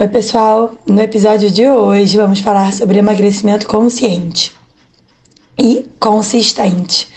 Oi, 0.00 0.06
pessoal. 0.06 0.76
No 0.86 1.02
episódio 1.02 1.50
de 1.50 1.66
hoje 1.66 2.16
vamos 2.16 2.38
falar 2.38 2.72
sobre 2.72 3.00
emagrecimento 3.00 3.66
consciente 3.66 4.52
e 5.58 5.86
consistente. 5.98 7.08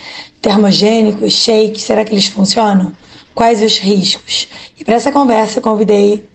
Termogênicos, 0.42 1.32
shakes, 1.32 1.84
será 1.84 2.04
que 2.04 2.12
eles 2.12 2.26
funcionam? 2.26 2.92
Quais 3.36 3.62
os 3.62 3.78
riscos? 3.78 4.48
E 4.80 4.84
para 4.84 4.96
essa 4.96 5.12
conversa 5.12 5.60
eu 5.60 5.62
convidei 5.62 6.28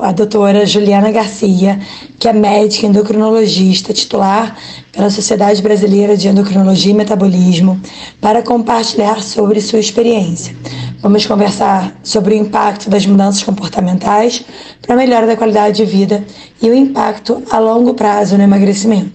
a 0.00 0.10
doutora 0.10 0.64
Juliana 0.64 1.10
Garcia, 1.10 1.78
que 2.18 2.26
é 2.26 2.32
médica 2.32 2.86
endocrinologista 2.86 3.92
titular 3.92 4.56
pela 4.92 5.10
Sociedade 5.10 5.60
Brasileira 5.60 6.16
de 6.16 6.28
Endocrinologia 6.28 6.92
e 6.92 6.94
Metabolismo, 6.94 7.78
para 8.22 8.42
compartilhar 8.42 9.22
sobre 9.22 9.60
sua 9.60 9.80
experiência. 9.80 10.56
Vamos 11.02 11.24
conversar 11.24 11.98
sobre 12.02 12.34
o 12.34 12.36
impacto 12.36 12.90
das 12.90 13.06
mudanças 13.06 13.42
comportamentais 13.42 14.44
para 14.82 14.94
a 14.94 14.98
melhora 14.98 15.26
da 15.26 15.34
qualidade 15.34 15.78
de 15.78 15.84
vida 15.86 16.22
e 16.60 16.68
o 16.68 16.74
impacto 16.74 17.42
a 17.50 17.58
longo 17.58 17.94
prazo 17.94 18.36
no 18.36 18.42
emagrecimento. 18.42 19.12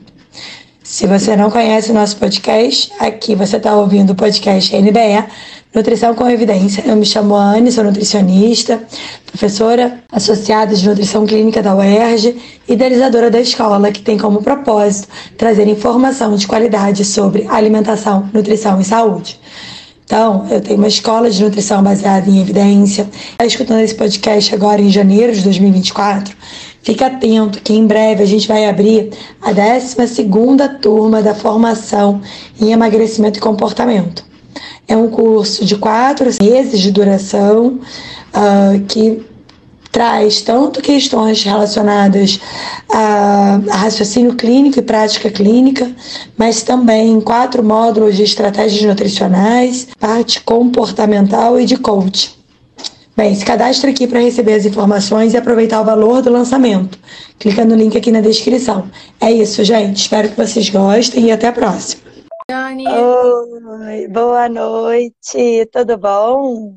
Se 0.84 1.06
você 1.06 1.36
não 1.36 1.52
conhece 1.52 1.92
o 1.92 1.94
nosso 1.94 2.18
podcast, 2.18 2.92
aqui 3.00 3.36
você 3.36 3.58
está 3.58 3.76
ouvindo 3.76 4.12
o 4.12 4.16
podcast 4.16 4.76
NBE, 4.76 5.26
Nutrição 5.76 6.16
com 6.16 6.28
Evidência. 6.28 6.84
Eu 6.88 6.96
me 6.96 7.06
chamo 7.06 7.36
Anne, 7.36 7.72
sou 7.72 7.84
nutricionista, 7.84 8.82
professora 9.28 10.00
associada 10.12 10.74
de 10.74 10.88
nutrição 10.88 11.24
clínica 11.26 11.62
da 11.62 11.76
UERJ, 11.76 12.36
idealizadora 12.68 13.30
da 13.30 13.40
escola, 13.40 13.92
que 13.92 14.02
tem 14.02 14.18
como 14.18 14.42
propósito 14.42 15.08
trazer 15.38 15.68
informação 15.68 16.36
de 16.36 16.48
qualidade 16.48 17.06
sobre 17.06 17.46
alimentação, 17.48 18.28
nutrição 18.34 18.82
e 18.82 18.84
saúde. 18.84 19.40
Então, 20.06 20.46
eu 20.52 20.62
tenho 20.62 20.78
uma 20.78 20.88
escola 20.88 21.30
de 21.32 21.44
nutrição 21.44 21.82
baseada 21.82 22.30
em 22.30 22.40
evidência. 22.40 23.10
Está 23.32 23.46
escutando 23.46 23.80
esse 23.80 23.96
podcast 23.96 24.54
agora 24.54 24.80
em 24.80 24.90
janeiro 24.90 25.34
de 25.34 25.42
2024? 25.42 26.36
Fique 26.84 27.04
atento 27.04 27.60
que 27.62 27.74
em 27.74 27.88
breve 27.88 28.22
a 28.22 28.26
gente 28.28 28.48
vai 28.48 28.68
abrir 28.68 29.10
a 29.42 29.52
12 29.52 29.96
turma 30.80 31.24
da 31.24 31.34
formação 31.34 32.22
em 32.62 32.72
emagrecimento 32.72 33.40
e 33.40 33.42
comportamento. 33.42 34.24
É 34.88 34.96
um 34.96 35.10
curso 35.10 35.66
de 35.66 35.76
quatro 35.76 36.30
meses 36.40 36.80
de 36.80 36.92
duração 36.92 37.80
uh, 38.30 38.80
que 38.88 39.26
traz 39.96 40.42
tanto 40.42 40.82
questões 40.82 41.42
relacionadas 41.42 42.38
a, 42.92 43.62
a, 43.72 43.78
raciocínio 43.78 44.36
clínico 44.36 44.78
e 44.78 44.82
prática 44.82 45.32
clínica, 45.32 45.90
mas 46.36 46.64
também 46.64 47.22
quatro 47.22 47.64
módulos 47.64 48.18
de 48.18 48.24
estratégias 48.24 48.84
nutricionais, 48.84 49.88
parte 49.98 50.42
comportamental 50.42 51.58
e 51.58 51.66
de 51.66 51.78
coaching. 51.78 52.32
Bem, 53.16 53.34
se 53.34 53.46
cadastre 53.46 53.92
aqui 53.92 54.06
para 54.06 54.20
receber 54.20 54.56
as 54.56 54.66
informações 54.66 55.34
e 55.34 55.38
aproveitar 55.38 55.80
o 55.80 55.86
valor 55.86 56.22
do 56.22 56.30
lançamento. 56.30 57.00
Clica 57.40 57.64
no 57.64 57.74
link 57.74 57.98
aqui 57.98 58.12
na 58.12 58.20
descrição. 58.20 58.92
É 59.22 59.32
isso, 59.32 59.64
gente. 59.64 60.02
Espero 60.02 60.28
que 60.28 60.36
vocês 60.36 60.70
gostem 60.70 61.28
e 61.28 61.32
até 61.32 61.48
a 61.48 61.54
próxima. 61.54 62.02
Dani. 62.50 62.86
Oi, 62.86 64.10
boa 64.10 64.50
noite. 64.50 65.66
Tudo 65.72 65.98
bom? 65.98 66.76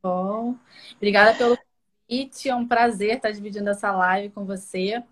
Bom. 0.00 0.54
Obrigada 0.96 1.34
pelo 1.34 1.58
É 2.46 2.54
um 2.54 2.66
prazer 2.66 3.16
estar 3.16 3.30
dividindo 3.30 3.70
essa 3.70 3.90
live 3.92 4.30
com 4.30 4.44
você. 4.44 5.02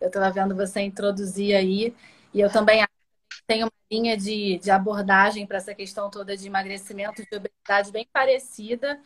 Eu 0.00 0.08
estava 0.08 0.30
vendo 0.30 0.54
você 0.54 0.80
introduzir 0.80 1.54
aí. 1.54 1.94
E 2.32 2.40
eu 2.40 2.50
também 2.50 2.84
tenho 3.46 3.66
uma 3.66 3.72
linha 3.90 4.16
de, 4.16 4.58
de 4.58 4.70
abordagem 4.70 5.46
para 5.46 5.58
essa 5.58 5.74
questão 5.74 6.10
toda 6.10 6.36
de 6.36 6.46
emagrecimento 6.46 7.22
de 7.22 7.36
obesidade 7.36 7.92
bem 7.92 8.06
parecida 8.12 9.00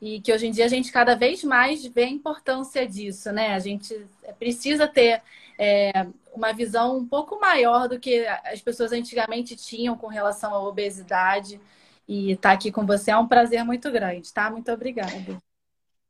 e 0.00 0.20
que 0.20 0.32
hoje 0.32 0.46
em 0.46 0.50
dia 0.50 0.64
a 0.64 0.68
gente 0.68 0.90
cada 0.90 1.14
vez 1.14 1.44
mais 1.44 1.84
vê 1.84 2.04
a 2.04 2.08
importância 2.08 2.86
disso, 2.86 3.30
né? 3.32 3.54
A 3.54 3.58
gente 3.58 3.94
precisa 4.38 4.88
ter 4.88 5.22
é, 5.58 6.06
uma 6.32 6.52
visão 6.52 6.96
um 6.96 7.06
pouco 7.06 7.38
maior 7.38 7.88
do 7.88 8.00
que 8.00 8.26
as 8.26 8.62
pessoas 8.62 8.92
antigamente 8.92 9.54
tinham 9.56 9.96
com 9.96 10.06
relação 10.06 10.54
à 10.54 10.60
obesidade. 10.66 11.60
E 12.08 12.32
estar 12.32 12.50
tá 12.50 12.54
aqui 12.54 12.72
com 12.72 12.86
você 12.86 13.10
é 13.10 13.16
um 13.16 13.28
prazer 13.28 13.64
muito 13.64 13.90
grande, 13.92 14.32
tá? 14.32 14.50
Muito 14.50 14.72
obrigada. 14.72 15.49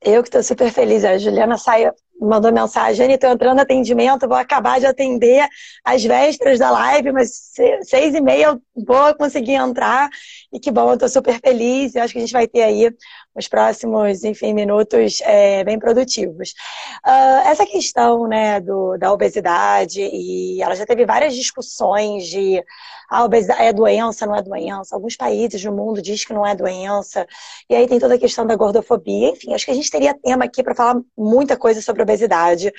Eu 0.03 0.23
que 0.23 0.29
estou 0.29 0.43
super 0.43 0.71
feliz. 0.73 1.05
A 1.05 1.19
Juliana 1.19 1.59
saiu, 1.59 1.93
mandou 2.21 2.53
mensagem, 2.53 3.13
estou 3.13 3.31
entrando 3.31 3.57
no 3.57 3.63
atendimento, 3.63 4.29
vou 4.29 4.37
acabar 4.37 4.79
de 4.79 4.87
atender 4.87 5.49
às 5.85 6.05
vésperas 6.05 6.59
da 6.59 6.71
live, 6.71 7.13
mas 7.13 7.53
seis 7.83 8.15
e 8.15 8.21
meia 8.21 8.47
eu 8.47 8.63
vou 8.85 9.15
conseguir 9.15 9.55
entrar. 9.55 10.09
E 10.53 10.61
que 10.61 10.71
bom, 10.71 10.89
eu 10.89 10.95
estou 10.95 11.09
super 11.09 11.41
feliz. 11.41 11.95
Eu 11.95 12.03
acho 12.03 12.13
que 12.13 12.19
a 12.19 12.23
gente 12.23 12.33
vai 12.33 12.47
ter 12.47 12.63
aí 12.63 12.93
os 13.35 13.49
próximos, 13.49 14.25
enfim, 14.25 14.53
minutos 14.53 15.21
é, 15.23 15.65
bem 15.65 15.79
produtivos. 15.79 16.51
Uh, 17.07 17.49
essa 17.49 17.65
questão, 17.65 18.27
né, 18.27 18.61
do, 18.61 18.97
da 18.99 19.13
obesidade, 19.13 20.01
e 20.01 20.61
ela 20.63 20.75
já 20.75 20.85
teve 20.85 21.07
várias 21.07 21.35
discussões 21.35 22.27
de 22.27 22.63
a 23.11 23.19
ah, 23.19 23.25
obesidade 23.25 23.63
é 23.63 23.73
doença, 23.73 24.25
não 24.25 24.37
é 24.37 24.41
doença. 24.41 24.95
Alguns 24.95 25.17
países 25.17 25.65
no 25.65 25.73
mundo 25.73 26.01
dizem 26.01 26.29
que 26.29 26.33
não 26.33 26.47
é 26.47 26.55
doença. 26.55 27.27
E 27.69 27.75
aí 27.75 27.89
tem 27.89 27.99
toda 27.99 28.15
a 28.15 28.19
questão 28.19 28.47
da 28.47 28.55
gordofobia. 28.55 29.31
Enfim, 29.31 29.53
acho 29.53 29.65
que 29.65 29.73
a 29.73 29.75
gente 29.75 29.91
teria 29.91 30.15
tema 30.15 30.45
aqui 30.45 30.63
para 30.63 30.77
falar 30.77 31.01
muita 31.19 31.57
coisa 31.57 31.83
sobre 31.83 32.03
obesidade. 32.11 32.73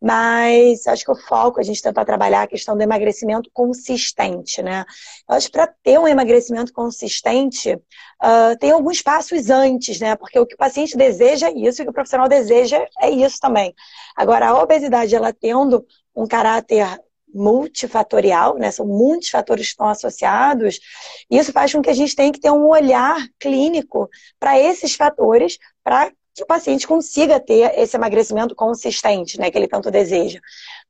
Mas 0.00 0.86
acho 0.86 1.04
que 1.04 1.10
o 1.10 1.16
foco 1.16 1.58
a 1.58 1.62
gente 1.62 1.82
tentar 1.82 2.04
trabalhar 2.04 2.42
a 2.42 2.46
questão 2.46 2.76
do 2.76 2.82
emagrecimento 2.82 3.50
consistente, 3.52 4.62
né? 4.62 4.84
Eu 5.28 5.36
acho 5.36 5.46
que 5.46 5.52
para 5.52 5.66
ter 5.66 5.98
um 5.98 6.06
emagrecimento 6.06 6.72
consistente, 6.72 7.72
uh, 7.72 8.58
tem 8.60 8.72
alguns 8.72 9.00
passos 9.00 9.48
antes, 9.48 9.98
né? 9.98 10.14
Porque 10.14 10.38
o 10.38 10.46
que 10.46 10.54
o 10.54 10.58
paciente 10.58 10.96
deseja 10.96 11.48
é 11.48 11.52
isso 11.52 11.80
e 11.80 11.82
o 11.82 11.86
que 11.86 11.90
o 11.90 11.94
profissional 11.94 12.28
deseja 12.28 12.86
é 13.00 13.10
isso 13.10 13.40
também. 13.40 13.74
Agora, 14.14 14.48
a 14.48 14.62
obesidade, 14.62 15.14
ela 15.14 15.32
tendo 15.32 15.84
um 16.14 16.26
caráter 16.26 16.86
multifatorial, 17.34 18.56
né? 18.56 18.70
São 18.70 18.86
muitos 18.86 19.30
fatores 19.30 19.66
que 19.66 19.72
estão 19.72 19.88
associados. 19.88 20.78
Isso 21.30 21.52
faz 21.52 21.72
com 21.72 21.80
que 21.80 21.90
a 21.90 21.94
gente 21.94 22.14
tenha 22.14 22.32
que 22.32 22.40
ter 22.40 22.50
um 22.50 22.68
olhar 22.68 23.16
clínico 23.38 24.08
para 24.38 24.58
esses 24.58 24.94
fatores, 24.94 25.58
para 25.82 26.12
que 26.36 26.42
o 26.42 26.46
paciente 26.46 26.86
consiga 26.86 27.40
ter 27.40 27.72
esse 27.78 27.96
emagrecimento 27.96 28.54
consistente, 28.54 29.40
né, 29.40 29.50
que 29.50 29.56
ele 29.56 29.66
tanto 29.66 29.90
deseja. 29.90 30.38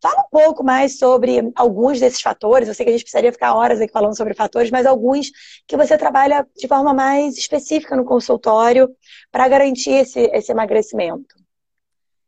Fala 0.02 0.22
um 0.22 0.28
pouco 0.28 0.64
mais 0.64 0.98
sobre 0.98 1.52
alguns 1.54 2.00
desses 2.00 2.20
fatores. 2.20 2.66
Eu 2.66 2.74
sei 2.74 2.84
que 2.84 2.90
a 2.90 2.92
gente 2.92 3.04
precisaria 3.04 3.30
ficar 3.30 3.54
horas 3.54 3.80
aqui 3.80 3.92
falando 3.92 4.16
sobre 4.16 4.34
fatores, 4.34 4.72
mas 4.72 4.84
alguns 4.84 5.30
que 5.64 5.76
você 5.76 5.96
trabalha 5.96 6.44
de 6.56 6.66
forma 6.66 6.92
mais 6.92 7.38
específica 7.38 7.94
no 7.94 8.04
consultório 8.04 8.90
para 9.30 9.46
garantir 9.46 9.92
esse, 9.92 10.18
esse 10.32 10.50
emagrecimento. 10.50 11.36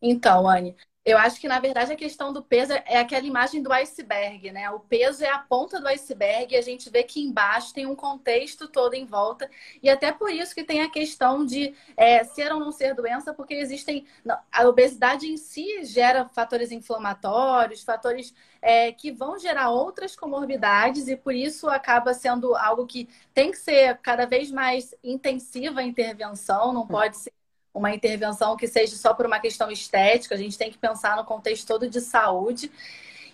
Então, 0.01 0.49
Anne, 0.49 0.77
eu 1.09 1.17
acho 1.17 1.41
que, 1.41 1.49
na 1.49 1.59
verdade, 1.59 1.91
a 1.91 1.97
questão 1.97 2.35
do 2.35 2.43
peso 2.43 2.75
é 2.75 2.99
aquela 2.99 3.27
imagem 3.27 3.63
do 3.63 3.73
iceberg, 3.73 4.53
né? 4.53 4.69
O 4.71 4.79
peso 4.79 5.25
é 5.25 5.31
a 5.31 5.39
ponta 5.39 5.81
do 5.81 5.89
iceberg 5.89 6.53
e 6.53 6.59
a 6.59 6.61
gente 6.61 6.91
vê 6.91 7.03
que 7.03 7.19
embaixo 7.19 7.73
tem 7.73 7.87
um 7.87 7.97
contexto 7.97 8.69
todo 8.69 8.93
em 8.93 9.07
volta. 9.07 9.51
E 9.83 9.89
até 9.89 10.13
por 10.13 10.31
isso 10.31 10.55
que 10.55 10.63
tem 10.63 10.83
a 10.83 10.91
questão 10.91 11.47
de 11.47 11.75
é, 11.97 12.23
ser 12.25 12.53
ou 12.53 12.61
não 12.61 12.71
ser 12.71 12.95
doença, 12.95 13.33
porque 13.33 13.55
existem. 13.55 14.07
A 14.53 14.69
obesidade 14.69 15.27
em 15.27 15.39
si 15.39 15.83
gera 15.85 16.29
fatores 16.29 16.71
inflamatórios, 16.71 17.83
fatores 17.83 18.35
é, 18.61 18.93
que 18.93 19.11
vão 19.11 19.39
gerar 19.39 19.71
outras 19.71 20.15
comorbidades, 20.15 21.09
e 21.09 21.17
por 21.17 21.35
isso 21.35 21.69
acaba 21.69 22.13
sendo 22.13 22.55
algo 22.55 22.87
que 22.87 23.09
tem 23.33 23.51
que 23.51 23.57
ser 23.57 23.97
cada 23.99 24.27
vez 24.27 24.51
mais 24.51 24.95
intensiva 25.03 25.81
a 25.81 25.85
intervenção, 25.85 26.73
não 26.73 26.87
pode 26.87 27.17
ser 27.17 27.33
uma 27.73 27.95
intervenção 27.95 28.57
que 28.57 28.67
seja 28.67 28.97
só 28.97 29.15
por 29.15 29.27
uma 29.27 29.39
questão 29.39 29.71
estética, 29.71 30.35
a 30.35 30.39
gente 30.39 30.59
tem 30.59 30.71
que 30.71 30.79
pensar 30.79 31.17
no 31.17 31.25
contexto 31.25 31.67
todo 31.67 31.89
de 31.89 32.01
saúde. 32.01 32.71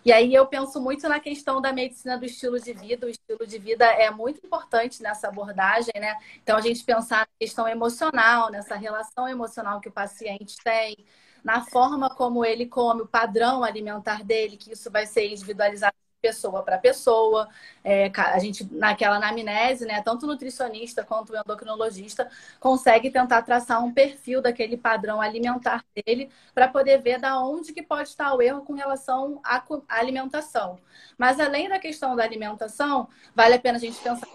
E 0.04 0.12
aí 0.12 0.34
eu 0.34 0.46
penso 0.46 0.80
muito 0.80 1.08
na 1.08 1.18
questão 1.18 1.62
da 1.62 1.72
medicina 1.72 2.18
do 2.18 2.26
estilo 2.26 2.60
de 2.60 2.74
vida. 2.74 3.06
O 3.06 3.10
estilo 3.10 3.46
de 3.46 3.58
vida 3.58 3.86
é 3.86 4.10
muito 4.10 4.44
importante 4.44 5.02
nessa 5.02 5.28
abordagem, 5.28 5.92
né? 5.98 6.14
Então 6.42 6.58
a 6.58 6.60
gente 6.60 6.84
pensar 6.84 7.20
na 7.20 7.28
questão 7.38 7.66
emocional, 7.66 8.50
nessa 8.50 8.76
relação 8.76 9.26
emocional 9.26 9.80
que 9.80 9.88
o 9.88 9.92
paciente 9.92 10.56
tem, 10.62 10.96
na 11.42 11.64
forma 11.64 12.10
como 12.10 12.44
ele 12.44 12.66
come, 12.66 13.02
o 13.02 13.06
padrão 13.06 13.64
alimentar 13.64 14.22
dele, 14.24 14.58
que 14.58 14.72
isso 14.72 14.90
vai 14.90 15.06
ser 15.06 15.26
individualizado 15.28 15.94
pessoa 16.24 16.62
para 16.62 16.78
pessoa. 16.78 17.48
É, 17.84 18.10
a 18.16 18.38
gente, 18.38 18.64
naquela 18.72 19.16
anamnese, 19.16 19.84
né, 19.84 20.00
tanto 20.00 20.24
o 20.24 20.26
nutricionista 20.26 21.04
quanto 21.04 21.34
o 21.34 21.36
endocrinologista 21.36 22.30
consegue 22.58 23.10
tentar 23.10 23.42
traçar 23.42 23.84
um 23.84 23.92
perfil 23.92 24.40
daquele 24.40 24.78
padrão 24.78 25.20
alimentar 25.20 25.84
dele 25.94 26.30
para 26.54 26.66
poder 26.66 27.02
ver 27.02 27.20
da 27.20 27.38
onde 27.38 27.74
que 27.74 27.82
pode 27.82 28.08
estar 28.08 28.34
o 28.34 28.40
erro 28.40 28.62
com 28.62 28.72
relação 28.72 29.40
à 29.44 29.62
alimentação. 29.88 30.78
Mas 31.18 31.38
além 31.38 31.68
da 31.68 31.78
questão 31.78 32.16
da 32.16 32.24
alimentação, 32.24 33.06
vale 33.34 33.54
a 33.54 33.58
pena 33.58 33.76
a 33.76 33.80
gente 33.80 34.00
pensar 34.00 34.26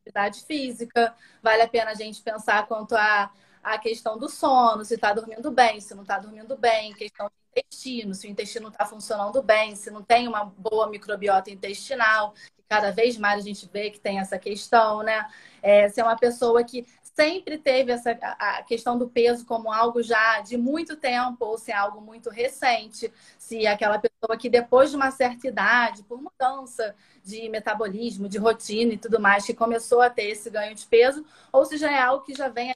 atividade 0.00 0.44
física, 0.46 1.14
vale 1.42 1.62
a 1.62 1.68
pena 1.68 1.90
a 1.90 1.94
gente 1.94 2.22
pensar 2.22 2.66
quanto 2.66 2.96
a 2.96 3.30
a 3.64 3.78
questão 3.78 4.18
do 4.18 4.28
sono, 4.28 4.84
se 4.84 4.94
está 4.94 5.14
dormindo 5.14 5.50
bem, 5.50 5.80
se 5.80 5.94
não 5.94 6.02
está 6.02 6.18
dormindo 6.18 6.54
bem, 6.54 6.92
questão 6.92 7.26
do 7.26 7.43
intestino, 7.56 8.14
se 8.14 8.26
o 8.26 8.30
intestino 8.30 8.68
está 8.68 8.84
funcionando 8.84 9.42
bem, 9.42 9.76
se 9.76 9.90
não 9.90 10.02
tem 10.02 10.26
uma 10.28 10.44
boa 10.44 10.88
microbiota 10.88 11.50
intestinal, 11.50 12.34
cada 12.68 12.90
vez 12.90 13.16
mais 13.16 13.38
a 13.38 13.46
gente 13.46 13.68
vê 13.72 13.90
que 13.90 14.00
tem 14.00 14.18
essa 14.18 14.38
questão, 14.38 15.02
né? 15.02 15.26
É, 15.62 15.88
se 15.88 16.00
é 16.00 16.04
uma 16.04 16.16
pessoa 16.16 16.64
que 16.64 16.86
sempre 17.14 17.56
teve 17.56 17.92
essa 17.92 18.10
a 18.20 18.62
questão 18.64 18.98
do 18.98 19.08
peso 19.08 19.46
como 19.46 19.72
algo 19.72 20.02
já 20.02 20.40
de 20.40 20.56
muito 20.56 20.96
tempo 20.96 21.44
ou 21.44 21.56
se 21.56 21.70
é 21.70 21.74
algo 21.76 22.00
muito 22.00 22.28
recente, 22.28 23.12
se 23.38 23.66
é 23.66 23.70
aquela 23.70 23.98
pessoa 23.98 24.36
que 24.36 24.48
depois 24.50 24.90
de 24.90 24.96
uma 24.96 25.10
certa 25.12 25.46
idade, 25.46 26.02
por 26.02 26.20
mudança 26.20 26.94
de 27.22 27.48
metabolismo, 27.48 28.28
de 28.28 28.38
rotina 28.38 28.94
e 28.94 28.98
tudo 28.98 29.20
mais, 29.20 29.46
que 29.46 29.54
começou 29.54 30.00
a 30.02 30.10
ter 30.10 30.24
esse 30.24 30.50
ganho 30.50 30.74
de 30.74 30.86
peso, 30.86 31.24
ou 31.52 31.64
se 31.64 31.76
já 31.76 31.90
é 31.92 32.00
algo 32.00 32.24
que 32.24 32.34
já 32.34 32.48
vem 32.48 32.74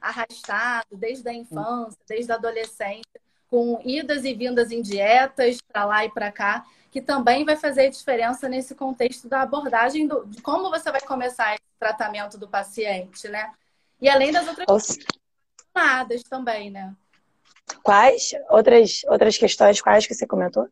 arrastado 0.00 0.96
desde 0.96 1.28
a 1.28 1.34
infância, 1.34 1.98
desde 2.08 2.30
a 2.30 2.36
adolescência, 2.36 3.20
com 3.50 3.80
idas 3.84 4.24
e 4.24 4.32
vindas 4.32 4.70
em 4.70 4.80
dietas 4.80 5.58
para 5.60 5.84
lá 5.84 6.04
e 6.04 6.10
para 6.10 6.30
cá, 6.30 6.64
que 6.90 7.02
também 7.02 7.44
vai 7.44 7.56
fazer 7.56 7.90
diferença 7.90 8.48
nesse 8.48 8.74
contexto 8.74 9.28
da 9.28 9.42
abordagem 9.42 10.06
do, 10.06 10.24
de 10.24 10.40
como 10.40 10.70
você 10.70 10.90
vai 10.90 11.00
começar 11.00 11.54
esse 11.54 11.78
tratamento 11.78 12.38
do 12.38 12.48
paciente, 12.48 13.28
né? 13.28 13.52
E 14.00 14.08
além 14.08 14.32
das 14.32 14.46
outras 14.46 14.98
relacionadas 15.74 16.22
também, 16.22 16.70
né? 16.70 16.94
Quais 17.82 18.30
outras, 18.48 19.02
outras 19.06 19.36
questões, 19.36 19.80
quais 19.80 20.06
que 20.06 20.14
você 20.14 20.26
comentou? 20.26 20.68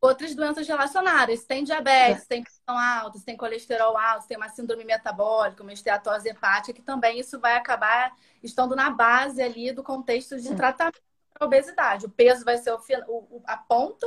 Outras 0.00 0.34
doenças 0.34 0.66
relacionadas. 0.66 1.40
Se 1.40 1.46
tem 1.46 1.62
diabetes, 1.62 2.22
se 2.22 2.28
tem 2.28 2.42
pressão 2.42 2.76
alta, 2.76 3.18
se 3.18 3.24
tem 3.24 3.36
colesterol 3.36 3.96
alto, 3.96 4.22
se 4.22 4.28
tem 4.28 4.36
uma 4.36 4.48
síndrome 4.48 4.84
metabólica, 4.84 5.62
uma 5.62 5.72
esteatose 5.72 6.28
hepática, 6.28 6.72
que 6.72 6.82
também 6.82 7.20
isso 7.20 7.38
vai 7.38 7.54
acabar 7.54 8.12
estando 8.42 8.74
na 8.74 8.90
base 8.90 9.40
ali 9.40 9.72
do 9.72 9.82
contexto 9.82 10.38
de 10.40 10.54
tratamento 10.56 11.00
para 11.00 11.11
obesidade. 11.42 12.06
O 12.06 12.10
peso 12.10 12.44
vai 12.44 12.58
ser 12.58 12.72
o, 12.72 12.78
o, 13.08 13.42
a 13.46 13.56
ponta, 13.56 14.06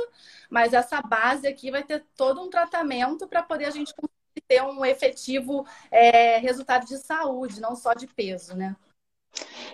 mas 0.50 0.72
essa 0.72 1.00
base 1.00 1.46
aqui 1.46 1.70
vai 1.70 1.82
ter 1.82 2.04
todo 2.16 2.40
um 2.40 2.50
tratamento 2.50 3.26
para 3.26 3.42
poder 3.42 3.66
a 3.66 3.70
gente 3.70 3.92
ter 4.46 4.62
um 4.62 4.84
efetivo 4.84 5.66
é, 5.90 6.38
resultado 6.38 6.86
de 6.86 6.98
saúde, 6.98 7.60
não 7.60 7.74
só 7.74 7.94
de 7.94 8.06
peso, 8.06 8.56
né? 8.56 8.76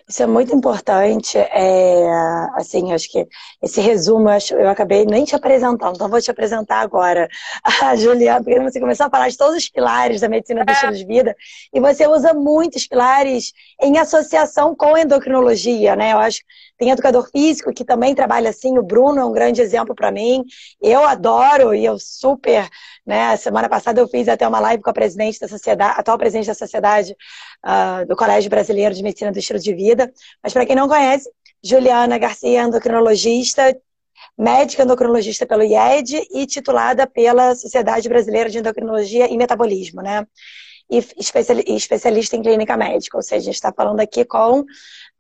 Isso 0.09 0.23
é 0.23 0.27
muito 0.27 0.55
importante. 0.55 1.39
É, 1.39 2.05
assim, 2.55 2.93
acho 2.93 3.11
que 3.11 3.27
esse 3.63 3.81
resumo 3.81 4.29
eu, 4.29 4.33
acho, 4.33 4.55
eu 4.55 4.69
acabei 4.69 5.05
nem 5.07 5.25
te 5.25 5.35
apresentando, 5.35 5.95
então 5.95 6.09
vou 6.09 6.21
te 6.21 6.31
apresentar 6.31 6.81
agora 6.81 7.29
a 7.83 7.97
Juliana, 7.97 8.43
porque 8.43 8.61
você 8.61 8.81
começou 8.81 9.07
a 9.07 9.11
falar 9.11 9.29
de 9.29 9.37
todos 9.37 9.57
os 9.57 9.69
pilares 9.69 10.21
da 10.21 10.29
medicina 10.29 10.65
do 10.65 10.71
é. 10.71 10.73
estilo 10.73 10.95
de 10.95 11.07
vida, 11.07 11.37
e 11.73 11.81
você 11.81 12.07
usa 12.07 12.35
muitos 12.35 12.87
pilares 12.87 13.53
em 13.81 13.99
associação 13.99 14.75
com 14.75 14.97
endocrinologia, 14.99 15.95
né? 15.95 16.13
Eu 16.13 16.19
acho 16.19 16.41
tem 16.83 16.91
educador 16.91 17.31
físico 17.31 17.73
que 17.73 17.85
também 17.85 18.13
trabalha 18.13 18.51
assim, 18.51 18.77
o 18.77 18.83
Bruno 18.83 19.21
é 19.21 19.25
um 19.25 19.31
grande 19.31 19.63
exemplo 19.63 19.95
para 19.95 20.11
mim. 20.11 20.43
Eu 20.81 21.05
adoro 21.05 21.73
e 21.73 21.85
eu 21.85 21.97
super, 21.97 22.69
né? 23.07 23.37
Semana 23.37 23.69
passada 23.69 24.01
eu 24.01 24.09
fiz 24.09 24.27
até 24.27 24.49
uma 24.49 24.59
live 24.59 24.83
com 24.83 24.91
a 24.91 24.93
presidente 24.93 25.39
da 25.39 25.47
sociedade, 25.47 26.01
atual 26.01 26.19
presidente 26.19 26.49
da 26.49 26.55
sociedade 26.55 27.17
uh, 27.65 28.05
do 28.05 28.17
Colégio 28.17 28.51
Brasileiro 28.51 28.93
de 28.97 29.03
Medicina 29.05 29.31
do 29.31 29.39
Estilo 29.39 29.61
de 29.61 29.73
Vida. 29.73 30.13
Mas 30.43 30.53
para 30.53 30.67
quem 30.67 30.75
não 30.75 30.89
conhece, 30.89 31.31
Juliana 31.63 32.19
Garcia, 32.19 32.65
endocrinologista, 32.65 33.79
médica 34.37 34.83
endocrinologista 34.83 35.47
pelo 35.47 35.63
IED 35.63 36.27
e 36.35 36.47
titulada 36.49 37.07
pela 37.07 37.55
Sociedade 37.55 38.09
Brasileira 38.09 38.51
de 38.51 38.59
Endocrinologia 38.59 39.31
e 39.31 39.37
Metabolismo, 39.37 40.03
né? 40.03 40.27
E 40.91 40.99
especialista 41.17 42.37
em 42.37 42.43
clínica 42.43 42.77
médica, 42.77 43.17
ou 43.17 43.23
seja, 43.23 43.37
a 43.37 43.45
gente 43.45 43.55
está 43.55 43.73
falando 43.73 44.01
aqui 44.01 44.25
com 44.25 44.65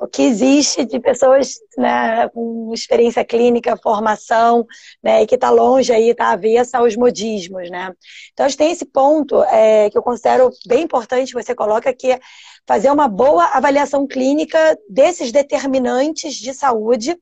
o 0.03 0.09
que 0.09 0.23
existe 0.23 0.85
de 0.85 0.99
pessoas 0.99 1.61
né, 1.79 2.29
com 2.31 2.73
experiência 2.75 3.25
clínica, 3.25 3.77
formação, 3.77 4.67
né, 5.01 5.23
e 5.23 5.27
que 5.29 5.37
está 5.37 5.49
longe 5.49 5.93
aí, 5.93 6.11
está 6.11 6.33
avessa 6.33 6.79
aos 6.79 6.97
modismos, 6.97 7.71
né? 7.71 7.95
Então, 8.33 8.45
a 8.45 8.49
gente 8.49 8.59
tem 8.59 8.73
esse 8.73 8.85
ponto 8.85 9.41
é, 9.45 9.89
que 9.91 9.97
eu 9.97 10.03
considero 10.03 10.51
bem 10.67 10.83
importante, 10.83 11.33
você 11.33 11.55
coloca 11.55 11.95
que 11.95 12.11
é 12.11 12.21
fazer 12.67 12.91
uma 12.91 13.07
boa 13.07 13.45
avaliação 13.45 14.05
clínica 14.05 14.59
desses 14.91 15.31
determinantes 15.31 16.35
de 16.35 16.53
saúde 16.53 17.17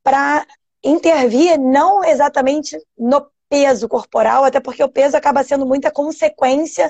para 0.00 0.46
intervir 0.84 1.58
não 1.58 2.04
exatamente 2.04 2.78
no 2.96 3.26
peso 3.50 3.88
corporal, 3.88 4.44
até 4.44 4.60
porque 4.60 4.82
o 4.84 4.88
peso 4.88 5.16
acaba 5.16 5.42
sendo 5.42 5.66
muita 5.66 5.90
consequência 5.90 6.88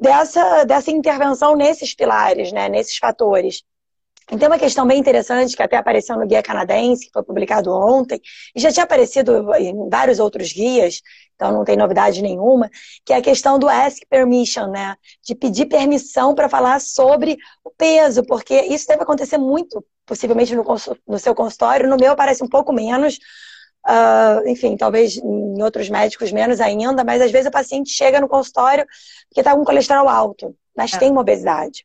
dessa, 0.00 0.64
dessa 0.64 0.90
intervenção 0.90 1.54
nesses 1.54 1.94
pilares, 1.94 2.50
né, 2.50 2.68
nesses 2.68 2.96
fatores. 2.96 3.62
Tem 4.38 4.46
uma 4.46 4.58
questão 4.58 4.86
bem 4.86 4.98
interessante 4.98 5.56
que 5.56 5.62
até 5.62 5.76
apareceu 5.76 6.16
no 6.16 6.26
Guia 6.26 6.42
Canadense, 6.42 7.06
que 7.06 7.12
foi 7.12 7.22
publicado 7.22 7.72
ontem, 7.72 8.20
e 8.54 8.60
já 8.60 8.70
tinha 8.70 8.84
aparecido 8.84 9.52
em 9.56 9.88
vários 9.88 10.20
outros 10.20 10.52
guias, 10.52 11.00
então 11.34 11.50
não 11.50 11.64
tem 11.64 11.76
novidade 11.76 12.22
nenhuma, 12.22 12.70
que 13.04 13.12
é 13.12 13.16
a 13.16 13.22
questão 13.22 13.58
do 13.58 13.68
ask 13.68 13.98
permission, 14.08 14.68
né? 14.68 14.94
De 15.24 15.34
pedir 15.34 15.66
permissão 15.66 16.32
para 16.32 16.48
falar 16.48 16.80
sobre 16.80 17.36
o 17.64 17.70
peso, 17.70 18.22
porque 18.24 18.54
isso 18.54 18.86
deve 18.86 19.02
acontecer 19.02 19.36
muito, 19.36 19.84
possivelmente 20.06 20.54
no, 20.54 20.64
no 21.08 21.18
seu 21.18 21.34
consultório, 21.34 21.88
no 21.88 21.96
meu 21.96 22.14
parece 22.14 22.44
um 22.44 22.48
pouco 22.48 22.72
menos, 22.72 23.18
Uh, 23.88 24.46
enfim, 24.46 24.76
talvez 24.76 25.16
em 25.16 25.62
outros 25.62 25.88
médicos 25.88 26.30
menos 26.30 26.60
ainda, 26.60 27.02
mas 27.02 27.22
às 27.22 27.30
vezes 27.30 27.48
o 27.48 27.50
paciente 27.50 27.88
chega 27.88 28.20
no 28.20 28.28
consultório 28.28 28.84
porque 29.26 29.40
está 29.40 29.56
com 29.56 29.64
colesterol 29.64 30.06
alto 30.06 30.54
mas 30.76 30.92
é. 30.94 30.98
tem 30.98 31.10
uma 31.10 31.20
obesidade. 31.20 31.84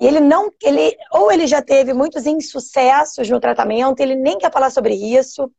E 0.00 0.06
ele 0.06 0.20
não, 0.20 0.50
ele 0.62 0.96
ou 1.12 1.30
ele 1.32 1.46
já 1.46 1.62
teve 1.62 1.92
muitos 1.92 2.26
insucessos 2.26 3.28
no 3.28 3.40
tratamento, 3.40 4.00
ele 4.00 4.14
nem 4.14 4.38
quer 4.38 4.52
falar 4.52 4.70
sobre 4.70 4.94
isso, 4.94 5.50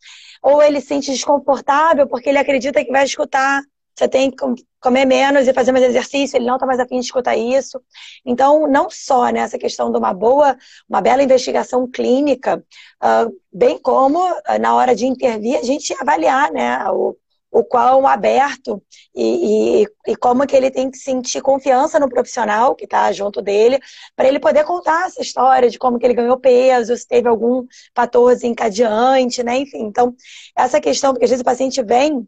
ou 0.41 0.61
ele 0.61 0.81
se 0.81 0.87
sente 0.87 1.11
desconfortável 1.11 2.07
porque 2.07 2.29
ele 2.29 2.37
acredita 2.37 2.83
que 2.83 2.91
vai 2.91 3.05
escutar 3.05 3.61
você 3.97 4.07
tem 4.07 4.29
que 4.29 4.37
comer 4.79 5.05
menos 5.05 5.47
e 5.47 5.53
fazer 5.53 5.71
mais 5.71 5.83
exercício, 5.83 6.37
ele 6.37 6.45
não 6.45 6.55
está 6.55 6.67
mais 6.67 6.79
afim 6.79 6.99
de 6.99 7.05
escutar 7.05 7.35
isso. 7.35 7.81
Então, 8.23 8.67
não 8.67 8.89
só 8.91 9.29
nessa 9.29 9.57
questão 9.57 9.91
de 9.91 9.97
uma 9.97 10.13
boa, 10.13 10.55
uma 10.87 11.01
bela 11.01 11.23
investigação 11.23 11.89
clínica, 11.89 12.63
uh, 13.03 13.35
bem 13.51 13.79
como 13.79 14.19
uh, 14.19 14.59
na 14.61 14.75
hora 14.75 14.95
de 14.95 15.07
intervir, 15.07 15.57
a 15.57 15.63
gente 15.63 15.95
avaliar 15.99 16.51
né, 16.51 16.77
o, 16.91 17.15
o 17.51 17.63
quão 17.63 18.05
aberto 18.05 18.81
e, 19.15 19.81
e, 19.81 19.87
e, 20.07 20.15
como 20.15 20.45
que 20.45 20.55
ele 20.55 20.69
tem 20.69 20.91
que 20.91 20.97
sentir 20.97 21.41
confiança 21.41 21.99
no 21.99 22.09
profissional 22.09 22.75
que 22.75 22.83
está 22.83 23.11
junto 23.11 23.41
dele, 23.41 23.79
para 24.15 24.27
ele 24.27 24.39
poder 24.39 24.63
contar 24.65 25.07
essa 25.07 25.21
história 25.21 25.69
de 25.69 25.79
como 25.79 25.97
que 25.97 26.05
ele 26.05 26.13
ganhou 26.13 26.37
peso, 26.37 26.95
se 26.95 27.07
teve 27.07 27.27
algum 27.27 27.65
fator 27.95 28.33
desencadeante, 28.33 29.43
né? 29.43 29.57
Enfim, 29.57 29.83
então, 29.83 30.13
essa 30.55 30.79
questão, 30.81 31.13
porque 31.13 31.25
às 31.25 31.31
vezes 31.31 31.41
o 31.41 31.45
paciente 31.45 31.81
vem 31.81 32.27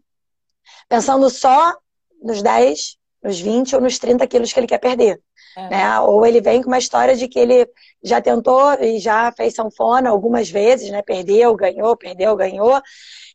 pensando 0.88 1.30
só 1.30 1.75
nos 2.21 2.42
10, 2.42 2.98
nos 3.24 3.39
20 3.39 3.75
ou 3.75 3.81
nos 3.81 4.00
30 4.00 4.25
quilos 4.27 4.54
que 4.54 4.60
ele 4.60 4.68
quer 4.68 4.80
perder. 4.80 5.21
É. 5.57 5.69
Né? 5.69 6.00
Ou 6.01 6.25
ele 6.25 6.42
vem 6.42 6.62
com 6.62 6.68
uma 6.68 6.77
história 6.77 7.16
de 7.16 7.27
que 7.27 7.39
ele 7.39 7.68
já 8.04 8.21
tentou 8.21 8.74
e 8.80 9.00
já 9.00 9.31
fez 9.31 9.54
sanfona 9.56 10.10
algumas 10.10 10.50
vezes, 10.50 10.89
né? 10.89 11.01
Perdeu, 11.01 11.56
ganhou, 11.56 11.98
perdeu, 11.98 12.36
ganhou. 12.36 12.81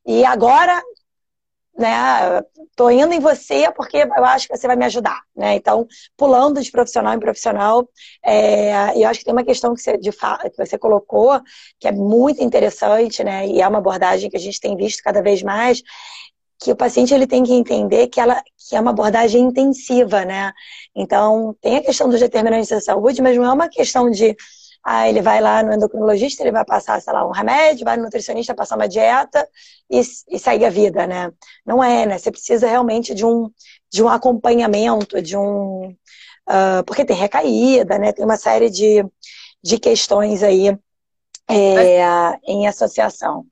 E 0.07 0.25
agora 0.25 0.83
né? 1.77 2.41
Tô 2.77 2.89
indo 2.91 3.13
em 3.13 3.21
você 3.21 3.71
porque 3.73 3.99
eu 3.99 4.25
acho 4.25 4.47
que 4.49 4.57
você 4.57 4.67
vai 4.67 4.77
me 4.77 4.85
ajudar, 4.85 5.21
né? 5.37 5.57
Então, 5.57 5.87
pulando 6.17 6.63
de 6.63 6.71
profissional 6.71 7.15
em 7.15 7.21
profissional, 7.21 7.89
é, 8.25 8.97
eu 8.97 9.09
acho 9.09 9.19
que 9.19 9.25
tem 9.25 9.35
uma 9.35 9.45
questão 9.45 9.75
que 9.75 9.81
você, 9.81 9.99
de, 9.99 10.11
que 10.11 10.57
você 10.57 10.79
colocou 10.79 11.41
que 11.81 11.89
é 11.89 11.93
muito 11.93 12.43
interessante, 12.43 13.25
né? 13.25 13.47
E 13.47 13.61
é 13.61 13.69
uma 13.69 13.79
abordagem 13.79 14.31
que 14.31 14.37
a 14.37 14.41
gente 14.41 14.61
tem 14.61 14.77
visto 14.77 15.03
cada 15.03 15.23
vez 15.23 15.43
mais, 15.43 15.83
que 16.61 16.71
o 16.73 16.77
paciente 16.77 17.13
ele 17.13 17.27
tem 17.27 17.43
que 17.43 17.53
entender 17.53 18.07
que 18.09 18.21
ela 18.21 18.43
que 18.69 18.75
é 18.75 18.81
uma 18.81 18.93
abordagem 18.93 19.43
intensiva, 19.43 20.25
né? 20.25 20.53
Então, 20.95 21.55
tem 21.61 21.77
a 21.77 21.83
questão 21.83 22.09
dos 22.09 22.21
determinantes 22.21 22.71
da 22.71 22.81
saúde, 22.81 23.21
mas 23.21 23.37
não 23.37 23.45
é 23.45 23.53
uma 23.53 23.69
questão 23.69 24.11
de 24.11 24.35
Aí 24.85 25.11
ele 25.11 25.23
vai 25.23 25.41
lá 25.41 25.63
no 25.63 25.73
endocrinologista, 25.73 26.43
ele 26.43 26.53
vai 26.53 26.65
passar, 26.65 27.01
sei 27.01 27.13
lá, 27.13 27.27
um 27.27 27.31
remédio, 27.31 27.85
vai 27.85 27.97
no 27.97 28.03
nutricionista 28.03 28.55
passar 28.55 28.77
uma 28.77 28.89
dieta 28.89 29.49
e, 29.91 30.01
e 30.01 30.39
segue 30.39 30.65
a 30.65 30.71
vida, 30.71 31.07
né? 31.07 31.33
Não 31.65 31.83
é, 31.83 32.05
né? 32.05 32.19
Você 32.19 32.31
precisa 32.31 32.67
realmente 32.67 33.15
de 33.15 33.25
um, 33.25 33.51
de 33.91 34.03
um 34.03 34.09
acompanhamento, 34.09 35.23
de 35.23 35.37
um. 35.37 35.97
Uh, 36.47 36.85
porque 36.87 37.05
tem 37.05 37.17
recaída, 37.17 37.99
né? 37.99 38.13
Tem 38.13 38.25
uma 38.25 38.37
série 38.37 38.69
de, 38.69 39.05
de 39.63 39.79
questões 39.79 40.43
aí 40.43 40.77
é, 41.49 42.39
em 42.47 42.67
associação 42.67 43.47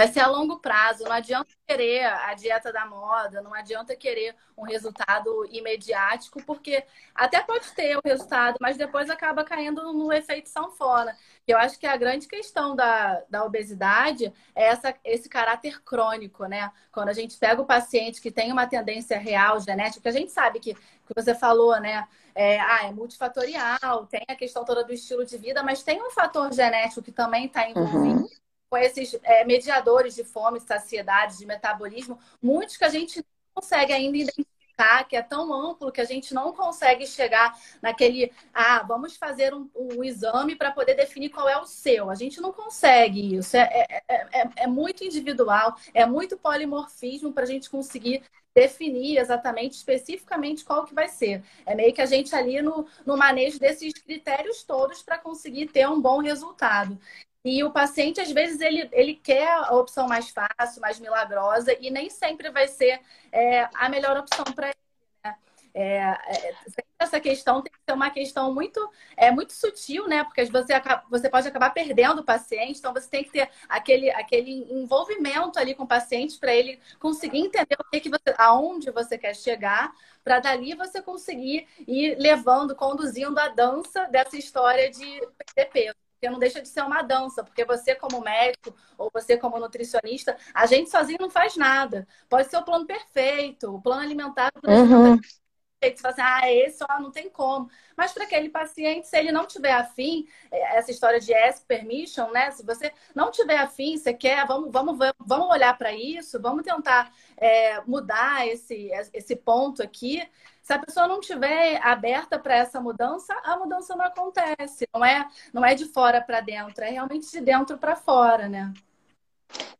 vai 0.00 0.08
ser 0.08 0.20
a 0.20 0.26
longo 0.26 0.58
prazo. 0.58 1.04
Não 1.04 1.12
adianta 1.12 1.50
querer 1.66 2.06
a 2.06 2.32
dieta 2.32 2.72
da 2.72 2.86
moda, 2.86 3.42
não 3.42 3.52
adianta 3.52 3.94
querer 3.94 4.34
um 4.56 4.62
resultado 4.62 5.46
imediático, 5.50 6.42
porque 6.44 6.82
até 7.14 7.42
pode 7.42 7.70
ter 7.72 7.98
o 7.98 8.00
resultado, 8.02 8.56
mas 8.60 8.78
depois 8.78 9.10
acaba 9.10 9.44
caindo 9.44 9.92
no 9.92 10.10
efeito 10.10 10.48
sanfona. 10.48 11.14
Eu 11.46 11.58
acho 11.58 11.78
que 11.78 11.86
a 11.86 11.98
grande 11.98 12.26
questão 12.26 12.74
da, 12.74 13.22
da 13.28 13.44
obesidade 13.44 14.32
é 14.54 14.64
essa, 14.68 14.94
esse 15.04 15.28
caráter 15.28 15.82
crônico, 15.82 16.46
né? 16.46 16.72
Quando 16.90 17.10
a 17.10 17.14
gente 17.14 17.36
pega 17.36 17.60
o 17.60 17.66
paciente 17.66 18.22
que 18.22 18.30
tem 18.30 18.50
uma 18.50 18.66
tendência 18.66 19.18
real 19.18 19.60
genética, 19.60 20.08
a 20.08 20.12
gente 20.12 20.32
sabe 20.32 20.60
que, 20.60 20.72
que 20.74 21.14
você 21.14 21.34
falou, 21.34 21.78
né? 21.78 22.08
É, 22.34 22.58
ah, 22.58 22.86
é 22.86 22.92
multifatorial, 22.92 24.06
tem 24.06 24.24
a 24.28 24.34
questão 24.34 24.64
toda 24.64 24.82
do 24.82 24.94
estilo 24.94 25.26
de 25.26 25.36
vida, 25.36 25.62
mas 25.62 25.82
tem 25.82 26.00
um 26.02 26.10
fator 26.10 26.50
genético 26.54 27.02
que 27.02 27.12
também 27.12 27.46
está 27.46 27.68
envolvido. 27.68 28.20
Uhum 28.20 28.40
com 28.70 28.76
esses 28.76 29.18
é, 29.24 29.44
mediadores 29.44 30.14
de 30.14 30.22
fome, 30.22 30.60
saciedade, 30.60 31.36
de 31.36 31.44
metabolismo, 31.44 32.18
muitos 32.40 32.76
que 32.76 32.84
a 32.84 32.88
gente 32.88 33.16
não 33.18 33.24
consegue 33.62 33.92
ainda 33.92 34.16
identificar 34.16 35.04
que 35.06 35.16
é 35.16 35.20
tão 35.22 35.52
amplo 35.52 35.92
que 35.92 36.00
a 36.00 36.04
gente 36.06 36.32
não 36.32 36.54
consegue 36.54 37.06
chegar 37.06 37.54
naquele, 37.82 38.32
ah, 38.54 38.82
vamos 38.82 39.16
fazer 39.16 39.52
um, 39.52 39.68
um 39.74 40.02
exame 40.02 40.56
para 40.56 40.72
poder 40.72 40.94
definir 40.94 41.28
qual 41.28 41.48
é 41.48 41.58
o 41.58 41.66
seu. 41.66 42.08
A 42.08 42.14
gente 42.14 42.40
não 42.40 42.50
consegue 42.52 43.36
isso. 43.36 43.56
É, 43.58 43.86
é, 43.90 44.02
é, 44.08 44.48
é 44.56 44.66
muito 44.66 45.04
individual, 45.04 45.76
é 45.92 46.06
muito 46.06 46.38
polimorfismo 46.38 47.32
para 47.32 47.42
a 47.42 47.46
gente 47.46 47.68
conseguir 47.68 48.22
definir 48.54 49.18
exatamente, 49.18 49.74
especificamente 49.74 50.64
qual 50.64 50.84
que 50.84 50.94
vai 50.94 51.08
ser. 51.08 51.42
É 51.66 51.74
meio 51.74 51.92
que 51.92 52.00
a 52.00 52.06
gente 52.06 52.34
ali 52.34 52.62
no, 52.62 52.86
no 53.04 53.16
manejo 53.16 53.58
desses 53.58 53.92
critérios 53.92 54.64
todos 54.64 55.02
para 55.02 55.18
conseguir 55.18 55.66
ter 55.66 55.88
um 55.88 56.00
bom 56.00 56.20
resultado. 56.20 56.98
E 57.44 57.64
o 57.64 57.70
paciente, 57.70 58.20
às 58.20 58.30
vezes, 58.30 58.60
ele, 58.60 58.88
ele 58.92 59.14
quer 59.14 59.48
a 59.50 59.74
opção 59.74 60.06
mais 60.06 60.28
fácil, 60.28 60.80
mais 60.80 61.00
milagrosa, 61.00 61.74
e 61.80 61.90
nem 61.90 62.10
sempre 62.10 62.50
vai 62.50 62.68
ser 62.68 63.00
é, 63.32 63.68
a 63.74 63.88
melhor 63.88 64.18
opção 64.18 64.44
para 64.54 64.68
ele. 64.68 64.76
Né? 65.24 65.34
É, 65.72 65.98
é, 66.02 66.54
essa 66.98 67.18
questão 67.18 67.62
tem 67.62 67.72
que 67.72 67.78
ser 67.88 67.94
uma 67.94 68.10
questão 68.10 68.52
muito, 68.52 68.78
é, 69.16 69.30
muito 69.30 69.54
sutil, 69.54 70.06
né? 70.06 70.22
Porque 70.22 70.44
você, 70.46 70.74
você 71.08 71.30
pode 71.30 71.48
acabar 71.48 71.70
perdendo 71.70 72.20
o 72.20 72.24
paciente, 72.24 72.78
então 72.78 72.92
você 72.92 73.08
tem 73.08 73.24
que 73.24 73.30
ter 73.30 73.50
aquele, 73.66 74.10
aquele 74.10 74.66
envolvimento 74.70 75.58
ali 75.58 75.74
com 75.74 75.84
o 75.84 75.88
paciente 75.88 76.38
para 76.38 76.54
ele 76.54 76.78
conseguir 76.98 77.38
entender 77.38 77.76
o 77.78 77.90
que, 77.90 78.00
que 78.00 78.10
você, 78.10 78.34
aonde 78.36 78.90
você 78.90 79.16
quer 79.16 79.34
chegar, 79.34 79.94
para 80.22 80.40
dali 80.40 80.74
você 80.74 81.00
conseguir 81.00 81.66
ir 81.88 82.16
levando, 82.18 82.76
conduzindo 82.76 83.38
a 83.38 83.48
dança 83.48 84.04
dessa 84.08 84.36
história 84.36 84.90
de 84.90 85.26
perder 85.54 85.70
peso 85.70 85.99
porque 86.20 86.28
não 86.28 86.38
deixa 86.38 86.60
de 86.60 86.68
ser 86.68 86.82
uma 86.82 87.00
dança, 87.00 87.42
porque 87.42 87.64
você 87.64 87.94
como 87.94 88.20
médico 88.20 88.76
ou 88.98 89.10
você 89.12 89.38
como 89.38 89.58
nutricionista, 89.58 90.36
a 90.52 90.66
gente 90.66 90.90
sozinho 90.90 91.18
não 91.18 91.30
faz 91.30 91.56
nada. 91.56 92.06
Pode 92.28 92.50
ser 92.50 92.58
o 92.58 92.62
plano 92.62 92.86
perfeito, 92.86 93.74
o 93.74 93.80
plano 93.80 94.02
alimentar, 94.02 94.52
o 94.54 94.60
plano 94.60 94.82
uhum. 94.82 95.18
perfeito. 95.18 95.40
Você 95.82 95.96
fala 95.96 96.12
assim, 96.12 96.22
ah, 96.22 96.52
esse 96.52 96.84
ó, 96.84 97.00
não 97.00 97.10
tem 97.10 97.30
como. 97.30 97.70
Mas 97.96 98.12
para 98.12 98.24
aquele 98.24 98.50
paciente, 98.50 99.08
se 99.08 99.16
ele 99.16 99.32
não 99.32 99.46
tiver 99.46 99.72
afim, 99.72 100.26
é, 100.50 100.76
essa 100.76 100.90
história 100.90 101.18
de 101.18 101.32
ask 101.32 101.66
permission, 101.66 102.30
né? 102.30 102.50
Se 102.50 102.62
você 102.66 102.92
não 103.14 103.30
tiver 103.30 103.56
afim, 103.56 103.96
você 103.96 104.12
quer, 104.12 104.46
vamos, 104.46 104.70
vamos, 104.70 104.98
vamos 105.18 105.48
olhar 105.48 105.76
para 105.78 105.90
isso, 105.94 106.38
vamos 106.38 106.64
tentar 106.64 107.10
é, 107.34 107.80
mudar 107.86 108.46
esse, 108.46 108.90
esse 109.14 109.34
ponto 109.34 109.82
aqui. 109.82 110.22
Se 110.70 110.74
a 110.74 110.78
pessoa 110.78 111.08
não 111.08 111.18
estiver 111.18 111.80
aberta 111.82 112.38
para 112.38 112.54
essa 112.54 112.80
mudança, 112.80 113.34
a 113.42 113.56
mudança 113.56 113.96
não 113.96 114.04
acontece. 114.04 114.86
Não 114.94 115.04
é, 115.04 115.26
não 115.52 115.64
é 115.64 115.74
de 115.74 115.84
fora 115.84 116.20
para 116.20 116.40
dentro, 116.40 116.84
é 116.84 116.90
realmente 116.90 117.28
de 117.28 117.40
dentro 117.40 117.76
para 117.76 117.96
fora, 117.96 118.48
né? 118.48 118.72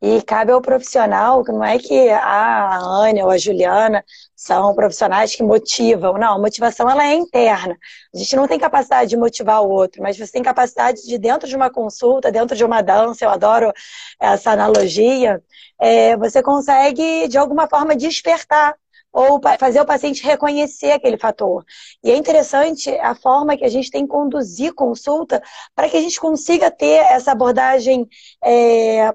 E 0.03 0.21
cabe 0.23 0.51
ao 0.51 0.61
profissional, 0.61 1.45
não 1.47 1.65
é 1.65 1.79
que 1.79 2.09
a 2.09 2.75
Ania 3.05 3.25
ou 3.25 3.31
a 3.31 3.39
Juliana 3.39 4.05
são 4.35 4.75
profissionais 4.75 5.33
que 5.33 5.45
motivam. 5.45 6.15
Não, 6.15 6.35
a 6.35 6.39
motivação 6.41 6.91
ela 6.91 7.05
é 7.05 7.15
interna. 7.15 7.79
A 8.13 8.19
gente 8.19 8.35
não 8.35 8.49
tem 8.49 8.59
capacidade 8.59 9.11
de 9.11 9.17
motivar 9.17 9.63
o 9.63 9.71
outro, 9.71 10.03
mas 10.03 10.19
você 10.19 10.33
tem 10.33 10.43
capacidade 10.43 11.07
de, 11.07 11.19
dentro 11.19 11.49
de 11.49 11.55
uma 11.55 11.71
consulta, 11.71 12.33
dentro 12.33 12.57
de 12.57 12.65
uma 12.65 12.83
dança, 12.83 13.25
eu 13.25 13.31
adoro 13.31 13.73
essa 14.19 14.51
analogia, 14.51 15.41
é, 15.79 16.17
você 16.17 16.43
consegue, 16.43 17.29
de 17.29 17.39
alguma 17.39 17.69
forma, 17.69 17.95
despertar 17.95 18.75
ou 19.13 19.41
fazer 19.59 19.81
o 19.81 19.87
paciente 19.87 20.23
reconhecer 20.23 20.93
aquele 20.93 21.19
fator. 21.19 21.65
E 22.03 22.11
é 22.11 22.17
interessante 22.17 22.91
a 22.99 23.15
forma 23.15 23.57
que 23.57 23.65
a 23.65 23.69
gente 23.69 23.91
tem 23.91 24.03
que 24.07 24.13
conduzir 24.13 24.73
consulta 24.73 25.43
para 25.75 25.89
que 25.89 25.97
a 25.97 26.01
gente 26.01 26.21
consiga 26.21 26.71
ter 26.71 27.05
essa 27.05 27.33
abordagem 27.33 28.09
é, 28.43 29.13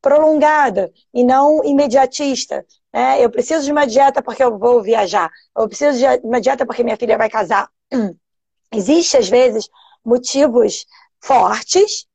prolongada 0.00 0.92
e 1.12 1.24
não 1.24 1.64
imediatista. 1.64 2.64
Né? 2.92 3.22
Eu 3.22 3.30
preciso 3.30 3.64
de 3.64 3.72
uma 3.72 3.86
dieta 3.86 4.22
porque 4.22 4.42
eu 4.42 4.58
vou 4.58 4.82
viajar. 4.82 5.30
Eu 5.56 5.68
preciso 5.68 5.98
de 5.98 6.26
uma 6.26 6.40
dieta 6.40 6.64
porque 6.64 6.84
minha 6.84 6.96
filha 6.96 7.18
vai 7.18 7.28
casar. 7.28 7.68
Existe, 8.72 9.16
às 9.16 9.28
vezes, 9.28 9.68
motivos 10.04 10.86
fortes, 11.20 12.06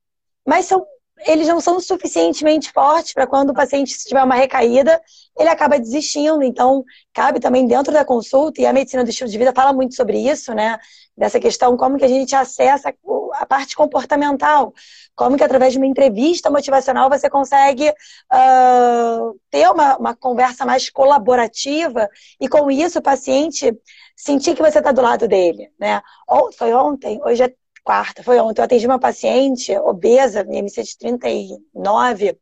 mas 0.46 0.64
são 0.64 0.86
eles 1.26 1.48
não 1.48 1.60
são 1.60 1.80
suficientemente 1.80 2.72
fortes 2.72 3.12
para 3.12 3.26
quando 3.26 3.50
o 3.50 3.54
paciente 3.54 3.96
tiver 3.98 4.22
uma 4.22 4.34
recaída, 4.34 5.00
ele 5.38 5.48
acaba 5.48 5.78
desistindo. 5.78 6.42
Então, 6.42 6.84
cabe 7.12 7.40
também 7.40 7.66
dentro 7.66 7.92
da 7.92 8.04
consulta, 8.04 8.60
e 8.60 8.66
a 8.66 8.72
medicina 8.72 9.04
do 9.04 9.10
estilo 9.10 9.30
de 9.30 9.38
vida 9.38 9.52
fala 9.54 9.72
muito 9.72 9.94
sobre 9.94 10.18
isso, 10.18 10.52
né? 10.52 10.78
Dessa 11.16 11.40
questão, 11.40 11.76
como 11.76 11.96
que 11.96 12.04
a 12.04 12.08
gente 12.08 12.34
acessa 12.34 12.92
a 13.32 13.46
parte 13.46 13.76
comportamental. 13.76 14.72
Como 15.14 15.36
que 15.36 15.44
através 15.44 15.72
de 15.72 15.78
uma 15.78 15.86
entrevista 15.86 16.50
motivacional 16.50 17.08
você 17.08 17.30
consegue 17.30 17.88
uh, 17.88 19.40
ter 19.50 19.68
uma, 19.70 19.96
uma 19.96 20.14
conversa 20.14 20.64
mais 20.64 20.90
colaborativa 20.90 22.08
e 22.40 22.48
com 22.48 22.70
isso 22.70 22.98
o 22.98 23.02
paciente 23.02 23.74
sentir 24.14 24.54
que 24.54 24.62
você 24.62 24.78
está 24.78 24.92
do 24.92 25.02
lado 25.02 25.26
dele, 25.28 25.70
né? 25.78 26.02
Ou, 26.28 26.52
foi 26.52 26.72
ontem, 26.72 27.20
hoje 27.24 27.44
é 27.44 27.54
quarta, 27.86 28.22
foi 28.24 28.38
ontem, 28.40 28.60
eu 28.60 28.64
atendi 28.64 28.86
uma 28.86 28.98
paciente 28.98 29.76
obesa, 29.78 30.40
MC 30.40 30.82
de 30.82 30.98
39, 30.98 32.36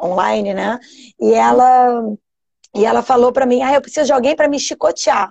online, 0.00 0.52
né? 0.52 0.78
E 1.18 1.32
ela, 1.32 2.02
e 2.76 2.84
ela 2.84 3.02
falou 3.02 3.32
para 3.32 3.46
mim, 3.46 3.62
ah, 3.62 3.72
eu 3.74 3.80
preciso 3.80 4.06
de 4.06 4.12
alguém 4.12 4.36
para 4.36 4.46
me 4.46 4.60
chicotear. 4.60 5.30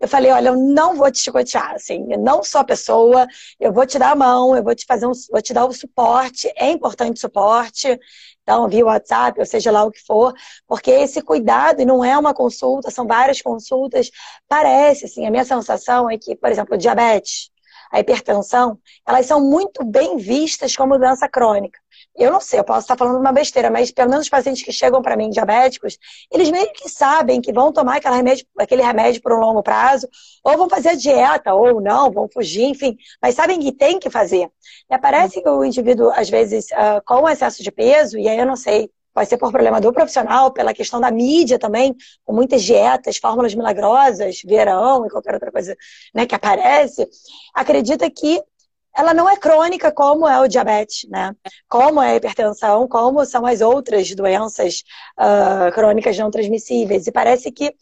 Eu 0.00 0.08
falei, 0.08 0.32
olha, 0.32 0.48
eu 0.48 0.56
não 0.56 0.96
vou 0.96 1.10
te 1.10 1.18
chicotear, 1.18 1.74
assim, 1.74 2.04
eu 2.10 2.18
não 2.18 2.42
sou 2.42 2.62
a 2.62 2.64
pessoa, 2.64 3.26
eu 3.60 3.72
vou 3.72 3.86
te 3.86 3.98
dar 3.98 4.12
a 4.12 4.16
mão, 4.16 4.56
eu 4.56 4.64
vou 4.64 4.74
te 4.74 4.84
fazer 4.86 5.06
um, 5.06 5.12
vou 5.30 5.42
te 5.42 5.52
dar 5.52 5.66
o 5.66 5.72
suporte, 5.72 6.50
é 6.56 6.70
importante 6.70 7.18
o 7.18 7.20
suporte, 7.20 7.98
então, 8.42 8.68
via 8.68 8.84
WhatsApp, 8.84 9.38
ou 9.38 9.46
seja 9.46 9.70
lá 9.70 9.84
o 9.84 9.90
que 9.92 10.00
for, 10.04 10.34
porque 10.66 10.90
esse 10.90 11.22
cuidado, 11.22 11.80
e 11.80 11.84
não 11.84 12.04
é 12.04 12.18
uma 12.18 12.34
consulta, 12.34 12.90
são 12.90 13.06
várias 13.06 13.40
consultas, 13.40 14.10
parece, 14.48 15.04
assim, 15.04 15.26
a 15.26 15.30
minha 15.30 15.44
sensação 15.44 16.10
é 16.10 16.18
que, 16.18 16.34
por 16.34 16.50
exemplo, 16.50 16.76
diabetes, 16.76 17.50
a 17.90 18.00
hipertensão, 18.00 18.78
elas 19.06 19.26
são 19.26 19.40
muito 19.40 19.84
bem 19.84 20.16
vistas 20.16 20.76
como 20.76 20.98
doença 20.98 21.28
crônica. 21.28 21.78
Eu 22.16 22.30
não 22.30 22.40
sei, 22.40 22.58
eu 22.58 22.64
posso 22.64 22.80
estar 22.80 22.96
falando 22.96 23.18
uma 23.18 23.32
besteira, 23.32 23.70
mas 23.70 23.90
pelo 23.90 24.10
menos 24.10 24.24
os 24.24 24.30
pacientes 24.30 24.62
que 24.62 24.72
chegam 24.72 25.00
para 25.00 25.16
mim 25.16 25.30
diabéticos, 25.30 25.98
eles 26.30 26.50
meio 26.50 26.72
que 26.72 26.88
sabem 26.88 27.40
que 27.40 27.52
vão 27.52 27.72
tomar 27.72 27.96
aquele 27.96 28.16
remédio, 28.16 28.46
aquele 28.58 28.82
remédio 28.82 29.22
por 29.22 29.32
um 29.32 29.40
longo 29.40 29.62
prazo, 29.62 30.08
ou 30.44 30.56
vão 30.56 30.68
fazer 30.68 30.90
a 30.90 30.94
dieta, 30.94 31.54
ou 31.54 31.80
não, 31.80 32.10
vão 32.10 32.28
fugir, 32.28 32.64
enfim, 32.64 32.96
mas 33.22 33.34
sabem 33.34 33.58
que 33.60 33.72
tem 33.72 33.98
que 33.98 34.10
fazer. 34.10 34.50
E 34.90 34.98
parece 34.98 35.42
que 35.42 35.48
o 35.48 35.64
indivíduo, 35.64 36.10
às 36.10 36.28
vezes, 36.28 36.66
uh, 36.72 37.02
com 37.06 37.28
excesso 37.28 37.62
de 37.62 37.70
peso, 37.70 38.18
e 38.18 38.28
aí 38.28 38.38
eu 38.38 38.46
não 38.46 38.56
sei 38.56 38.90
Pode 39.12 39.28
ser 39.28 39.38
por 39.38 39.50
problema 39.50 39.80
do 39.80 39.92
profissional, 39.92 40.52
pela 40.52 40.72
questão 40.72 41.00
da 41.00 41.10
mídia 41.10 41.58
também, 41.58 41.94
com 42.24 42.32
muitas 42.32 42.62
dietas, 42.62 43.16
fórmulas 43.16 43.54
milagrosas, 43.54 44.40
verão 44.44 45.06
e 45.06 45.10
qualquer 45.10 45.34
outra 45.34 45.50
coisa 45.50 45.76
né, 46.14 46.26
que 46.26 46.34
aparece. 46.34 47.08
Acredita 47.54 48.08
que 48.10 48.42
ela 48.96 49.14
não 49.14 49.28
é 49.28 49.36
crônica 49.36 49.92
como 49.92 50.26
é 50.26 50.40
o 50.40 50.48
diabetes, 50.48 51.08
né? 51.08 51.34
Como 51.68 52.02
é 52.02 52.10
a 52.10 52.16
hipertensão, 52.16 52.88
como 52.88 53.24
são 53.24 53.46
as 53.46 53.60
outras 53.60 54.12
doenças 54.14 54.82
uh, 55.18 55.72
crônicas 55.72 56.18
não 56.18 56.30
transmissíveis. 56.30 57.06
E 57.06 57.12
parece 57.12 57.50
que 57.52 57.74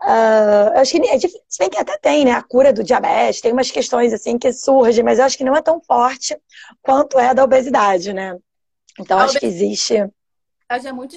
Uh, 0.00 0.70
eu 0.74 0.80
acho 0.80 0.92
que 0.92 1.08
é 1.08 1.18
se 1.18 1.58
bem 1.58 1.68
que 1.68 1.76
até 1.76 1.98
tem, 1.98 2.24
né? 2.24 2.30
A 2.30 2.40
cura 2.40 2.72
do 2.72 2.84
diabetes, 2.84 3.40
tem 3.40 3.52
umas 3.52 3.68
questões 3.68 4.12
assim 4.12 4.38
que 4.38 4.52
surgem, 4.52 5.02
mas 5.02 5.18
eu 5.18 5.24
acho 5.24 5.36
que 5.36 5.42
não 5.42 5.56
é 5.56 5.60
tão 5.60 5.80
forte 5.80 6.38
quanto 6.80 7.18
é 7.18 7.28
a 7.28 7.32
da 7.32 7.42
obesidade, 7.42 8.12
né? 8.12 8.38
Então, 8.96 9.18
a 9.18 9.24
acho 9.24 9.40
que 9.40 9.46
existe 9.46 10.08
é 10.68 10.92
muito 10.92 11.16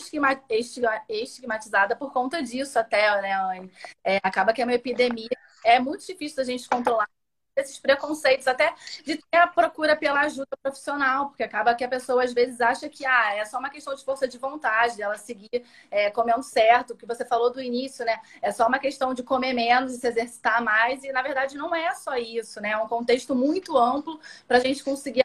estigmatizada 1.10 1.96
por 1.96 2.14
conta 2.14 2.42
disso 2.42 2.80
até, 2.80 3.22
né, 3.22 3.34
Anne? 3.34 3.72
É, 4.04 4.18
acaba 4.24 4.54
que 4.54 4.62
é 4.62 4.66
uma 4.66 4.74
epidemia. 4.74 5.30
É 5.66 5.80
muito 5.80 6.06
difícil 6.06 6.38
da 6.38 6.44
gente 6.44 6.68
controlar 6.70 7.08
esses 7.56 7.78
preconceitos, 7.80 8.48
até 8.48 8.74
de 9.04 9.18
ter 9.18 9.38
a 9.38 9.48
procura 9.48 9.96
pela 9.96 10.22
ajuda 10.22 10.58
profissional, 10.62 11.28
porque 11.28 11.44
acaba 11.44 11.76
que 11.76 11.84
a 11.84 11.88
pessoa 11.88 12.24
às 12.24 12.34
vezes 12.34 12.62
acha 12.62 12.88
que 12.88 13.06
ah, 13.06 13.36
é 13.36 13.44
só 13.46 13.60
uma 13.60 13.70
questão 13.70 13.94
de 13.94 14.04
força 14.06 14.28
de 14.28 14.38
vontade, 14.38 15.02
ela 15.02 15.18
seguir 15.18 15.64
é, 15.92 16.10
comendo 16.10 16.44
certo, 16.44 16.92
o 16.94 16.98
que 16.98 17.06
você 17.06 17.26
falou 17.26 17.52
do 17.52 17.62
início, 17.62 18.06
né? 18.06 18.20
É 18.42 18.52
só 18.52 18.68
uma 18.68 18.80
questão 18.80 19.14
de 19.14 19.22
comer 19.22 19.54
menos 19.54 19.94
e 19.94 19.98
se 20.00 20.08
exercitar 20.08 20.64
mais, 20.64 21.04
e 21.04 21.12
na 21.12 21.22
verdade 21.22 21.58
não 21.58 21.76
é 21.76 21.94
só 21.94 22.16
isso, 22.16 22.62
né? 22.62 22.72
É 22.72 22.78
um 22.78 22.88
contexto 22.88 23.36
muito 23.36 23.78
amplo 23.78 24.20
para 24.48 24.58
a 24.58 24.62
gente 24.62 24.84
conseguir 24.84 25.21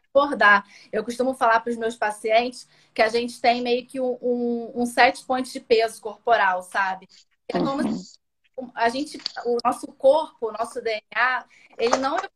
Eu 0.93 1.05
costumo 1.05 1.35
falar 1.35 1.61
para 1.61 1.71
os 1.71 1.77
meus 1.77 1.97
pacientes 1.97 2.69
que 2.95 3.03
a 3.03 3.09
gente 3.09 3.41
tem 3.41 3.63
meio 3.63 3.87
que 3.87 4.01
um, 4.01 4.19
um, 4.23 4.73
um 4.83 4.87
sete 4.87 5.25
pontos 5.25 5.53
de 5.53 5.61
peso 5.61 6.01
corporal, 6.01 6.63
sabe? 6.63 7.09
É 7.49 7.59
como 7.59 7.83
uhum. 7.83 7.97
se 7.97 8.19
a 8.75 8.89
gente, 8.89 9.19
o 9.45 9.59
nosso 9.65 9.87
corpo, 9.89 10.49
o 10.49 10.53
nosso 10.53 10.81
DNA, 10.81 11.45
ele 11.79 11.97
não 11.99 12.17
é 12.17 12.29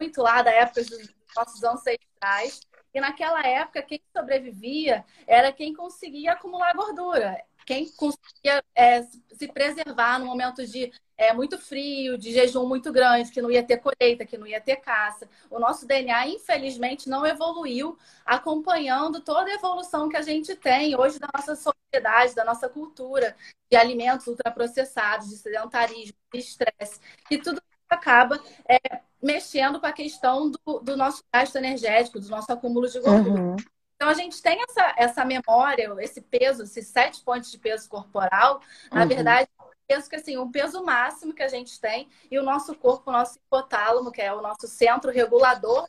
muito 0.00 0.22
lá 0.22 0.42
da 0.42 0.50
época 0.50 0.82
dos 0.84 1.14
nossos 1.36 1.62
ancestrais. 1.62 2.60
E 2.92 3.00
naquela 3.00 3.46
época, 3.46 3.82
quem 3.82 4.02
sobrevivia 4.16 5.04
era 5.26 5.52
quem 5.52 5.74
conseguia 5.74 6.32
acumular 6.32 6.74
gordura, 6.74 7.40
quem 7.64 7.88
conseguia 7.92 8.64
é, 8.74 9.02
se 9.02 9.46
preservar 9.46 10.18
no 10.18 10.26
momento 10.26 10.66
de 10.66 10.92
é, 11.20 11.34
muito 11.34 11.58
frio, 11.58 12.16
de 12.16 12.32
jejum 12.32 12.66
muito 12.66 12.90
grande, 12.90 13.30
que 13.30 13.42
não 13.42 13.50
ia 13.50 13.62
ter 13.62 13.76
colheita, 13.76 14.24
que 14.24 14.38
não 14.38 14.46
ia 14.46 14.58
ter 14.58 14.76
caça. 14.76 15.28
O 15.50 15.58
nosso 15.58 15.86
DNA, 15.86 16.28
infelizmente, 16.28 17.10
não 17.10 17.26
evoluiu 17.26 17.98
acompanhando 18.24 19.20
toda 19.20 19.50
a 19.50 19.54
evolução 19.54 20.08
que 20.08 20.16
a 20.16 20.22
gente 20.22 20.56
tem 20.56 20.98
hoje 20.98 21.18
da 21.18 21.28
nossa 21.36 21.54
sociedade, 21.54 22.34
da 22.34 22.42
nossa 22.42 22.70
cultura, 22.70 23.36
de 23.70 23.76
alimentos 23.76 24.26
ultraprocessados, 24.28 25.28
de 25.28 25.36
sedentarismo, 25.36 26.16
de 26.32 26.40
estresse, 26.40 26.98
e 27.30 27.36
tudo 27.36 27.60
acaba 27.86 28.40
é, 28.66 29.00
mexendo 29.22 29.78
com 29.78 29.86
a 29.86 29.92
questão 29.92 30.50
do, 30.50 30.80
do, 30.80 30.96
nosso 30.96 31.22
gasto 31.30 31.56
energético, 31.56 32.18
do 32.18 32.28
nosso 32.30 32.50
acúmulo 32.50 32.88
de 32.88 32.98
gordura. 32.98 33.42
Uhum. 33.42 33.56
Então 33.94 34.08
a 34.08 34.14
gente 34.14 34.40
tem 34.40 34.58
essa, 34.62 34.94
essa 34.96 35.24
memória, 35.26 35.94
esse 35.98 36.22
peso, 36.22 36.62
esses 36.62 36.86
sete 36.86 37.20
pontos 37.22 37.50
de 37.50 37.58
peso 37.58 37.86
corporal, 37.90 38.62
na 38.90 39.02
uhum. 39.02 39.08
verdade, 39.08 39.50
penso 39.90 40.08
que 40.08 40.14
assim, 40.14 40.38
um 40.38 40.48
peso 40.48 40.84
máximo 40.84 41.34
que 41.34 41.42
a 41.42 41.48
gente 41.48 41.80
tem 41.80 42.08
e 42.30 42.38
o 42.38 42.44
nosso 42.44 42.76
corpo, 42.76 43.10
o 43.10 43.12
nosso 43.12 43.36
hipotálamo, 43.38 44.12
que 44.12 44.22
é 44.22 44.32
o 44.32 44.40
nosso 44.40 44.68
centro 44.68 45.10
regulador 45.10 45.88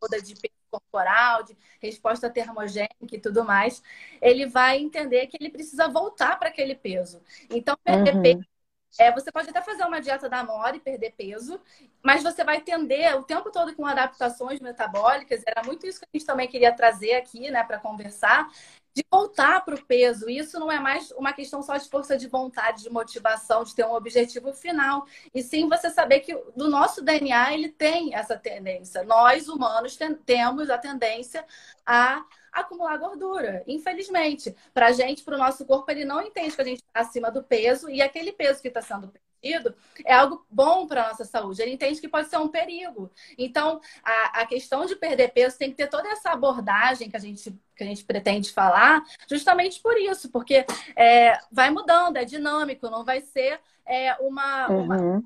toda 0.00 0.20
de 0.20 0.34
peso 0.34 0.54
corporal, 0.68 1.44
de 1.44 1.56
resposta 1.80 2.28
termogênica 2.28 3.14
e 3.14 3.20
tudo 3.20 3.44
mais, 3.44 3.80
ele 4.20 4.46
vai 4.46 4.78
entender 4.78 5.28
que 5.28 5.36
ele 5.40 5.50
precisa 5.50 5.86
voltar 5.86 6.36
para 6.36 6.48
aquele 6.48 6.74
peso. 6.74 7.22
Então, 7.48 7.76
perder 7.84 8.16
uhum. 8.16 8.22
peso 8.22 8.52
é, 8.98 9.10
você 9.10 9.32
pode 9.32 9.48
até 9.48 9.62
fazer 9.62 9.84
uma 9.84 10.00
dieta 10.00 10.28
da 10.28 10.44
Mora 10.44 10.76
e 10.76 10.80
perder 10.80 11.12
peso, 11.12 11.58
mas 12.02 12.22
você 12.22 12.44
vai 12.44 12.60
tender 12.60 13.16
o 13.16 13.22
tempo 13.22 13.50
todo 13.50 13.74
com 13.74 13.86
adaptações 13.86 14.60
metabólicas. 14.60 15.42
Era 15.46 15.62
muito 15.62 15.86
isso 15.86 15.98
que 15.98 16.06
a 16.12 16.18
gente 16.18 16.26
também 16.26 16.46
queria 16.46 16.72
trazer 16.72 17.14
aqui, 17.14 17.50
né, 17.50 17.64
para 17.64 17.78
conversar, 17.78 18.50
de 18.94 19.04
voltar 19.10 19.64
para 19.64 19.74
o 19.74 19.84
peso. 19.84 20.28
Isso 20.28 20.58
não 20.58 20.70
é 20.70 20.78
mais 20.78 21.10
uma 21.12 21.32
questão 21.32 21.62
só 21.62 21.76
de 21.76 21.88
força 21.88 22.16
de 22.16 22.28
vontade, 22.28 22.82
de 22.82 22.90
motivação, 22.90 23.64
de 23.64 23.74
ter 23.74 23.84
um 23.86 23.94
objetivo 23.94 24.52
final. 24.52 25.06
E 25.34 25.42
sim 25.42 25.68
você 25.68 25.90
saber 25.90 26.20
que 26.20 26.34
do 26.56 26.68
nosso 26.68 27.02
DNA 27.02 27.54
ele 27.54 27.68
tem 27.70 28.14
essa 28.14 28.36
tendência. 28.36 29.02
Nós, 29.04 29.48
humanos, 29.48 29.98
temos 30.24 30.70
a 30.70 30.78
tendência 30.78 31.44
a 31.86 32.24
acumular 32.52 32.98
gordura. 32.98 33.64
Infelizmente, 33.66 34.54
para 34.74 34.88
a 34.88 34.92
gente, 34.92 35.24
para 35.24 35.36
o 35.36 35.38
nosso 35.38 35.64
corpo, 35.64 35.90
ele 35.90 36.04
não 36.04 36.20
entende 36.20 36.54
que 36.54 36.60
a 36.60 36.64
gente 36.64 36.82
está 36.82 37.00
acima 37.00 37.30
do 37.30 37.42
peso 37.42 37.88
e 37.88 38.02
aquele 38.02 38.32
peso 38.32 38.60
que 38.60 38.68
está 38.68 38.82
sendo 38.82 39.12
perdido 39.42 39.74
é 40.04 40.14
algo 40.14 40.46
bom 40.48 40.86
para 40.86 41.04
a 41.04 41.08
nossa 41.08 41.24
saúde. 41.24 41.60
Ele 41.60 41.72
entende 41.72 42.00
que 42.00 42.08
pode 42.08 42.28
ser 42.28 42.38
um 42.38 42.48
perigo. 42.48 43.10
Então, 43.36 43.80
a, 44.02 44.42
a 44.42 44.46
questão 44.46 44.86
de 44.86 44.96
perder 44.96 45.32
peso 45.32 45.58
tem 45.58 45.70
que 45.70 45.76
ter 45.76 45.88
toda 45.88 46.08
essa 46.08 46.30
abordagem 46.30 47.10
que 47.10 47.16
a 47.16 47.20
gente, 47.20 47.54
que 47.76 47.82
a 47.82 47.86
gente 47.86 48.04
pretende 48.04 48.52
falar, 48.52 49.02
justamente 49.28 49.80
por 49.80 49.98
isso, 49.98 50.30
porque 50.30 50.64
é, 50.96 51.38
vai 51.50 51.70
mudando, 51.70 52.16
é 52.16 52.24
dinâmico, 52.24 52.88
não 52.88 53.04
vai 53.04 53.20
ser 53.20 53.60
é, 53.84 54.14
uma, 54.20 54.70
uhum. 54.70 54.84
uma 54.84 55.22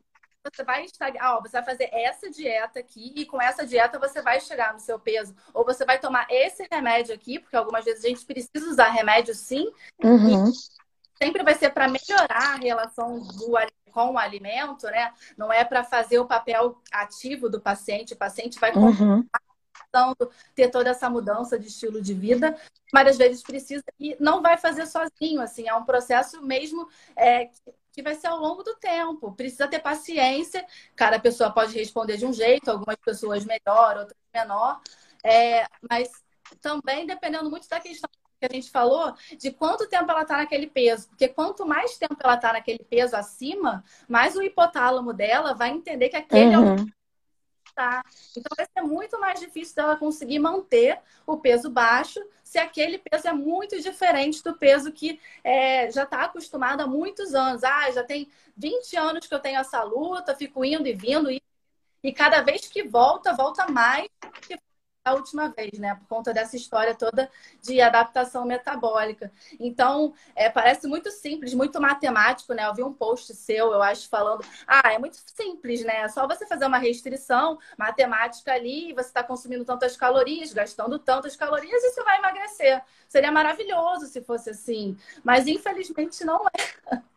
você 0.55 0.63
vai 0.63 0.85
estagnar, 0.85 1.37
ó, 1.37 1.41
você 1.41 1.53
vai 1.53 1.65
fazer 1.65 1.91
essa 1.93 2.31
dieta 2.31 2.79
aqui 2.79 3.13
e 3.17 3.27
com 3.27 3.43
essa 3.43 3.67
dieta 3.67 3.99
você 3.99 4.23
vai 4.23 4.41
chegar 4.41 4.73
no 4.73 4.79
seu 4.79 4.97
peso. 4.97 5.35
Ou 5.53 5.65
você 5.65 5.85
vai 5.85 5.99
tomar 5.99 6.25
esse 6.31 6.65
remédio 6.71 7.13
aqui, 7.13 7.41
porque 7.41 7.57
algumas 7.57 7.85
vezes 7.85 8.05
a 8.05 8.09
gente 8.09 8.25
precisa 8.25 8.71
usar 8.71 8.91
remédio 8.91 9.35
sim. 9.35 9.69
Uhum. 10.03 10.53
sempre 11.19 11.43
vai 11.43 11.55
ser 11.55 11.71
para 11.71 11.89
melhorar 11.89 12.55
a 12.55 12.57
relação 12.57 13.19
do 13.21 13.57
com 13.97 14.13
o 14.13 14.19
alimento, 14.19 14.85
né? 14.89 15.11
Não 15.39 15.51
é 15.51 15.65
para 15.65 15.83
fazer 15.83 16.19
o 16.19 16.27
papel 16.27 16.79
ativo 16.93 17.49
do 17.49 17.59
paciente. 17.59 18.13
O 18.13 18.19
paciente 18.19 18.61
vai 18.61 18.71
uhum. 18.75 19.27
ter 20.55 20.69
toda 20.69 20.91
essa 20.91 21.09
mudança 21.09 21.59
de 21.59 21.69
estilo 21.69 22.03
de 22.03 22.13
vida, 22.13 22.55
mas 22.93 23.09
às 23.09 23.17
vezes 23.17 23.43
precisa 23.43 23.83
e 23.99 24.15
não 24.21 24.43
vai 24.43 24.59
fazer 24.59 24.87
sozinho, 24.87 25.41
assim, 25.41 25.67
é 25.67 25.75
um 25.75 25.87
processo 25.87 26.43
mesmo 26.43 26.87
é, 27.17 27.49
que 27.91 28.03
vai 28.03 28.15
ser 28.15 28.27
ao 28.27 28.39
longo 28.39 28.63
do 28.63 28.75
tempo. 28.75 29.33
Precisa 29.33 29.67
ter 29.67 29.79
paciência. 29.79 30.67
Cada 30.95 31.19
pessoa 31.19 31.51
pode 31.51 31.73
responder 31.73 32.19
de 32.19 32.27
um 32.27 32.35
jeito, 32.35 32.71
algumas 32.71 32.97
pessoas 32.97 33.47
melhor, 33.47 33.97
outras 33.97 34.21
menor. 34.35 34.79
É, 35.25 35.67
mas 35.89 36.11
também 36.61 37.07
dependendo 37.07 37.49
muito 37.49 37.67
da 37.67 37.81
questão 37.81 38.11
que 38.39 38.47
a 38.47 38.55
gente 38.55 38.71
falou, 38.71 39.15
de 39.39 39.51
quanto 39.51 39.89
tempo 39.89 40.11
ela 40.11 40.23
está 40.23 40.37
naquele 40.37 40.67
peso. 40.67 41.09
Porque 41.09 41.29
quanto 41.29 41.67
mais 41.67 41.97
tempo 41.97 42.17
ela 42.23 42.35
está 42.35 42.53
naquele 42.53 42.85
peso 42.85 43.17
acima, 43.17 43.85
mais 44.09 44.37
o 44.37 44.43
hipotálamo 44.43 45.13
dela 45.13 45.55
vai 45.55 45.71
entender 45.71 46.09
que 46.09 46.17
aquele 46.17 46.57
uhum. 46.57 46.77
é 46.77 46.83
o 46.83 46.87
tá. 47.77 48.03
Então 48.35 48.51
vai 48.57 48.67
ser 48.67 48.83
muito 48.83 49.21
mais 49.21 49.39
difícil 49.39 49.77
dela 49.77 49.97
conseguir 49.97 50.39
manter 50.39 50.99
o 51.27 51.37
peso 51.37 51.69
baixo 51.69 52.19
se 52.43 52.59
aquele 52.59 52.99
peso 52.99 53.29
é 53.29 53.33
muito 53.35 53.79
diferente 53.81 54.43
do 54.43 54.57
peso 54.57 54.91
que 54.91 55.21
é, 55.45 55.91
já 55.91 56.05
está 56.05 56.23
acostumado 56.23 56.81
há 56.81 56.87
muitos 56.87 57.35
anos. 57.35 57.63
Ah, 57.63 57.91
já 57.91 58.03
tem 58.03 58.31
20 58.57 58.97
anos 58.97 59.27
que 59.27 59.35
eu 59.35 59.41
tenho 59.41 59.61
essa 59.61 59.83
luta, 59.83 60.35
fico 60.35 60.65
indo 60.65 60.89
e 60.89 60.95
vindo, 60.95 61.31
e, 61.31 61.43
e 62.03 62.13
cada 62.13 62.41
vez 62.41 62.67
que 62.67 62.83
volta, 62.83 63.35
volta 63.35 63.69
mais 63.69 64.09
que 64.41 64.57
a 65.07 65.15
última 65.15 65.49
vez, 65.49 65.79
né? 65.79 65.95
Por 65.95 66.07
conta 66.09 66.35
dessa 66.35 66.57
história 66.57 66.93
toda 66.95 67.31
de 67.63 67.81
adaptação 67.81 68.45
metabólica. 68.45 69.33
Então, 69.59 70.13
é, 70.35 70.51
parece 70.51 70.89
muito 70.89 71.11
simples, 71.13 71.55
muito 71.55 71.81
matemático, 71.81 72.53
né? 72.53 72.67
Eu 72.67 72.75
vi 72.75 72.83
um 72.83 72.93
post 72.93 73.33
seu, 73.35 73.73
eu 73.73 73.81
acho, 73.81 74.09
falando, 74.09 74.45
ah, 74.67 74.93
é 74.93 74.99
muito 74.99 75.17
simples, 75.25 75.85
né? 75.85 75.99
É 76.03 76.09
só 76.09 76.27
você 76.27 76.45
fazer 76.45 76.67
uma 76.67 76.79
restrição 76.79 77.59
matemática 77.79 78.53
ali, 78.53 78.93
você 78.93 79.09
está 79.09 79.23
consumindo 79.23 79.65
tantas 79.65 79.97
calorias, 79.97 80.53
gastando 80.53 80.99
tantas 80.99 81.37
calorias 81.37 81.83
e 81.85 81.91
você 81.91 82.03
vai 82.03 82.19
emagrecer. 82.19 82.83
Seria 83.09 83.31
maravilhoso 83.31 84.07
se 84.07 84.21
fosse 84.23 84.51
assim, 84.51 84.97
mas 85.23 85.47
infelizmente 85.47 86.25
não 86.25 86.45
é. 86.49 87.01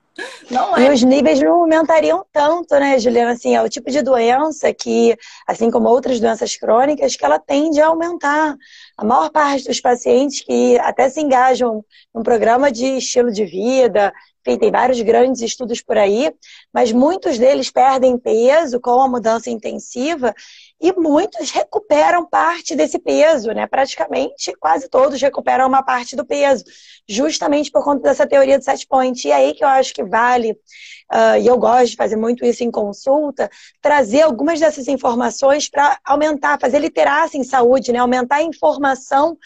Não 0.50 0.76
é. 0.76 0.86
E 0.86 0.90
os 0.94 1.04
níveis 1.04 1.40
não 1.40 1.62
aumentariam 1.62 2.26
tanto, 2.32 2.74
né, 2.76 3.00
Juliana? 3.00 3.32
Assim, 3.32 3.56
é 3.56 3.62
o 3.62 3.70
tipo 3.70 3.90
de 3.90 4.02
doença 4.02 4.74
que, 4.74 5.16
assim 5.48 5.70
como 5.70 5.90
outras 5.90 6.20
doenças 6.20 6.56
crônicas, 6.56 7.16
que 7.16 7.26
ela 7.26 7.40
tende 7.40 7.82
a 7.82 7.88
aumentar. 7.88 8.56
A 8.98 9.06
maior 9.06 9.30
parte 9.30 9.68
dos 9.68 9.80
pacientes 9.80 10.42
que 10.42 10.78
até 10.80 11.10
se 11.10 11.22
engajam 11.22 11.84
num 12.14 12.24
programa 12.24 12.72
de 12.72 12.98
estilo 12.98 13.32
de 13.32 13.46
vida, 13.46 14.14
tem 14.44 14.72
vários 14.72 15.02
grandes 15.02 15.42
estudos 15.42 15.82
por 15.82 15.98
aí, 15.98 16.34
mas 16.74 16.92
muitos 16.92 17.38
deles 17.38 17.70
perdem 17.70 18.18
peso 18.18 18.80
com 18.80 19.02
a 19.02 19.08
mudança 19.08 19.50
intensiva 19.50 20.34
e 20.80 20.94
muitos 20.94 21.52
recuperam 21.52 22.26
parte 22.26 22.76
desse 22.76 22.98
peso, 22.98 23.52
né? 23.52 23.68
Praticamente 23.68 24.54
quase 24.60 24.88
todos 24.88 25.22
recuperam 25.22 25.68
uma 25.68 25.84
parte 25.84 26.16
do 26.16 26.26
peso, 26.26 26.64
justamente 27.08 27.70
por 27.70 27.84
conta 27.84 28.02
dessa 28.04 28.26
teoria 28.26 28.58
do 28.58 28.64
set 28.64 28.88
point. 28.88 29.28
E 29.28 29.32
aí 29.32 29.54
que 29.54 29.64
eu 29.64 29.68
acho 29.68 29.94
que 29.94 30.04
vale, 30.04 30.52
uh, 30.52 31.38
e 31.40 31.46
eu 31.46 31.58
gosto 31.58 31.92
de 31.92 31.98
fazer 31.98 32.16
muito 32.16 32.46
isso 32.46 32.64
em 32.64 32.72
consulta, 32.72 33.50
trazer 33.82 34.22
algumas 34.22 34.60
dessas 34.60 34.88
informações 34.88 35.70
para 35.70 36.00
aumentar, 36.06 36.60
fazer 36.60 36.80
literacia 36.80 37.40
em 37.40 37.44
saúde, 37.44 37.92
né? 37.92 38.00
Aumentar 38.00 38.38
a 38.38 38.44
informação 38.44 39.38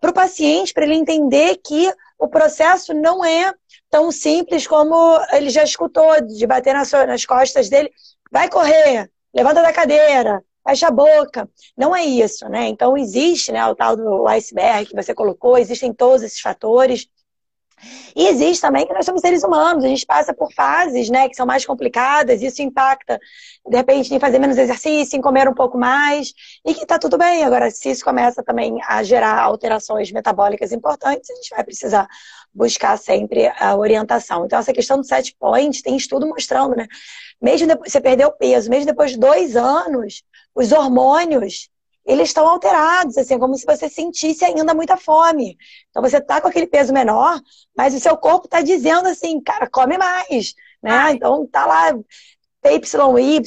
para 0.00 0.10
o 0.10 0.14
paciente, 0.14 0.72
para 0.72 0.84
ele 0.84 0.94
entender 0.94 1.56
que 1.56 1.92
o 2.18 2.28
processo 2.28 2.92
não 2.92 3.24
é 3.24 3.54
tão 3.88 4.10
simples 4.10 4.66
como 4.66 5.18
ele 5.32 5.48
já 5.50 5.62
escutou, 5.62 6.20
de 6.20 6.46
bater 6.46 6.74
nas, 6.74 6.90
nas 6.90 7.24
costas 7.24 7.68
dele. 7.68 7.90
Vai 8.30 8.48
correr, 8.50 9.10
levanta 9.32 9.62
da 9.62 9.72
cadeira, 9.72 10.42
fecha 10.66 10.88
a 10.88 10.90
boca. 10.90 11.48
Não 11.76 11.94
é 11.94 12.04
isso, 12.04 12.48
né? 12.48 12.66
Então 12.66 12.96
existe 12.96 13.52
né, 13.52 13.64
o 13.66 13.74
tal 13.74 13.96
do 13.96 14.26
iceberg 14.26 14.86
que 14.86 14.96
você 14.96 15.14
colocou, 15.14 15.56
existem 15.56 15.92
todos 15.92 16.22
esses 16.22 16.40
fatores. 16.40 17.06
E 18.14 18.26
existe 18.26 18.60
também 18.60 18.86
que 18.86 18.92
nós 18.92 19.04
somos 19.04 19.20
seres 19.20 19.42
humanos, 19.42 19.84
a 19.84 19.88
gente 19.88 20.04
passa 20.04 20.34
por 20.34 20.52
fases, 20.52 21.08
né, 21.08 21.28
que 21.28 21.36
são 21.36 21.46
mais 21.46 21.64
complicadas, 21.64 22.42
isso 22.42 22.62
impacta, 22.62 23.18
de 23.68 23.76
repente, 23.76 24.14
em 24.14 24.18
fazer 24.18 24.38
menos 24.38 24.58
exercício, 24.58 25.16
em 25.16 25.20
comer 25.20 25.48
um 25.48 25.54
pouco 25.54 25.78
mais, 25.78 26.32
e 26.66 26.74
que 26.74 26.86
tá 26.86 26.98
tudo 26.98 27.16
bem. 27.16 27.44
Agora, 27.44 27.70
se 27.70 27.90
isso 27.90 28.04
começa 28.04 28.42
também 28.42 28.78
a 28.86 29.02
gerar 29.02 29.40
alterações 29.40 30.10
metabólicas 30.10 30.72
importantes, 30.72 31.30
a 31.30 31.34
gente 31.34 31.50
vai 31.50 31.64
precisar 31.64 32.08
buscar 32.52 32.96
sempre 32.98 33.46
a 33.58 33.76
orientação. 33.76 34.44
Então, 34.44 34.58
essa 34.58 34.72
questão 34.72 34.98
do 34.98 35.06
set 35.06 35.34
point, 35.38 35.82
tem 35.82 35.96
estudo 35.96 36.26
mostrando, 36.26 36.74
né? 36.74 36.86
Mesmo 37.40 37.68
depois, 37.68 37.92
você 37.92 38.00
perdeu 38.00 38.32
peso, 38.32 38.68
mesmo 38.68 38.86
depois 38.86 39.12
de 39.12 39.18
dois 39.18 39.54
anos, 39.56 40.22
os 40.54 40.72
hormônios 40.72 41.68
eles 42.08 42.30
estão 42.30 42.48
alterados, 42.48 43.18
assim, 43.18 43.38
como 43.38 43.54
se 43.54 43.66
você 43.66 43.86
sentisse 43.86 44.42
ainda 44.42 44.72
muita 44.72 44.96
fome. 44.96 45.58
Então 45.90 46.02
você 46.02 46.18
tá 46.18 46.40
com 46.40 46.48
aquele 46.48 46.66
peso 46.66 46.90
menor, 46.90 47.38
mas 47.76 47.94
o 47.94 48.00
seu 48.00 48.16
corpo 48.16 48.46
está 48.46 48.62
dizendo 48.62 49.08
assim, 49.08 49.38
cara, 49.42 49.68
come 49.70 49.98
mais, 49.98 50.54
né? 50.82 50.90
Ai. 50.90 51.12
Então 51.12 51.46
tá 51.46 51.66
lá 51.66 51.92
PYY, 52.62 53.42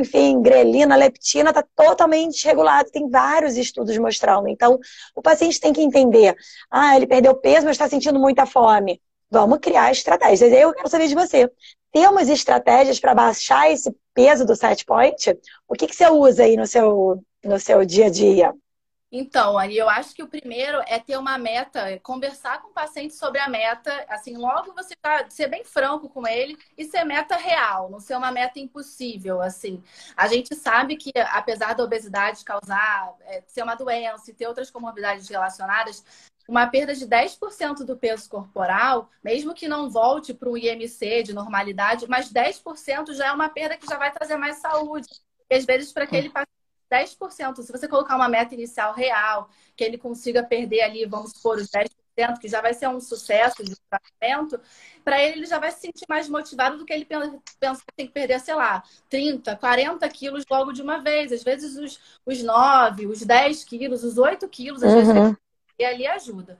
enfim, 0.00 0.40
grelina, 0.40 0.96
leptina, 0.96 1.50
está 1.50 1.62
totalmente 1.76 2.36
desregulado. 2.36 2.90
Tem 2.90 3.06
vários 3.08 3.58
estudos 3.58 3.96
mostrando. 3.98 4.48
Então, 4.48 4.78
o 5.14 5.20
paciente 5.20 5.60
tem 5.60 5.72
que 5.72 5.82
entender: 5.82 6.34
ah, 6.70 6.96
ele 6.96 7.06
perdeu 7.06 7.34
peso, 7.34 7.66
mas 7.66 7.72
está 7.74 7.86
sentindo 7.88 8.18
muita 8.18 8.46
fome. 8.46 9.00
Vamos 9.30 9.58
criar 9.60 9.92
estratégias. 9.92 10.52
Aí 10.52 10.60
eu 10.62 10.72
quero 10.72 10.88
saber 10.88 11.06
de 11.06 11.14
você. 11.14 11.50
Temos 11.92 12.28
estratégias 12.30 12.98
para 12.98 13.14
baixar 13.14 13.70
esse 13.70 13.94
peso 14.14 14.46
do 14.46 14.56
set 14.56 14.84
point? 14.86 15.38
O 15.68 15.74
que, 15.74 15.86
que 15.86 15.94
você 15.94 16.08
usa 16.08 16.44
aí 16.44 16.56
no 16.56 16.66
seu 16.66 17.22
no 17.44 17.58
seu 17.58 17.84
dia 17.84 18.06
a 18.06 18.10
dia? 18.10 18.54
Então, 19.12 19.58
aí 19.58 19.76
eu 19.76 19.88
acho 19.88 20.14
que 20.14 20.22
o 20.22 20.28
primeiro 20.28 20.80
é 20.86 20.96
ter 21.00 21.16
uma 21.16 21.36
meta, 21.36 21.90
é 21.90 21.98
conversar 21.98 22.62
com 22.62 22.68
o 22.68 22.72
paciente 22.72 23.14
sobre 23.16 23.40
a 23.40 23.48
meta, 23.48 23.90
assim, 24.08 24.36
logo 24.36 24.72
você 24.72 24.94
tá, 25.02 25.28
ser 25.28 25.48
bem 25.48 25.64
franco 25.64 26.08
com 26.08 26.28
ele 26.28 26.56
e 26.78 26.84
ser 26.84 27.02
meta 27.02 27.34
real, 27.36 27.90
não 27.90 27.98
ser 27.98 28.14
uma 28.14 28.30
meta 28.30 28.60
impossível, 28.60 29.42
assim. 29.42 29.82
A 30.16 30.28
gente 30.28 30.54
sabe 30.54 30.96
que, 30.96 31.10
apesar 31.32 31.74
da 31.74 31.82
obesidade 31.82 32.44
causar, 32.44 33.16
é, 33.22 33.42
ser 33.48 33.64
uma 33.64 33.74
doença 33.74 34.30
e 34.30 34.34
ter 34.34 34.46
outras 34.46 34.70
comorbidades 34.70 35.28
relacionadas, 35.28 36.04
uma 36.48 36.68
perda 36.68 36.94
de 36.94 37.04
10% 37.04 37.84
do 37.84 37.96
peso 37.96 38.28
corporal, 38.28 39.10
mesmo 39.24 39.54
que 39.54 39.66
não 39.66 39.90
volte 39.90 40.32
para 40.32 40.48
um 40.48 40.56
IMC 40.56 41.24
de 41.24 41.32
normalidade, 41.32 42.08
mas 42.08 42.32
10% 42.32 43.12
já 43.12 43.26
é 43.26 43.32
uma 43.32 43.48
perda 43.48 43.76
que 43.76 43.86
já 43.86 43.96
vai 43.96 44.12
trazer 44.12 44.36
mais 44.36 44.58
saúde. 44.58 45.08
E 45.48 45.54
às 45.56 45.64
vezes, 45.64 45.92
para 45.92 46.04
aquele 46.04 46.30
paciente 46.30 46.59
10%. 46.90 47.62
Se 47.62 47.72
você 47.72 47.86
colocar 47.86 48.16
uma 48.16 48.28
meta 48.28 48.54
inicial 48.54 48.92
real, 48.92 49.48
que 49.76 49.84
ele 49.84 49.96
consiga 49.96 50.42
perder 50.42 50.82
ali, 50.82 51.06
vamos 51.06 51.32
supor, 51.32 51.56
os 51.58 51.68
10%, 51.68 52.38
que 52.40 52.48
já 52.48 52.60
vai 52.60 52.74
ser 52.74 52.88
um 52.88 53.00
sucesso 53.00 53.64
de 53.64 53.74
tratamento, 53.88 54.60
para 55.04 55.22
ele 55.22 55.38
ele 55.38 55.46
já 55.46 55.58
vai 55.58 55.70
se 55.70 55.80
sentir 55.80 56.04
mais 56.08 56.28
motivado 56.28 56.76
do 56.76 56.84
que 56.84 56.92
ele 56.92 57.06
pensa 57.06 57.82
que 57.86 57.94
tem 57.96 58.06
que 58.06 58.12
perder, 58.12 58.40
sei 58.40 58.54
lá, 58.54 58.82
30, 59.08 59.56
40 59.56 60.08
quilos 60.08 60.44
logo 60.50 60.72
de 60.72 60.82
uma 60.82 60.98
vez. 60.98 61.32
Às 61.32 61.42
vezes 61.42 61.76
os, 61.76 62.00
os 62.26 62.42
9, 62.42 63.06
os 63.06 63.22
10 63.22 63.64
quilos, 63.64 64.04
os 64.04 64.18
8 64.18 64.46
quilos, 64.48 64.82
às 64.82 64.92
uhum. 64.92 65.14
vezes 65.14 65.40
e 65.80 65.84
ali 65.84 66.06
ajuda. 66.06 66.58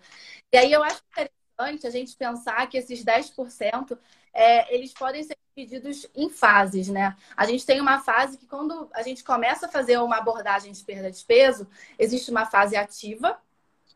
E 0.51 0.57
aí 0.57 0.73
eu 0.73 0.83
acho 0.83 1.03
interessante 1.13 1.87
a 1.87 1.91
gente 1.91 2.17
pensar 2.17 2.67
que 2.69 2.79
esses 2.79 3.05
10% 3.05 3.99
é, 4.33 4.75
eles 4.75 4.93
podem 4.95 5.23
ser 5.23 5.37
divididos 5.55 6.07
em 6.15 6.31
fases, 6.31 6.89
né? 6.89 7.17
A 7.37 7.45
gente 7.45 7.67
tem 7.67 7.81
uma 7.81 8.01
fase 8.01 8.39
que 8.39 8.47
quando 8.47 8.89
a 8.95 9.03
gente 9.03 9.25
começa 9.25 9.67
a 9.67 9.69
fazer 9.69 9.99
uma 9.99 10.17
abordagem 10.17 10.73
de 10.73 10.83
perda 10.85 11.11
de 11.11 11.25
peso, 11.25 11.69
existe 11.99 12.31
uma 12.31 12.47
fase 12.47 12.77
ativa, 12.77 13.39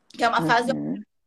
que 0.08 0.24
é 0.24 0.28
uma 0.28 0.40
uhum. 0.40 0.46
fase 0.46 0.72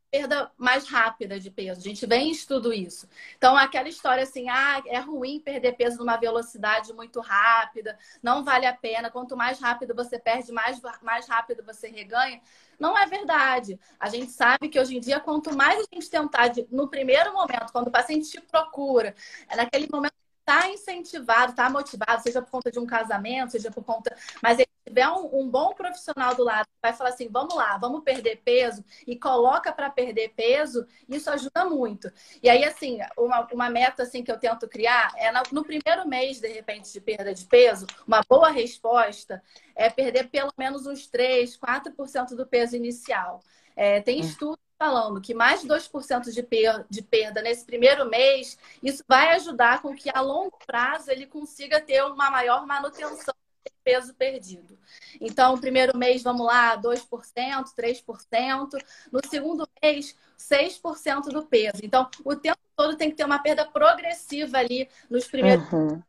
perda 0.09 0.51
mais 0.57 0.87
rápida 0.87 1.39
de 1.39 1.51
peso. 1.51 1.79
A 1.79 1.83
gente 1.83 2.05
vem 2.05 2.29
em 2.29 2.31
estudo 2.31 2.73
isso. 2.73 3.07
Então, 3.37 3.57
aquela 3.57 3.89
história 3.89 4.23
assim, 4.23 4.47
ah, 4.49 4.81
é 4.87 4.99
ruim 4.99 5.39
perder 5.39 5.73
peso 5.73 5.97
numa 5.97 6.17
velocidade 6.17 6.93
muito 6.93 7.19
rápida, 7.19 7.97
não 8.23 8.43
vale 8.43 8.65
a 8.65 8.73
pena. 8.73 9.11
Quanto 9.11 9.35
mais 9.35 9.59
rápido 9.59 9.93
você 9.93 10.17
perde, 10.17 10.51
mais, 10.51 10.81
mais 11.01 11.27
rápido 11.27 11.63
você 11.63 11.89
reganha. 11.89 12.41
Não 12.79 12.97
é 12.97 13.05
verdade. 13.07 13.79
A 13.99 14.09
gente 14.09 14.31
sabe 14.31 14.69
que 14.69 14.79
hoje 14.79 14.95
em 14.97 14.99
dia, 14.99 15.19
quanto 15.19 15.55
mais 15.55 15.79
a 15.79 15.85
gente 15.93 16.09
tentar, 16.09 16.49
de, 16.49 16.67
no 16.71 16.87
primeiro 16.87 17.33
momento, 17.33 17.71
quando 17.71 17.87
o 17.87 17.91
paciente 17.91 18.29
te 18.29 18.41
procura, 18.41 19.15
é 19.49 19.55
naquele 19.55 19.87
momento 19.91 20.13
está 20.47 20.69
incentivado, 20.69 21.51
está 21.51 21.69
motivado, 21.69 22.23
seja 22.23 22.41
por 22.41 22.49
conta 22.49 22.71
de 22.71 22.79
um 22.79 22.85
casamento, 22.85 23.51
seja 23.51 23.69
por 23.69 23.83
conta. 23.83 24.15
Mas 24.41 24.57
ele 24.57 24.69
tiver 24.87 25.07
um, 25.09 25.41
um, 25.41 25.49
bom 25.49 25.73
profissional 25.73 26.33
do 26.33 26.43
lado, 26.43 26.65
vai 26.81 26.93
falar 26.93 27.09
assim: 27.09 27.27
vamos 27.29 27.53
lá, 27.53 27.77
vamos 27.77 28.01
perder 28.03 28.37
peso, 28.37 28.83
e 29.05 29.19
coloca 29.19 29.73
para 29.73 29.89
perder 29.89 30.29
peso, 30.29 30.87
isso 31.09 31.29
ajuda 31.29 31.65
muito. 31.65 32.09
E 32.41 32.49
aí, 32.49 32.63
assim, 32.63 32.99
uma, 33.17 33.45
uma 33.51 33.69
meta 33.69 34.03
assim, 34.03 34.23
que 34.23 34.31
eu 34.31 34.39
tento 34.39 34.67
criar 34.69 35.11
é 35.17 35.29
no, 35.31 35.41
no 35.51 35.65
primeiro 35.65 36.07
mês, 36.07 36.39
de 36.39 36.47
repente, 36.47 36.91
de 36.93 37.01
perda 37.01 37.33
de 37.33 37.45
peso, 37.45 37.85
uma 38.07 38.21
boa 38.27 38.49
resposta 38.49 39.43
é 39.75 39.89
perder 39.89 40.29
pelo 40.29 40.53
menos 40.57 40.87
uns 40.87 41.07
3, 41.07 41.57
4% 41.57 42.35
do 42.35 42.47
peso 42.47 42.75
inicial. 42.75 43.41
É, 43.75 44.01
tem 44.01 44.21
hum. 44.21 44.21
estudos 44.21 44.66
falando 44.77 45.19
que 45.19 45.33
mais 45.33 45.61
de 45.61 45.67
2% 45.67 46.31
de, 46.31 46.43
per 46.43 46.85
de 46.89 47.01
perda 47.01 47.41
nesse 47.41 47.65
primeiro 47.65 48.07
mês, 48.09 48.57
isso 48.81 49.03
vai 49.07 49.31
ajudar 49.35 49.81
com 49.81 49.95
que 49.95 50.09
a 50.13 50.21
longo 50.21 50.57
prazo 50.65 51.11
ele 51.11 51.25
consiga 51.25 51.81
ter 51.81 52.03
uma 52.03 52.29
maior 52.29 52.65
manutenção 52.65 53.33
do 53.65 53.71
peso 53.83 54.13
perdido. 54.13 54.77
Então, 55.19 55.55
no 55.55 55.61
primeiro 55.61 55.97
mês, 55.97 56.21
vamos 56.21 56.45
lá, 56.45 56.77
2%, 56.77 57.73
3%. 57.75 58.69
No 59.11 59.19
segundo 59.27 59.67
mês, 59.81 60.15
6% 60.37 61.29
do 61.29 61.45
peso. 61.45 61.79
Então, 61.83 62.09
o 62.23 62.35
tempo 62.35 62.59
todo 62.75 62.95
tem 62.95 63.09
que 63.09 63.17
ter 63.17 63.25
uma 63.25 63.39
perda 63.39 63.65
progressiva 63.65 64.57
ali 64.59 64.87
nos 65.09 65.27
primeiros 65.27 65.71
uhum. 65.71 66.01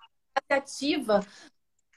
ativa 0.51 1.25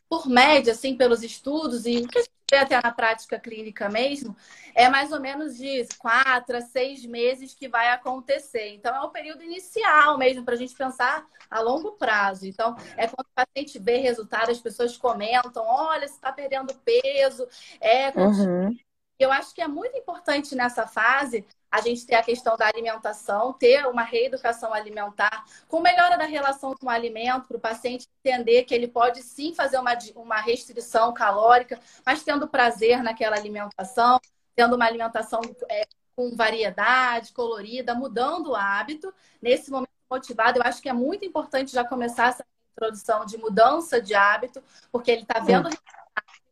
por 0.10 0.28
média, 0.28 0.74
assim, 0.74 0.96
pelos 0.96 1.24
estudos 1.24 1.86
e 1.86 2.00
o 2.00 2.08
que 2.08 2.20
a 2.20 2.22
gente 2.22 2.31
vê 2.31 2.31
até 2.58 2.82
na 2.82 2.92
prática 2.92 3.40
clínica 3.40 3.90
mesmo, 3.90 4.36
é 4.76 4.90
mais 4.90 5.12
ou 5.12 5.20
menos 5.20 5.58
de 5.58 5.88
quatro 5.98 6.58
a 6.58 6.62
seis 6.62 7.06
meses 7.06 7.54
que 7.54 7.68
vai 7.68 7.90
acontecer. 7.90 8.74
Então, 8.74 8.96
é 8.96 9.02
o 9.02 9.10
período 9.10 9.44
inicial 9.44 10.18
mesmo 10.18 10.44
para 10.44 10.54
a 10.54 10.58
gente 10.58 10.76
pensar 10.76 11.26
a 11.50 11.60
longo 11.60 11.94
prazo. 11.94 12.46
Então, 12.46 12.76
é 12.98 13.08
quando 13.08 13.28
o 13.28 13.46
paciente 13.46 13.80
vê 13.80 13.98
resultado, 13.98 14.52
as 14.52 14.60
pessoas 14.60 14.98
comentam: 14.98 15.66
olha, 15.66 16.08
você 16.08 16.16
está 16.16 16.32
perdendo 16.32 16.74
peso. 16.86 17.48
É, 17.80 18.10
uhum. 18.18 18.76
Eu 19.20 19.32
acho 19.32 19.54
que 19.54 19.62
é 19.62 19.68
muito 19.68 19.98
importante 19.98 20.56
nessa 20.56 20.88
fase 20.88 21.46
a 21.72 21.80
gente 21.80 22.06
ter 22.06 22.16
a 22.16 22.24
questão 22.24 22.58
da 22.58 22.68
alimentação, 22.68 23.54
ter 23.54 23.88
uma 23.88 24.04
reeducação 24.04 24.74
alimentar, 24.74 25.46
com 25.70 25.80
melhora 25.80 26.18
da 26.18 26.26
relação 26.26 26.76
com 26.76 26.88
o 26.88 26.90
alimento, 26.90 27.48
para 27.48 27.58
o 27.58 27.62
paciente 27.62 28.08
entender 28.24 28.64
que 28.64 28.76
ele 28.76 28.88
pode 28.88 29.24
sim 29.24 29.56
fazer 29.56 29.78
uma, 29.80 29.98
uma 30.16 30.42
restrição 30.42 31.14
calórica, 31.14 31.80
mas 32.06 32.24
tendo 32.24 32.48
prazer 32.48 33.02
naquela 33.02 33.38
alimentação, 33.38 34.20
tendo 34.54 34.76
uma 34.76 34.86
alimentação 34.86 35.40
é, 35.70 35.88
com 36.16 36.36
variedade, 36.36 37.32
colorida, 37.32 37.96
mudando 37.96 38.52
o 38.52 38.56
hábito. 38.56 39.14
Nesse 39.42 39.72
momento 39.72 39.90
motivado, 40.10 40.60
eu 40.60 40.64
acho 40.64 40.82
que 40.82 40.90
é 40.90 40.94
muito 40.94 41.24
importante 41.24 41.72
já 41.72 41.86
começar 41.86 42.28
essa 42.28 42.46
introdução 42.74 43.26
de 43.26 43.38
mudança 43.38 44.02
de 44.02 44.14
hábito, 44.14 44.62
porque 44.92 45.10
ele 45.10 45.22
está 45.22 45.40
vendo 45.40 45.70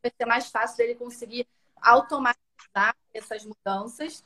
vai 0.02 0.12
ser 0.18 0.26
mais 0.26 0.50
fácil 0.50 0.78
dele 0.78 0.96
conseguir 0.96 1.46
automatizar 1.82 2.96
essas 3.14 3.46
mudanças 3.46 4.24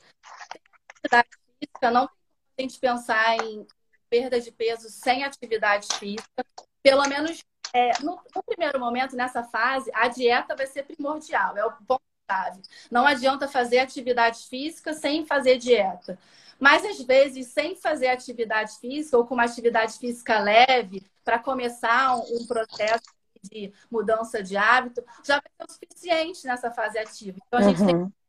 atividade 1.04 1.28
física, 1.60 1.90
não 1.90 2.08
tem 2.56 2.68
gente 2.68 2.78
pensar 2.78 3.36
em 3.44 3.66
perda 4.08 4.40
de 4.40 4.50
peso 4.50 4.88
sem 4.88 5.24
atividade 5.24 5.88
física. 5.98 6.44
Pelo 6.82 7.02
menos 7.08 7.42
é, 7.72 7.90
no, 8.00 8.20
no, 8.34 8.42
primeiro 8.44 8.78
momento, 8.78 9.16
nessa 9.16 9.42
fase, 9.42 9.90
a 9.92 10.06
dieta 10.08 10.54
vai 10.54 10.66
ser 10.66 10.84
primordial, 10.84 11.56
é 11.56 11.66
o 11.66 11.72
ponto-chave. 11.72 12.62
Não 12.90 13.04
adianta 13.06 13.48
fazer 13.48 13.78
atividade 13.78 14.46
física 14.48 14.94
sem 14.94 15.26
fazer 15.26 15.58
dieta. 15.58 16.16
Mas, 16.60 16.84
às 16.84 17.02
vezes, 17.02 17.48
sem 17.48 17.74
fazer 17.74 18.08
atividade 18.08 18.78
física 18.78 19.18
ou 19.18 19.26
com 19.26 19.34
uma 19.34 19.44
atividade 19.44 19.98
física 19.98 20.38
leve, 20.38 21.04
para 21.24 21.38
começar 21.38 22.16
um, 22.16 22.42
um 22.42 22.46
processo 22.46 23.12
de 23.42 23.72
mudança 23.90 24.42
de 24.42 24.56
hábito, 24.56 25.04
já 25.24 25.40
vai 25.40 25.50
ser 25.56 25.64
o 25.64 25.72
suficiente 25.72 26.46
nessa 26.46 26.70
fase 26.70 26.96
ativa. 26.98 27.38
Então, 27.46 27.58
a 27.58 27.62
gente 27.62 27.80
uhum. 27.80 27.86
tem 27.86 28.06
que 28.06 28.23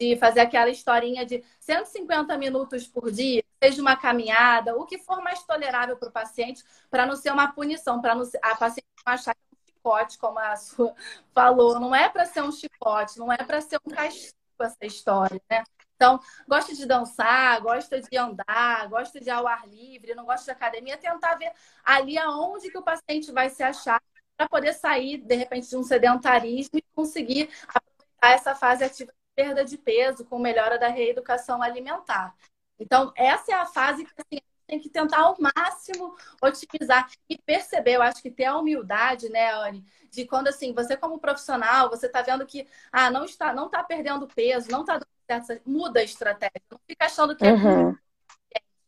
de 0.00 0.16
fazer 0.16 0.40
aquela 0.40 0.70
historinha 0.70 1.26
de 1.26 1.44
150 1.60 2.38
minutos 2.38 2.88
por 2.88 3.12
dia, 3.12 3.44
seja 3.62 3.82
uma 3.82 3.94
caminhada, 3.96 4.74
o 4.74 4.86
que 4.86 4.96
for 4.96 5.20
mais 5.22 5.42
tolerável 5.42 5.96
para 5.96 6.08
o 6.08 6.12
paciente, 6.12 6.64
para 6.90 7.04
não 7.04 7.14
ser 7.14 7.30
uma 7.30 7.52
punição, 7.52 8.00
para 8.00 8.14
a 8.14 8.56
paciente 8.56 8.86
não 9.06 9.12
achar 9.12 9.34
que 9.34 9.40
é 9.40 9.54
um 9.54 9.68
chicote, 9.68 10.18
como 10.18 10.38
a 10.38 10.56
sua 10.56 10.94
falou. 11.34 11.78
Não 11.78 11.94
é 11.94 12.08
para 12.08 12.24
ser 12.24 12.42
um 12.42 12.50
chicote, 12.50 13.18
não 13.18 13.30
é 13.30 13.36
para 13.36 13.60
ser 13.60 13.78
um 13.86 13.90
castigo 13.90 14.34
essa 14.58 14.84
história, 14.84 15.40
né? 15.50 15.62
Então, 15.96 16.20
gosta 16.48 16.74
de 16.74 16.86
dançar, 16.86 17.60
gosta 17.60 18.00
de 18.00 18.16
andar, 18.16 18.88
gosta 18.88 19.20
de 19.20 19.30
ao 19.30 19.46
ar 19.46 19.66
livre, 19.68 20.14
não 20.14 20.24
gosta 20.24 20.44
de 20.46 20.50
academia, 20.50 20.96
tentar 20.96 21.34
ver 21.36 21.52
ali 21.84 22.18
aonde 22.18 22.70
que 22.70 22.78
o 22.78 22.82
paciente 22.82 23.32
vai 23.32 23.50
se 23.50 23.62
achar 23.62 24.00
para 24.36 24.48
poder 24.48 24.72
sair, 24.74 25.18
de 25.18 25.34
repente, 25.34 25.68
de 25.68 25.76
um 25.76 25.82
sedentarismo 25.82 26.78
e 26.78 26.84
conseguir 26.94 27.50
aproveitar 27.68 28.32
essa 28.32 28.54
fase 28.54 28.84
ativa 28.84 29.12
perda 29.40 29.64
de 29.64 29.78
peso, 29.78 30.24
com 30.26 30.38
melhora 30.38 30.78
da 30.78 30.88
reeducação 30.88 31.62
alimentar. 31.62 32.34
Então, 32.78 33.10
essa 33.16 33.52
é 33.52 33.54
a 33.54 33.64
fase 33.64 34.04
que 34.04 34.12
assim, 34.18 34.42
tem 34.66 34.78
que 34.78 34.90
tentar 34.90 35.20
ao 35.20 35.36
máximo 35.40 36.14
otimizar 36.42 37.10
e 37.28 37.38
perceber, 37.38 37.96
eu 37.96 38.02
acho 38.02 38.20
que 38.20 38.30
ter 38.30 38.44
a 38.44 38.58
humildade, 38.58 39.30
né, 39.30 39.50
Anne, 39.52 39.84
de 40.10 40.26
quando 40.26 40.48
assim, 40.48 40.74
você 40.74 40.94
como 40.96 41.18
profissional, 41.18 41.88
você 41.88 42.06
está 42.06 42.20
vendo 42.20 42.46
que 42.46 42.68
ah, 42.92 43.10
não 43.10 43.24
está, 43.24 43.54
não 43.54 43.66
está 43.66 43.82
perdendo 43.82 44.28
peso, 44.28 44.70
não 44.70 44.80
está 44.80 44.94
dando 44.94 45.42
certo, 45.46 45.62
muda 45.68 46.00
a 46.00 46.04
estratégia, 46.04 46.62
não 46.70 46.78
fica 46.86 47.06
achando 47.06 47.34
que 47.34 47.46
é 47.46 47.52
uhum. 47.52 47.90
é 47.90 48.09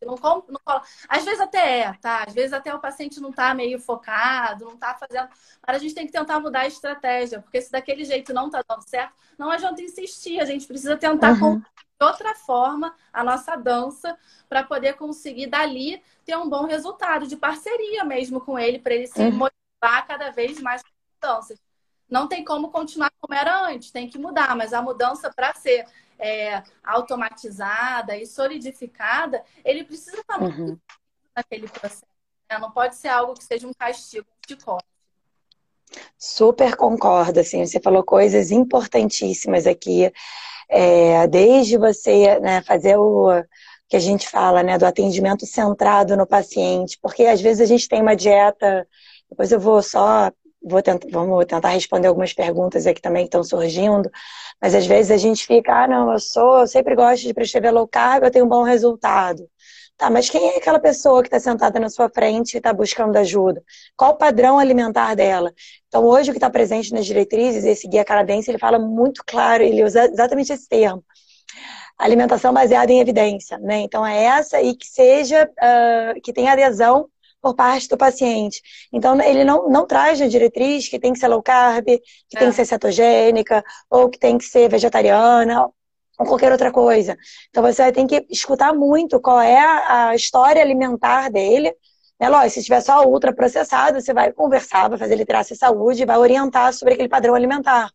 não, 0.06 0.16
não, 0.48 0.82
às 1.08 1.24
vezes 1.24 1.40
até 1.40 1.80
é, 1.80 1.92
tá? 1.94 2.24
Às 2.26 2.34
vezes 2.34 2.52
até 2.52 2.74
o 2.74 2.80
paciente 2.80 3.20
não 3.20 3.32
tá 3.32 3.54
meio 3.54 3.78
focado, 3.78 4.64
não 4.64 4.76
tá 4.76 4.94
fazendo. 4.94 5.28
Mas 5.66 5.76
a 5.76 5.78
gente 5.78 5.94
tem 5.94 6.06
que 6.06 6.12
tentar 6.12 6.40
mudar 6.40 6.60
a 6.60 6.66
estratégia, 6.66 7.40
porque 7.40 7.60
se 7.60 7.70
daquele 7.70 8.04
jeito 8.04 8.32
não 8.32 8.50
tá 8.50 8.62
dando 8.68 8.82
certo, 8.88 9.14
não 9.38 9.50
adianta 9.50 9.82
insistir. 9.82 10.40
A 10.40 10.44
gente 10.44 10.66
precisa 10.66 10.96
tentar 10.96 11.40
uhum. 11.40 11.58
de 11.58 11.64
outra 12.00 12.34
forma 12.34 12.94
a 13.12 13.22
nossa 13.22 13.56
dança 13.56 14.16
para 14.48 14.62
poder 14.62 14.94
conseguir 14.94 15.46
dali 15.46 16.02
ter 16.24 16.36
um 16.36 16.48
bom 16.48 16.66
resultado 16.66 17.26
de 17.26 17.36
parceria 17.36 18.04
mesmo 18.04 18.40
com 18.40 18.58
ele, 18.58 18.78
para 18.78 18.94
ele 18.94 19.06
se 19.06 19.22
uhum. 19.22 19.32
motivar 19.32 20.06
cada 20.06 20.30
vez 20.30 20.60
mais 20.60 20.82
com 20.82 20.90
mudanças. 21.14 21.58
Não 22.08 22.28
tem 22.28 22.44
como 22.44 22.70
continuar 22.70 23.10
como 23.20 23.34
era 23.34 23.66
antes, 23.66 23.90
tem 23.90 24.06
que 24.06 24.18
mudar, 24.18 24.54
mas 24.54 24.74
a 24.74 24.82
mudança 24.82 25.32
para 25.32 25.54
ser 25.54 25.86
é, 26.22 26.62
automatizada 26.84 28.16
e 28.16 28.24
solidificada, 28.24 29.42
ele 29.64 29.82
precisa 29.82 30.20
estar 30.20 30.38
muito 30.38 30.62
uhum. 30.62 30.78
naquele 31.34 31.68
processo. 31.68 32.06
Né? 32.48 32.58
Não 32.58 32.70
pode 32.70 32.94
ser 32.94 33.08
algo 33.08 33.34
que 33.34 33.42
seja 33.42 33.66
um 33.66 33.74
castigo, 33.74 34.24
um 34.30 34.48
chicote. 34.48 34.84
Super 36.16 36.76
concordo, 36.76 37.40
assim, 37.40 37.66
você 37.66 37.80
falou 37.80 38.02
coisas 38.02 38.50
importantíssimas 38.50 39.66
aqui, 39.66 40.10
é, 40.68 41.26
desde 41.26 41.76
você 41.76 42.38
né, 42.40 42.62
fazer 42.62 42.96
o 42.96 43.44
que 43.88 43.96
a 43.96 44.00
gente 44.00 44.26
fala, 44.26 44.62
né, 44.62 44.78
do 44.78 44.86
atendimento 44.86 45.44
centrado 45.44 46.16
no 46.16 46.26
paciente, 46.26 46.98
porque 47.02 47.24
às 47.26 47.42
vezes 47.42 47.60
a 47.60 47.66
gente 47.66 47.86
tem 47.88 48.00
uma 48.00 48.16
dieta, 48.16 48.88
depois 49.28 49.52
eu 49.52 49.60
vou 49.60 49.82
só, 49.82 50.32
vou 50.64 50.82
tentar, 50.82 51.06
vamos 51.10 51.44
tentar 51.46 51.70
responder 51.70 52.08
algumas 52.08 52.32
perguntas 52.32 52.86
aqui 52.86 53.00
também 53.00 53.22
que 53.24 53.28
estão 53.28 53.44
surgindo, 53.44 54.10
mas 54.60 54.74
às 54.74 54.86
vezes 54.86 55.10
a 55.10 55.16
gente 55.16 55.46
fica, 55.46 55.84
ah, 55.84 55.88
não, 55.88 56.12
eu 56.12 56.18
sou, 56.18 56.60
eu 56.60 56.66
sempre 56.66 56.94
gosto 56.94 57.22
de 57.24 57.34
prescrever 57.34 57.72
low 57.72 57.86
carb, 57.88 58.24
eu 58.24 58.30
tenho 58.30 58.44
um 58.44 58.48
bom 58.48 58.62
resultado. 58.62 59.48
Tá, 59.96 60.10
mas 60.10 60.28
quem 60.28 60.50
é 60.50 60.56
aquela 60.56 60.80
pessoa 60.80 61.22
que 61.22 61.28
está 61.28 61.38
sentada 61.38 61.78
na 61.78 61.88
sua 61.88 62.08
frente 62.08 62.54
e 62.54 62.56
está 62.56 62.72
buscando 62.72 63.16
ajuda? 63.16 63.62
Qual 63.96 64.12
o 64.12 64.16
padrão 64.16 64.58
alimentar 64.58 65.14
dela? 65.14 65.52
Então, 65.86 66.04
hoje, 66.04 66.30
o 66.30 66.32
que 66.32 66.38
está 66.38 66.50
presente 66.50 66.92
nas 66.92 67.06
diretrizes, 67.06 67.64
esse 67.64 67.86
guia 67.86 68.04
canadense, 68.04 68.50
ele 68.50 68.58
fala 68.58 68.78
muito 68.78 69.22
claro, 69.24 69.62
ele 69.62 69.84
usa 69.84 70.06
exatamente 70.06 70.52
esse 70.52 70.68
termo. 70.68 71.04
Alimentação 71.98 72.52
baseada 72.52 72.90
em 72.90 73.00
evidência, 73.00 73.58
né? 73.58 73.80
Então, 73.80 74.04
é 74.04 74.24
essa 74.24 74.60
e 74.60 74.74
que 74.74 74.86
seja, 74.86 75.44
uh, 75.44 76.20
que 76.20 76.32
tenha 76.32 76.52
adesão 76.52 77.08
por 77.42 77.54
parte 77.54 77.88
do 77.88 77.96
paciente. 77.96 78.62
Então, 78.92 79.20
ele 79.20 79.44
não, 79.44 79.68
não 79.68 79.84
traz 79.84 80.20
a 80.22 80.28
diretriz 80.28 80.88
que 80.88 80.98
tem 80.98 81.12
que 81.12 81.18
ser 81.18 81.26
low 81.26 81.42
carb, 81.42 81.84
que 81.84 82.36
é. 82.36 82.38
tem 82.38 82.48
que 82.48 82.54
ser 82.54 82.64
cetogênica, 82.64 83.64
ou 83.90 84.08
que 84.08 84.18
tem 84.18 84.38
que 84.38 84.44
ser 84.44 84.70
vegetariana, 84.70 85.68
ou 86.18 86.26
qualquer 86.26 86.52
outra 86.52 86.70
coisa. 86.70 87.16
Então 87.50 87.62
você 87.62 87.90
tem 87.90 88.06
que 88.06 88.24
escutar 88.30 88.72
muito 88.72 89.20
qual 89.20 89.40
é 89.40 89.58
a 89.58 90.14
história 90.14 90.62
alimentar 90.62 91.28
dele. 91.30 91.74
Né? 92.20 92.28
Lógico, 92.28 92.50
se 92.50 92.62
tiver 92.62 92.80
só 92.80 93.04
ultra 93.04 93.34
processado, 93.34 94.00
você 94.00 94.14
vai 94.14 94.32
conversar, 94.32 94.88
vai 94.88 94.98
fazer 94.98 95.16
literacia 95.16 95.56
saúde, 95.56 96.04
vai 96.04 96.18
orientar 96.18 96.72
sobre 96.72 96.94
aquele 96.94 97.08
padrão 97.08 97.34
alimentar. 97.34 97.90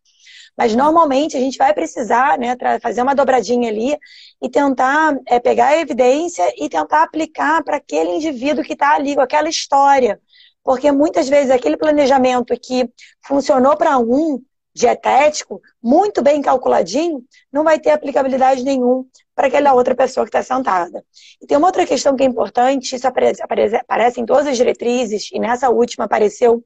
Mas 0.56 0.74
normalmente 0.74 1.36
a 1.36 1.40
gente 1.40 1.56
vai 1.56 1.72
precisar 1.72 2.36
né, 2.36 2.56
fazer 2.82 3.00
uma 3.00 3.14
dobradinha 3.14 3.70
ali 3.70 3.96
e 4.40 4.48
tentar 4.48 5.18
é, 5.26 5.40
pegar 5.40 5.68
a 5.68 5.78
evidência 5.78 6.44
e 6.56 6.68
tentar 6.68 7.02
aplicar 7.02 7.62
para 7.64 7.76
aquele 7.76 8.10
indivíduo 8.10 8.64
que 8.64 8.74
está 8.74 8.94
ali, 8.94 9.14
com 9.14 9.20
aquela 9.20 9.48
história. 9.48 10.20
Porque 10.62 10.92
muitas 10.92 11.28
vezes 11.28 11.50
aquele 11.50 11.76
planejamento 11.76 12.54
que 12.60 12.88
funcionou 13.26 13.76
para 13.76 13.98
um, 13.98 14.42
dietético, 14.74 15.60
muito 15.82 16.22
bem 16.22 16.40
calculadinho, 16.40 17.24
não 17.52 17.64
vai 17.64 17.80
ter 17.80 17.90
aplicabilidade 17.90 18.62
nenhum 18.62 19.04
para 19.34 19.48
aquela 19.48 19.74
outra 19.74 19.94
pessoa 19.94 20.24
que 20.24 20.28
está 20.28 20.42
sentada. 20.42 21.04
E 21.40 21.46
tem 21.46 21.56
uma 21.56 21.66
outra 21.66 21.84
questão 21.84 22.14
que 22.14 22.22
é 22.22 22.26
importante, 22.26 22.94
isso 22.94 23.06
aparece, 23.06 23.42
aparece, 23.42 23.76
aparece 23.76 24.20
em 24.20 24.26
todas 24.26 24.46
as 24.46 24.56
diretrizes, 24.56 25.30
e 25.32 25.38
nessa 25.38 25.68
última 25.68 26.04
apareceu 26.04 26.64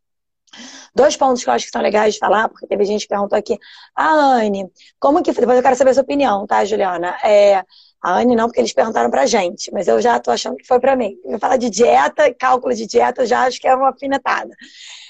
Dois 0.95 1.17
pontos 1.17 1.43
que 1.43 1.49
eu 1.49 1.55
acho 1.55 1.65
que 1.67 1.71
são 1.71 1.81
legais 1.81 2.15
de 2.15 2.21
falar, 2.21 2.49
porque 2.49 2.67
teve 2.67 2.85
gente 2.85 3.03
que 3.03 3.09
perguntou 3.09 3.39
aqui, 3.39 3.59
a 3.97 4.09
Anne, 4.09 4.71
como 5.01 5.23
que. 5.23 5.33
Depois 5.33 5.57
eu 5.57 5.63
quero 5.63 5.77
saber 5.77 5.91
a 5.91 5.95
sua 5.95 6.03
opinião, 6.03 6.47
tá, 6.47 6.65
Juliana? 6.65 7.17
É, 7.25 7.65
a 8.03 8.19
Anne 8.19 8.37
não, 8.37 8.47
porque 8.47 8.61
eles 8.61 8.73
perguntaram 8.73 9.11
pra 9.11 9.27
gente, 9.27 9.71
mas 9.73 9.89
eu 9.89 10.01
já 10.01 10.19
tô 10.19 10.31
achando 10.31 10.57
que 10.57 10.67
foi 10.67 10.81
para 10.81 10.97
mim. 10.97 11.15
Eu 11.25 11.39
falar 11.39 11.57
de 11.57 11.71
dieta, 11.71 12.33
cálculo 12.35 12.75
de 12.75 12.87
dieta, 12.87 13.23
eu 13.23 13.27
já 13.27 13.43
acho 13.45 13.61
que 13.61 13.69
é 13.69 13.75
uma 13.75 13.91
afinetada. 13.91 14.55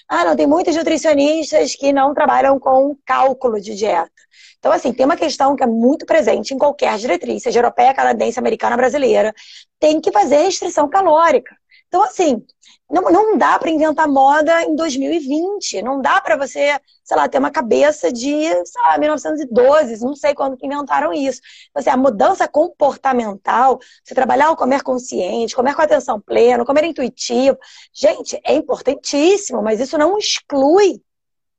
Ah, 0.09 0.25
não, 0.25 0.37
tem 0.37 0.47
muitos 0.47 0.77
nutricionistas 0.77 1.75
que 1.75 1.93
não 1.93 2.13
trabalham 2.13 2.59
com 2.59 2.97
cálculo 3.05 3.61
de 3.61 3.75
dieta. 3.75 4.11
Então, 4.59 4.71
assim, 4.71 4.93
tem 4.93 5.07
uma 5.07 5.17
questão 5.17 5.57
que 5.57 5.63
é 5.65 5.67
muito 5.67 6.07
presente 6.07 6.55
em 6.55 6.59
qualquer 6.59 6.97
diretriz, 6.99 7.43
seja 7.43 7.59
europeia, 7.59 7.95
canadense, 7.95 8.39
americana, 8.39 8.77
brasileira. 8.77 9.35
Tem 9.81 10.01
que 10.01 10.13
fazer 10.13 10.37
restrição 10.45 10.89
calórica. 10.89 11.57
Então, 11.93 12.05
assim, 12.05 12.43
não, 12.91 13.03
não 13.03 13.37
dá 13.37 13.59
para 13.59 13.69
inventar 13.69 14.09
moda 14.09 14.63
em 14.63 14.75
2020. 14.75 15.83
Não 15.83 16.01
dá 16.01 16.23
para 16.23 16.39
você, 16.39 16.81
sei 17.05 17.17
lá, 17.19 17.29
ter 17.29 17.37
uma 17.37 17.51
cabeça 17.51 18.11
de, 18.11 18.31
sei 18.65 18.83
lá, 18.83 18.97
1912, 18.97 20.03
não 20.03 20.17
sei 20.17 20.35
quando 20.35 20.57
que 20.57 20.65
inventaram 20.65 21.13
isso. 21.13 21.43
Então, 21.69 21.81
assim, 21.81 21.91
a 21.91 21.97
mudança 21.99 22.49
comportamental, 22.49 23.79
você 24.03 24.15
trabalhar 24.15 24.51
o 24.51 24.57
comer 24.57 24.83
consciente, 24.83 25.55
comer 25.55 25.75
com 25.75 25.83
atenção 25.83 26.19
plena, 26.19 26.65
comer 26.65 26.85
intuitivo, 26.85 27.59
gente, 27.93 28.41
é 28.43 28.55
importantíssimo, 28.55 29.63
mas 29.63 29.79
isso 29.79 29.99
não 29.99 30.17
exclui 30.17 31.03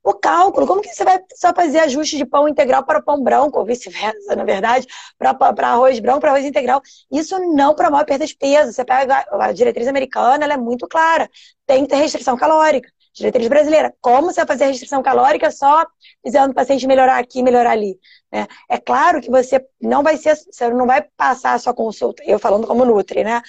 o 0.04 0.14
cálculo. 0.14 0.68
Como 0.68 0.82
que 0.82 0.90
você 0.90 1.04
vai 1.04 1.20
só 1.34 1.54
fazer 1.54 1.80
ajuste 1.80 2.18
de 2.18 2.26
pão 2.26 2.48
integral 2.48 2.84
para 2.84 3.02
pão 3.02 3.24
branco, 3.24 3.58
ou 3.58 3.66
vice-versa, 3.66 4.36
na 4.36 4.44
verdade, 4.44 4.86
para 5.18 5.36
arroz 5.70 6.00
branco, 6.00 6.20
para 6.20 6.32
arroz 6.32 6.46
integral? 6.46 6.82
Isso 7.12 7.40
não 7.54 7.74
promove 7.74 8.06
perda 8.06 8.26
de 8.26 8.36
peso. 8.36 8.74
Você 8.74 8.84
pega 8.84 9.26
a 9.32 9.52
diretriz 9.52 9.88
americana, 9.88 10.44
ela 10.44 10.54
é 10.54 10.58
muito 10.58 10.88
clara. 10.88 11.30
Tem 11.66 11.84
que 11.84 11.90
ter 11.90 11.96
restrição 11.96 12.36
calórica. 12.36 12.90
Diretriz 13.14 13.48
brasileira, 13.48 13.94
como 14.02 14.32
você 14.32 14.42
vai 14.44 14.48
fazer 14.48 14.66
restrição 14.66 15.04
calórica 15.04 15.52
só 15.52 15.86
dizendo 16.26 16.50
o 16.50 16.54
paciente 16.54 16.88
melhorar 16.88 17.20
aqui, 17.20 17.44
melhorar 17.44 17.70
ali? 17.70 17.96
Né? 18.32 18.48
É 18.68 18.80
claro 18.80 19.22
que 19.22 19.30
você 19.30 19.64
não 19.80 20.02
vai 20.02 20.18
ser, 20.18 20.36
você 20.36 20.68
não 20.70 20.88
vai 20.88 21.04
passar 21.16 21.54
a 21.54 21.60
sua 21.60 21.76
consulta, 21.76 22.24
eu 22.26 22.40
falando 22.40 22.66
como 22.66 22.84
Nutri, 22.84 23.24
né? 23.24 23.40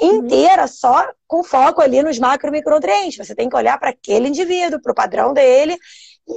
Inteira 0.00 0.66
só 0.66 1.12
com 1.26 1.44
foco 1.44 1.80
ali 1.80 2.02
nos 2.02 2.18
macro 2.18 2.48
e 2.48 2.52
micronutrientes. 2.52 3.24
Você 3.26 3.34
tem 3.34 3.48
que 3.48 3.56
olhar 3.56 3.78
para 3.78 3.90
aquele 3.90 4.28
indivíduo, 4.28 4.80
para 4.80 4.92
o 4.92 4.94
padrão 4.94 5.32
dele, 5.32 5.76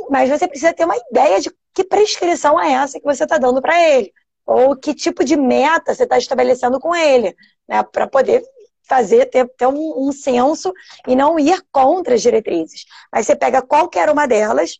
mas 0.09 0.29
você 0.29 0.47
precisa 0.47 0.73
ter 0.73 0.85
uma 0.85 0.97
ideia 1.09 1.39
de 1.39 1.51
que 1.73 1.83
prescrição 1.83 2.59
é 2.59 2.73
essa 2.73 2.99
que 2.99 3.05
você 3.05 3.23
está 3.23 3.37
dando 3.37 3.61
para 3.61 3.79
ele. 3.81 4.13
Ou 4.45 4.75
que 4.75 4.93
tipo 4.93 5.23
de 5.23 5.35
meta 5.35 5.93
você 5.93 6.03
está 6.03 6.17
estabelecendo 6.17 6.79
com 6.79 6.95
ele, 6.95 7.35
né? 7.67 7.83
Para 7.83 8.07
poder 8.07 8.43
fazer, 8.87 9.25
ter, 9.25 9.47
ter 9.57 9.67
um, 9.67 10.07
um 10.07 10.11
senso 10.11 10.71
e 11.07 11.15
não 11.15 11.39
ir 11.39 11.61
contra 11.71 12.15
as 12.15 12.21
diretrizes. 12.21 12.85
Mas 13.11 13.25
você 13.25 13.35
pega 13.35 13.61
qualquer 13.61 14.09
uma 14.09 14.27
delas, 14.27 14.79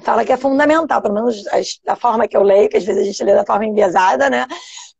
fala 0.00 0.24
que 0.24 0.32
é 0.32 0.36
fundamental, 0.36 1.00
pelo 1.00 1.14
menos 1.14 1.44
da 1.84 1.96
forma 1.96 2.28
que 2.28 2.36
eu 2.36 2.42
leio, 2.42 2.68
que 2.68 2.76
às 2.76 2.84
vezes 2.84 3.02
a 3.02 3.04
gente 3.04 3.24
lê 3.24 3.34
da 3.34 3.46
forma 3.46 3.64
enviesada, 3.64 4.28
né? 4.28 4.46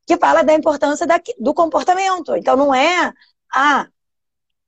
Que 0.06 0.16
fala 0.16 0.42
da 0.42 0.54
importância 0.54 1.06
da, 1.06 1.20
do 1.38 1.52
comportamento. 1.52 2.36
Então 2.36 2.56
não 2.56 2.74
é 2.74 3.12
a 3.52 3.88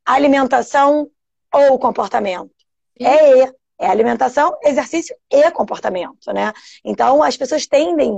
alimentação 0.05 1.11
ou 1.53 1.75
o 1.75 1.79
comportamento. 1.79 2.51
É 2.99 3.45
E. 3.45 3.59
É 3.81 3.87
alimentação, 3.87 4.59
exercício 4.65 5.15
e 5.31 5.49
comportamento, 5.53 6.33
né? 6.33 6.53
Então, 6.85 7.23
as 7.23 7.37
pessoas 7.37 7.65
tendem, 7.65 8.11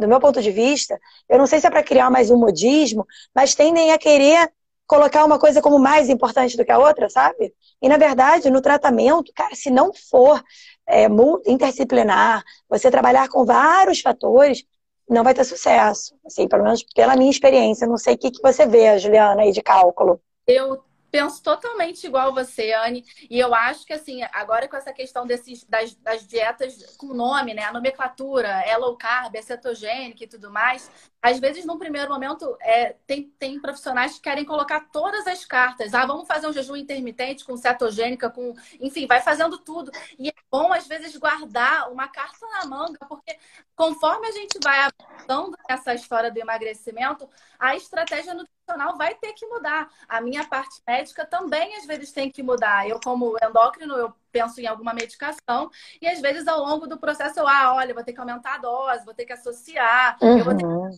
do 0.00 0.08
meu 0.08 0.18
ponto 0.18 0.42
de 0.42 0.50
vista, 0.50 0.98
eu 1.28 1.38
não 1.38 1.46
sei 1.46 1.60
se 1.60 1.66
é 1.68 1.70
para 1.70 1.84
criar 1.84 2.10
mais 2.10 2.28
um 2.28 2.36
modismo, 2.36 3.06
mas 3.32 3.54
tendem 3.54 3.92
a 3.92 3.98
querer 3.98 4.50
colocar 4.84 5.24
uma 5.24 5.38
coisa 5.38 5.62
como 5.62 5.78
mais 5.78 6.08
importante 6.08 6.56
do 6.56 6.64
que 6.64 6.72
a 6.72 6.78
outra, 6.78 7.08
sabe? 7.08 7.54
E, 7.80 7.88
na 7.88 7.96
verdade, 7.96 8.50
no 8.50 8.60
tratamento, 8.60 9.32
cara, 9.32 9.54
se 9.54 9.70
não 9.70 9.92
for 9.94 10.42
é, 10.88 11.06
interdisciplinar, 11.46 12.42
você 12.68 12.90
trabalhar 12.90 13.28
com 13.28 13.44
vários 13.44 14.00
fatores, 14.00 14.64
não 15.08 15.24
vai 15.24 15.34
ter 15.34 15.44
sucesso. 15.44 16.16
Assim, 16.24 16.48
pelo 16.48 16.64
menos 16.64 16.82
pela 16.94 17.16
minha 17.16 17.30
experiência. 17.30 17.86
Não 17.86 17.96
sei 17.96 18.14
o 18.14 18.18
que, 18.18 18.30
que 18.30 18.42
você 18.42 18.66
vê, 18.66 18.98
Juliana, 18.98 19.42
aí 19.42 19.52
de 19.52 19.62
cálculo. 19.62 20.20
Eu 20.46 20.82
penso 21.10 21.42
totalmente 21.42 22.06
igual 22.06 22.34
você, 22.34 22.72
Anne. 22.72 23.04
E 23.30 23.38
eu 23.38 23.54
acho 23.54 23.86
que, 23.86 23.92
assim, 23.92 24.20
agora 24.32 24.68
com 24.68 24.76
essa 24.76 24.92
questão 24.92 25.26
desses, 25.26 25.64
das, 25.64 25.94
das 25.94 26.26
dietas 26.26 26.96
com 26.96 27.14
nome, 27.14 27.54
né? 27.54 27.62
A 27.64 27.72
nomenclatura 27.72 28.48
é 28.48 28.76
low 28.76 28.96
carb, 28.96 29.34
é 29.34 29.42
cetogênica 29.42 30.24
e 30.24 30.28
tudo 30.28 30.50
mais. 30.50 30.90
Às 31.22 31.40
vezes, 31.40 31.64
num 31.64 31.78
primeiro 31.78 32.08
momento, 32.08 32.56
é, 32.60 32.94
tem, 33.06 33.30
tem 33.38 33.60
profissionais 33.60 34.14
que 34.14 34.20
querem 34.20 34.44
colocar 34.44 34.80
todas 34.92 35.26
as 35.26 35.44
cartas. 35.44 35.94
Ah, 35.94 36.06
vamos 36.06 36.26
fazer 36.26 36.46
um 36.46 36.52
jejum 36.52 36.76
intermitente 36.76 37.44
com 37.44 37.56
cetogênica, 37.56 38.30
com. 38.30 38.54
Enfim, 38.80 39.06
vai 39.06 39.20
fazendo 39.20 39.58
tudo. 39.58 39.90
E 40.18 40.28
é 40.28 40.34
bom, 40.50 40.72
às 40.72 40.86
vezes, 40.86 41.16
guardar 41.16 41.90
uma 41.90 42.08
carta 42.08 42.46
na 42.48 42.66
manga, 42.66 42.98
porque 43.08 43.36
conforme 43.74 44.28
a 44.28 44.32
gente 44.32 44.58
vai 44.62 44.78
avançando 44.80 45.56
nessa 45.68 45.94
história 45.94 46.30
do 46.30 46.38
emagrecimento, 46.38 47.28
a 47.58 47.74
estratégia 47.74 48.34
nutricional 48.34 48.96
vai 48.96 49.14
ter 49.14 49.32
que 49.32 49.46
mudar. 49.46 49.90
A 50.08 50.20
minha 50.20 50.46
parte 50.46 50.80
médica 50.86 51.26
também, 51.26 51.76
às 51.76 51.86
vezes, 51.86 52.12
tem 52.12 52.30
que 52.30 52.42
mudar. 52.42 52.88
Eu, 52.88 53.00
como 53.00 53.36
endócrino, 53.42 53.94
eu 53.96 54.14
penso 54.36 54.60
em 54.60 54.66
alguma 54.66 54.92
medicação 54.92 55.70
e 56.00 56.06
às 56.06 56.20
vezes 56.20 56.46
ao 56.46 56.60
longo 56.60 56.86
do 56.86 56.98
processo 56.98 57.40
eu, 57.40 57.48
ah, 57.48 57.74
olha, 57.74 57.94
vou 57.94 58.04
ter 58.04 58.12
que 58.12 58.20
aumentar 58.20 58.56
a 58.56 58.58
dose, 58.58 59.04
vou 59.04 59.14
ter 59.14 59.24
que 59.24 59.32
associar, 59.32 60.18
uhum. 60.20 60.38
eu 60.38 60.44
vou 60.44 60.54
ter 60.54 60.66
uhum. 60.66 60.90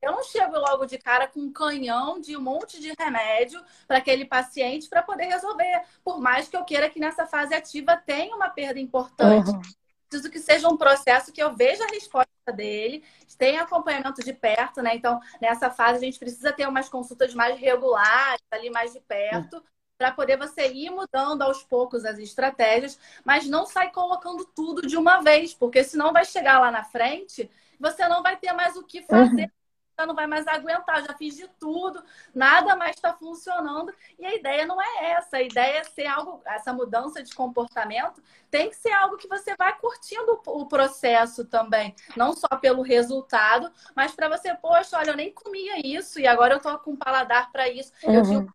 eu 0.00 0.12
não 0.12 0.22
chego 0.22 0.56
logo 0.56 0.86
de 0.86 0.96
cara 0.96 1.28
com 1.28 1.40
um 1.40 1.52
canhão 1.52 2.18
de 2.18 2.36
um 2.36 2.40
monte 2.40 2.80
de 2.80 2.94
remédio 2.98 3.62
para 3.86 3.98
aquele 3.98 4.24
paciente 4.24 4.88
para 4.88 5.02
poder 5.02 5.26
resolver. 5.26 5.82
Por 6.02 6.20
mais 6.20 6.48
que 6.48 6.56
eu 6.56 6.64
queira 6.64 6.88
que 6.88 7.00
nessa 7.00 7.26
fase 7.26 7.54
ativa 7.54 7.96
tenha 7.96 8.34
uma 8.34 8.48
perda 8.48 8.80
importante. 8.80 9.50
Uhum. 9.50 9.60
Preciso 10.08 10.30
que 10.30 10.38
seja 10.38 10.68
um 10.68 10.76
processo 10.76 11.32
que 11.32 11.42
eu 11.42 11.54
veja 11.54 11.84
a 11.84 11.88
resposta 11.88 12.30
dele, 12.54 13.02
tenha 13.36 13.62
acompanhamento 13.62 14.22
de 14.22 14.32
perto, 14.32 14.80
né? 14.80 14.94
Então, 14.94 15.20
nessa 15.40 15.68
fase, 15.68 15.98
a 15.98 16.00
gente 16.00 16.18
precisa 16.18 16.52
ter 16.52 16.68
umas 16.68 16.88
consultas 16.88 17.34
mais 17.34 17.58
regulares, 17.58 18.40
ali 18.52 18.70
mais 18.70 18.92
de 18.92 19.00
perto, 19.00 19.60
para 19.96 20.12
poder 20.12 20.36
você 20.36 20.70
ir 20.72 20.90
mudando 20.90 21.42
aos 21.42 21.62
poucos 21.62 22.04
as 22.04 22.18
estratégias, 22.18 22.98
mas 23.24 23.46
não 23.48 23.66
sai 23.66 23.90
colocando 23.90 24.44
tudo 24.44 24.86
de 24.86 24.96
uma 24.96 25.22
vez, 25.22 25.54
porque 25.54 25.82
senão 25.82 26.12
vai 26.12 26.24
chegar 26.24 26.60
lá 26.60 26.70
na 26.70 26.84
frente, 26.84 27.50
você 27.80 28.06
não 28.08 28.22
vai 28.22 28.36
ter 28.36 28.52
mais 28.52 28.76
o 28.76 28.84
que 28.84 29.02
fazer. 29.02 29.44
Uhum. 29.44 29.50
já 29.98 30.06
não 30.06 30.14
vai 30.14 30.26
mais 30.26 30.46
aguentar, 30.46 31.02
já 31.02 31.14
fiz 31.14 31.36
de 31.36 31.48
tudo, 31.58 32.02
nada 32.34 32.76
mais 32.76 32.96
está 32.96 33.14
funcionando. 33.14 33.90
E 34.18 34.26
a 34.26 34.34
ideia 34.34 34.66
não 34.66 34.80
é 34.80 35.12
essa. 35.12 35.38
A 35.38 35.42
ideia 35.42 35.78
é 35.78 35.84
ser 35.84 36.06
algo, 36.06 36.42
essa 36.44 36.70
mudança 36.70 37.22
de 37.22 37.34
comportamento 37.34 38.22
tem 38.50 38.68
que 38.68 38.76
ser 38.76 38.92
algo 38.92 39.16
que 39.16 39.26
você 39.26 39.56
vai 39.56 39.74
curtindo 39.78 40.38
o 40.46 40.66
processo 40.66 41.46
também. 41.46 41.94
Não 42.14 42.34
só 42.34 42.48
pelo 42.60 42.82
resultado, 42.82 43.72
mas 43.94 44.12
para 44.12 44.28
você, 44.28 44.54
poxa, 44.54 44.98
olha, 44.98 45.12
eu 45.12 45.16
nem 45.16 45.32
comia 45.32 45.80
isso 45.82 46.20
e 46.20 46.26
agora 46.26 46.54
eu 46.54 46.60
tô 46.60 46.78
com 46.80 46.94
paladar 46.94 47.50
para 47.50 47.66
isso. 47.66 47.90
Uhum. 48.04 48.14
Eu 48.14 48.22
tinha 48.22 48.46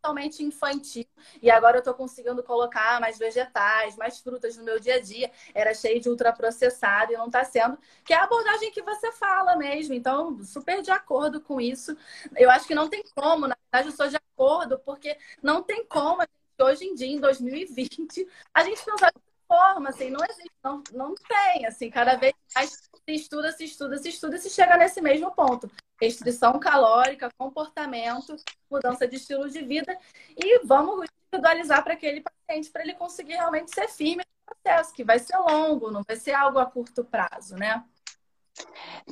totalmente 0.00 0.42
infantil. 0.42 1.06
E 1.42 1.50
agora 1.50 1.76
eu 1.76 1.80
estou 1.80 1.94
conseguindo 1.94 2.42
colocar 2.42 3.00
mais 3.00 3.18
vegetais, 3.18 3.96
mais 3.96 4.18
frutas 4.18 4.56
no 4.56 4.64
meu 4.64 4.80
dia 4.80 4.94
a 4.94 5.00
dia. 5.00 5.30
Era 5.54 5.74
cheio 5.74 6.00
de 6.00 6.08
ultraprocessado 6.08 7.12
e 7.12 7.16
não 7.16 7.26
está 7.26 7.44
sendo. 7.44 7.78
Que 8.04 8.14
é 8.14 8.16
a 8.16 8.24
abordagem 8.24 8.70
que 8.70 8.82
você 8.82 9.12
fala 9.12 9.56
mesmo. 9.56 9.94
Então, 9.94 10.42
super 10.44 10.80
de 10.80 10.90
acordo 10.90 11.40
com 11.40 11.60
isso. 11.60 11.96
Eu 12.36 12.50
acho 12.50 12.66
que 12.66 12.74
não 12.74 12.88
tem 12.88 13.02
como, 13.14 13.46
na 13.46 13.56
verdade, 13.70 13.92
eu 13.92 13.96
sou 13.96 14.08
de 14.08 14.16
acordo, 14.16 14.78
porque 14.78 15.16
não 15.42 15.62
tem 15.62 15.84
como, 15.84 16.22
hoje 16.60 16.84
em 16.84 16.94
dia, 16.94 17.08
em 17.08 17.20
2020, 17.20 18.26
a 18.54 18.64
gente 18.64 18.84
pensar 18.84 19.10
de 19.10 19.22
forma, 19.46 19.88
assim, 19.88 20.10
não 20.10 20.24
existe, 20.24 20.52
não, 20.62 20.82
não 20.92 21.14
tem, 21.14 21.66
assim, 21.66 21.90
cada 21.90 22.16
vez 22.16 22.34
mais 22.54 22.70
se 22.70 23.14
estuda, 23.14 23.50
se 23.52 23.64
estuda, 23.64 23.96
se 23.96 24.08
estuda 24.10 24.36
e 24.36 24.38
se 24.38 24.50
chega 24.50 24.76
nesse 24.76 25.00
mesmo 25.00 25.30
ponto 25.34 25.70
restrição 26.00 26.58
calórica, 26.58 27.28
comportamento, 27.36 28.36
mudança 28.70 29.06
de 29.06 29.16
estilo 29.16 29.48
de 29.48 29.62
vida 29.62 29.96
e 30.36 30.60
vamos 30.64 31.06
individualizar 31.30 31.82
para 31.82 31.94
aquele 31.94 32.22
paciente 32.22 32.70
para 32.70 32.82
ele 32.82 32.94
conseguir 32.94 33.34
realmente 33.34 33.74
ser 33.74 33.88
firme 33.88 34.22
no 34.22 34.54
processo, 34.54 34.94
que 34.94 35.04
vai 35.04 35.18
ser 35.18 35.36
longo, 35.38 35.90
não 35.90 36.02
vai 36.06 36.16
ser 36.16 36.32
algo 36.32 36.58
a 36.58 36.66
curto 36.66 37.04
prazo, 37.04 37.56
né? 37.56 37.82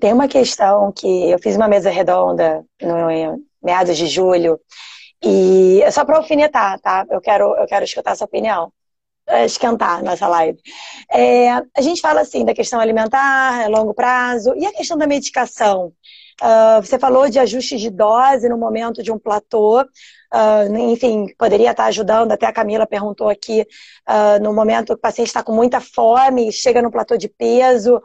Tem 0.01 0.13
uma 0.13 0.29
questão 0.29 0.93
que 0.93 1.31
eu 1.31 1.39
fiz 1.39 1.57
uma 1.57 1.69
mesa 1.69 1.91
redonda 1.91 2.65
no 2.81 3.47
meados 3.63 3.97
de 3.97 4.07
julho 4.07 4.61
e 5.23 5.83
é 5.83 5.91
só 5.91 6.05
para 6.05 6.17
alfinetar, 6.17 6.81
tá? 6.81 7.07
Eu 7.11 7.21
quero, 7.21 7.57
eu 7.57 7.67
quero 7.67 7.85
escutar 7.85 8.13
a 8.13 8.17
sua 8.17 8.27
opinião 8.27 8.73
esquentar 9.45 10.03
nossa 10.05 10.29
live. 10.29 10.59
É, 11.11 11.51
a 11.51 11.81
gente 11.81 12.01
fala 12.01 12.21
assim 12.21 12.45
da 12.45 12.55
questão 12.55 12.81
alimentar, 12.81 13.69
longo 13.69 13.93
prazo, 13.93 14.55
e 14.57 14.65
a 14.65 14.73
questão 14.73 14.97
da 14.97 15.07
medicação. 15.07 15.93
Uh, 16.43 16.83
você 16.83 16.99
falou 16.99 17.31
de 17.31 17.39
ajuste 17.39 17.79
de 17.79 17.89
dose 17.89 18.49
no 18.49 18.59
momento 18.59 19.03
de 19.03 19.11
um 19.11 19.19
platô. 19.19 19.81
Uh, 19.81 20.77
enfim, 20.91 21.27
poderia 21.39 21.71
estar 21.71 21.87
ajudando. 21.87 22.33
Até 22.33 22.47
a 22.47 22.53
Camila 22.53 22.87
perguntou 22.87 23.29
aqui, 23.29 23.67
uh, 24.09 24.43
no 24.43 24.53
momento 24.53 24.89
que 24.89 24.93
o 24.95 24.99
paciente 24.99 25.29
está 25.29 25.43
com 25.43 25.53
muita 25.53 25.81
fome, 25.81 26.53
chega 26.53 26.83
no 26.83 26.91
platô 26.91 27.17
de 27.17 27.29
peso, 27.29 28.03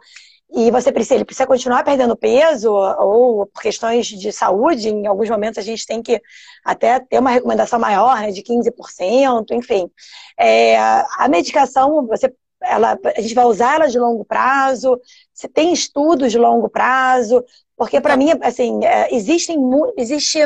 e 0.54 0.70
você 0.70 0.92
precisa, 0.92 1.14
ele 1.14 1.24
precisa 1.24 1.46
continuar 1.46 1.82
perdendo 1.82 2.16
peso, 2.16 2.70
ou 2.72 3.46
por 3.46 3.62
questões 3.62 4.06
de 4.06 4.30
saúde, 4.30 4.90
em 4.90 5.06
alguns 5.06 5.30
momentos 5.30 5.58
a 5.58 5.62
gente 5.62 5.86
tem 5.86 6.02
que 6.02 6.20
até 6.62 7.00
ter 7.00 7.18
uma 7.18 7.30
recomendação 7.30 7.78
maior, 7.78 8.20
né, 8.20 8.30
de 8.30 8.42
15%, 8.42 9.52
enfim. 9.52 9.90
É, 10.38 10.76
a 10.78 11.26
medicação, 11.28 12.06
você 12.06 12.30
ela, 12.64 12.98
a 13.16 13.20
gente 13.20 13.34
vai 13.34 13.44
usar 13.44 13.74
ela 13.74 13.88
de 13.88 13.98
longo 13.98 14.24
prazo? 14.24 15.00
Você 15.34 15.48
tem 15.48 15.72
estudos 15.72 16.30
de 16.30 16.38
longo 16.38 16.68
prazo? 16.68 17.44
Porque 17.82 18.00
para 18.00 18.16
mim, 18.16 18.30
assim, 18.42 18.84
é, 18.84 19.12
existem, 19.12 19.58
existe, 19.96 20.38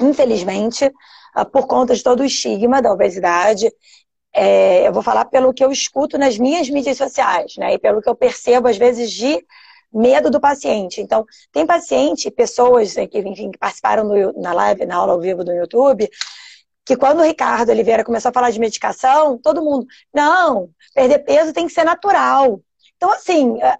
infelizmente, 0.00 0.92
ah, 1.34 1.44
por 1.44 1.66
conta 1.66 1.92
de 1.92 2.04
todo 2.04 2.20
o 2.20 2.24
estigma 2.24 2.80
da 2.80 2.92
obesidade, 2.92 3.68
é, 4.32 4.86
eu 4.86 4.92
vou 4.92 5.02
falar 5.02 5.24
pelo 5.24 5.52
que 5.52 5.64
eu 5.64 5.72
escuto 5.72 6.16
nas 6.16 6.38
minhas 6.38 6.70
mídias 6.70 6.96
sociais, 6.96 7.56
né? 7.56 7.74
E 7.74 7.78
pelo 7.80 8.00
que 8.00 8.08
eu 8.08 8.14
percebo, 8.14 8.68
às 8.68 8.76
vezes, 8.76 9.10
de 9.10 9.44
medo 9.92 10.30
do 10.30 10.40
paciente. 10.40 11.00
Então, 11.00 11.26
tem 11.50 11.66
paciente, 11.66 12.30
pessoas 12.30 12.94
né, 12.94 13.08
que, 13.08 13.18
enfim, 13.18 13.50
que 13.50 13.58
participaram 13.58 14.06
do, 14.06 14.40
na 14.40 14.52
live, 14.52 14.86
na 14.86 14.94
aula 14.94 15.14
ao 15.14 15.20
vivo 15.20 15.42
do 15.42 15.52
YouTube, 15.52 16.08
que 16.84 16.96
quando 16.96 17.18
o 17.18 17.24
Ricardo 17.24 17.70
Oliveira 17.70 18.04
começou 18.04 18.28
a 18.28 18.32
falar 18.32 18.52
de 18.52 18.60
medicação, 18.60 19.36
todo 19.36 19.64
mundo, 19.64 19.84
não, 20.14 20.70
perder 20.94 21.18
peso 21.24 21.52
tem 21.52 21.66
que 21.66 21.72
ser 21.72 21.82
natural. 21.82 22.60
Então, 22.96 23.10
assim, 23.10 23.60
é, 23.60 23.76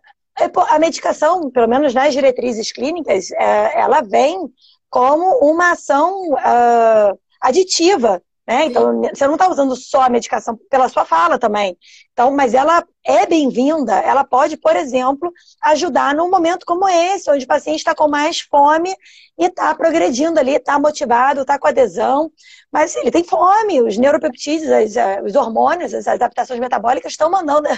a 0.69 0.79
medicação, 0.79 1.51
pelo 1.51 1.69
menos 1.69 1.95
nas 1.95 2.13
diretrizes 2.13 2.73
clínicas, 2.73 3.31
é, 3.33 3.81
ela 3.81 4.01
vem 4.01 4.53
como 4.91 5.39
uma 5.39 5.73
ação 5.73 6.33
uh, 6.33 7.19
aditiva. 7.41 8.23
Né? 8.47 8.65
Então, 8.67 9.01
você 9.03 9.25
não 9.27 9.35
está 9.35 9.49
usando 9.49 9.77
só 9.77 10.03
a 10.03 10.09
medicação 10.09 10.59
pela 10.69 10.89
sua 10.89 11.05
fala 11.05 11.39
também. 11.39 11.77
Então, 12.13 12.33
mas 12.33 12.55
ela 12.55 12.85
é 13.05 13.25
bem-vinda, 13.25 13.95
ela 13.95 14.25
pode, 14.25 14.57
por 14.57 14.75
exemplo, 14.75 15.33
ajudar 15.63 16.13
num 16.13 16.29
momento 16.29 16.67
como 16.67 16.89
esse, 16.89 17.31
onde 17.31 17.45
o 17.45 17.49
paciente 17.49 17.79
está 17.79 17.95
com 17.95 18.09
mais 18.09 18.41
fome 18.41 18.93
e 19.39 19.45
está 19.45 19.73
progredindo 19.77 20.41
ali, 20.41 20.57
está 20.57 20.77
motivado, 20.77 21.43
está 21.43 21.57
com 21.57 21.69
adesão, 21.69 22.33
mas 22.71 22.97
ele 22.97 23.13
tem 23.13 23.23
fome, 23.23 23.81
os 23.81 23.97
neuropeptídeos, 23.97 24.71
as, 24.73 24.97
eh, 24.97 25.23
os 25.23 25.37
hormônios, 25.37 25.95
as 25.95 26.09
adaptações 26.09 26.59
metabólicas 26.59 27.13
estão 27.13 27.31
mandando, 27.31 27.69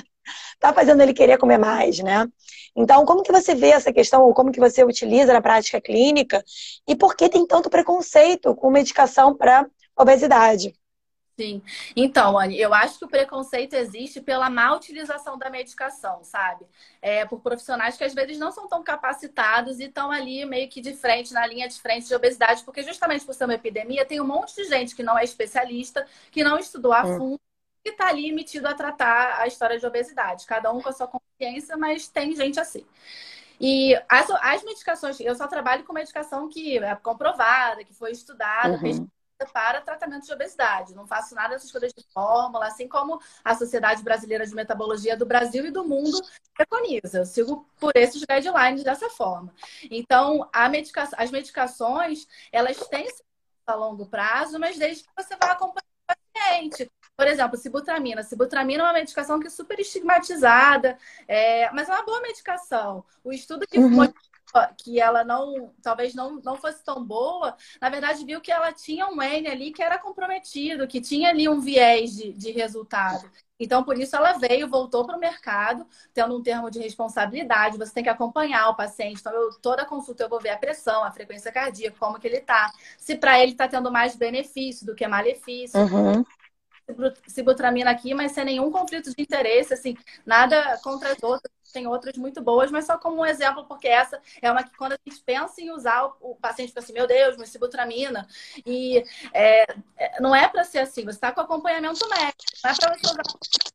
está 0.55 0.73
fazendo 0.73 1.03
ele 1.03 1.13
querer 1.13 1.37
comer 1.37 1.59
mais, 1.59 1.99
né? 1.99 2.27
Então, 2.75 3.05
como 3.05 3.23
que 3.23 3.31
você 3.31 3.55
vê 3.55 3.69
essa 3.69 3.93
questão, 3.93 4.23
ou 4.23 4.35
como 4.35 4.51
que 4.51 4.59
você 4.59 4.83
utiliza 4.83 5.33
na 5.33 5.41
prática 5.43 5.81
clínica, 5.81 6.43
e 6.89 6.97
por 6.97 7.15
que 7.15 7.29
tem 7.29 7.47
tanto 7.47 7.71
preconceito 7.71 8.55
com 8.55 8.71
medicação 8.71 9.35
para 9.37 9.67
obesidade? 9.97 10.75
Sim. 11.37 11.63
Então, 11.97 12.39
Anne, 12.39 12.61
eu 12.61 12.73
acho 12.73 12.99
que 12.99 13.05
o 13.05 13.09
preconceito 13.09 13.75
existe 13.75 14.21
pela 14.21 14.49
má 14.49 14.73
utilização 14.73 15.37
da 15.37 15.51
medicação, 15.51 16.23
sabe? 16.23 16.65
É, 17.03 17.25
por 17.25 17.41
profissionais 17.41 17.97
que 17.97 18.05
às 18.05 18.15
vezes 18.15 18.39
não 18.39 18.53
são 18.53 18.69
tão 18.69 18.85
capacitados 18.85 19.81
e 19.81 19.85
estão 19.85 20.13
ali 20.13 20.45
meio 20.45 20.69
que 20.69 20.81
de 20.81 20.95
frente, 20.95 21.33
na 21.33 21.45
linha 21.45 21.69
de 21.69 21.81
frente 21.81 22.07
de 22.07 22.15
obesidade, 22.15 22.63
porque 22.63 22.85
justamente 22.85 23.25
por 23.25 23.35
ser 23.35 23.47
uma 23.47 23.55
epidemia, 23.55 24.05
tem 24.05 24.21
um 24.21 24.27
monte 24.27 24.55
de 24.55 24.65
gente 24.65 24.95
que 24.95 25.03
não 25.03 25.19
é 25.19 25.25
especialista, 25.25 26.07
que 26.31 26.45
não 26.45 26.57
estudou 26.57 26.93
a 26.93 27.05
hum. 27.05 27.19
fundo 27.19 27.41
e 27.85 27.91
está 27.91 28.09
ali 28.09 28.31
metido 28.33 28.67
a 28.67 28.75
tratar 28.75 29.41
a 29.41 29.47
história 29.49 29.79
de 29.79 29.85
obesidade. 29.85 30.47
Cada 30.47 30.73
um 30.73 30.81
com 30.81 30.89
a 30.89 30.93
sua 30.93 31.09
consciência, 31.09 31.77
mas 31.77 32.07
tem 32.07 32.35
gente 32.37 32.61
assim. 32.61 32.87
E 33.61 33.95
as, 34.09 34.31
as 34.31 34.63
medicações, 34.63 35.19
eu 35.19 35.35
só 35.35 35.49
trabalho 35.49 35.85
com 35.85 35.93
medicação 35.93 36.49
que 36.49 36.79
é 36.79 36.95
comprovada, 36.95 37.85
que 37.85 37.93
foi 37.93 38.13
estudada, 38.13 38.79
uhum 38.81 39.09
para 39.53 39.81
tratamento 39.81 40.27
de 40.27 40.33
obesidade. 40.33 40.95
Não 40.95 41.07
faço 41.07 41.35
nada 41.35 41.55
dessas 41.55 41.71
coisas 41.71 41.93
de 41.93 42.05
fórmula, 42.13 42.67
assim 42.67 42.89
como 42.89 43.21
a 43.45 43.55
Sociedade 43.55 44.03
Brasileira 44.03 44.47
de 44.47 44.55
Metabologia 44.55 45.17
do 45.17 45.27
Brasil 45.27 45.67
e 45.67 45.71
do 45.71 45.85
mundo 45.85 46.21
preconiza. 46.55 47.19
Eu 47.19 47.27
sigo 47.27 47.69
por 47.79 47.93
esses 47.97 48.23
guidelines 48.25 48.85
dessa 48.85 49.11
forma. 49.11 49.53
Então, 49.91 50.49
medica... 50.71 51.09
as 51.17 51.31
medicações, 51.31 52.27
elas 52.53 52.77
têm 52.89 53.09
a 53.67 53.75
longo 53.75 54.07
prazo, 54.07 54.59
mas 54.59 54.79
desde 54.79 55.05
que 55.05 55.11
você 55.17 55.37
vá 55.37 55.53
acompanhando 55.53 55.85
o 56.09 56.15
paciente. 56.35 56.91
Por 57.17 57.27
exemplo, 57.27 57.57
sibutramina. 57.57 58.23
Sibutramina 58.23 58.83
é 58.83 58.87
uma 58.87 58.93
medicação 58.93 59.41
que 59.41 59.47
é 59.47 59.51
super 59.51 59.79
estigmatizada, 59.79 60.99
é... 61.27 61.71
mas 61.73 61.89
é 61.89 61.93
uma 61.93 62.05
boa 62.05 62.21
medicação. 62.21 63.05
O 63.23 63.33
estudo 63.33 63.67
que 63.67 63.79
uhum. 63.79 63.97
foi 63.97 64.15
que 64.79 65.01
ela 65.01 65.25
não, 65.25 65.73
talvez 65.83 66.15
não, 66.15 66.41
não 66.43 66.57
fosse 66.57 66.83
tão 66.85 67.05
boa, 67.05 67.57
na 67.81 67.89
verdade 67.89 68.25
viu 68.25 68.41
que 68.41 68.53
ela 68.53 68.73
tinha 68.73 69.07
um 69.07 69.21
N 69.21 69.49
ali 69.49 69.73
que 69.73 69.83
era 69.83 69.99
comprometido, 69.99 70.87
que 70.87 71.01
tinha 71.01 71.31
ali 71.31 71.49
um 71.49 71.61
viés 71.61 72.13
de, 72.17 72.33
de 72.33 72.51
resultado. 72.53 73.31
Então, 73.59 73.85
por 73.85 73.97
isso 73.97 74.17
ela 74.17 74.33
veio, 74.33 74.69
voltou 74.69 75.07
para 75.07 75.17
o 75.17 75.21
mercado, 75.21 75.87
tendo 76.13 76.37
um 76.37 76.43
termo 76.43 76.71
de 76.71 76.81
responsabilidade, 76.81 77.79
você 77.79 77.93
tem 77.95 78.03
que 78.03 78.09
acompanhar 78.09 78.69
o 78.69 78.75
paciente. 78.75 79.21
Então, 79.21 79.33
eu, 79.33 79.51
toda 79.61 79.85
consulta 79.85 80.25
eu 80.25 80.29
vou 80.29 80.41
ver 80.41 80.51
a 80.51 80.59
pressão, 80.59 81.05
a 81.05 81.13
frequência 81.13 81.53
cardíaca, 81.53 81.97
como 81.99 82.19
que 82.19 82.27
ele 82.27 82.39
está. 82.39 82.73
Se 82.99 83.17
para 83.17 83.41
ele 83.41 83.53
está 83.53 83.69
tendo 83.69 83.93
mais 83.93 84.17
benefício 84.17 84.85
do 84.85 84.95
que 84.95 85.07
malefício. 85.07 85.81
Uhum 85.81 86.25
sibutramina 87.27 87.91
aqui, 87.91 88.15
mas 88.15 88.33
sem 88.33 88.45
nenhum 88.45 88.71
conflito 88.71 89.15
de 89.15 89.23
interesse, 89.23 89.75
assim, 89.75 89.97
nada 90.25 90.79
contra 90.83 91.13
as 91.13 91.23
outras 91.23 91.53
tem 91.75 91.89
outras 91.89 92.17
muito 92.17 92.41
boas, 92.41 92.71
mas 92.71 92.87
só 92.87 92.97
como 92.97 93.21
um 93.21 93.27
exemplo, 93.27 93.65
porque 93.65 93.89
essa 93.89 94.21
é 94.41 94.51
uma 94.51 94.63
que 94.63 94.77
quando 94.77 94.93
a 94.93 94.99
gente 95.05 95.21
pensa 95.25 95.61
em 95.61 95.73
usar, 95.73 96.05
o, 96.21 96.37
paciente 96.37 96.69
fica 96.69 96.79
assim, 96.79 96.93
meu 96.93 97.07
Deus, 97.07 97.37
mas 97.37 97.49
sibutramina. 97.49 98.29
E 98.65 99.05
é, 99.33 99.67
é 99.99 100.21
não 100.21 100.35
é 100.35 100.49
para 100.49 100.63
ser 100.63 100.79
assim, 100.79 101.03
você 101.03 101.17
está 101.17 101.33
com 101.33 101.41
acompanhamento 101.41 102.09
médico, 102.09 102.45
não 102.63 102.71
é 102.71 102.75
para 102.77 102.95
você 102.95 103.07
usar 103.07 103.23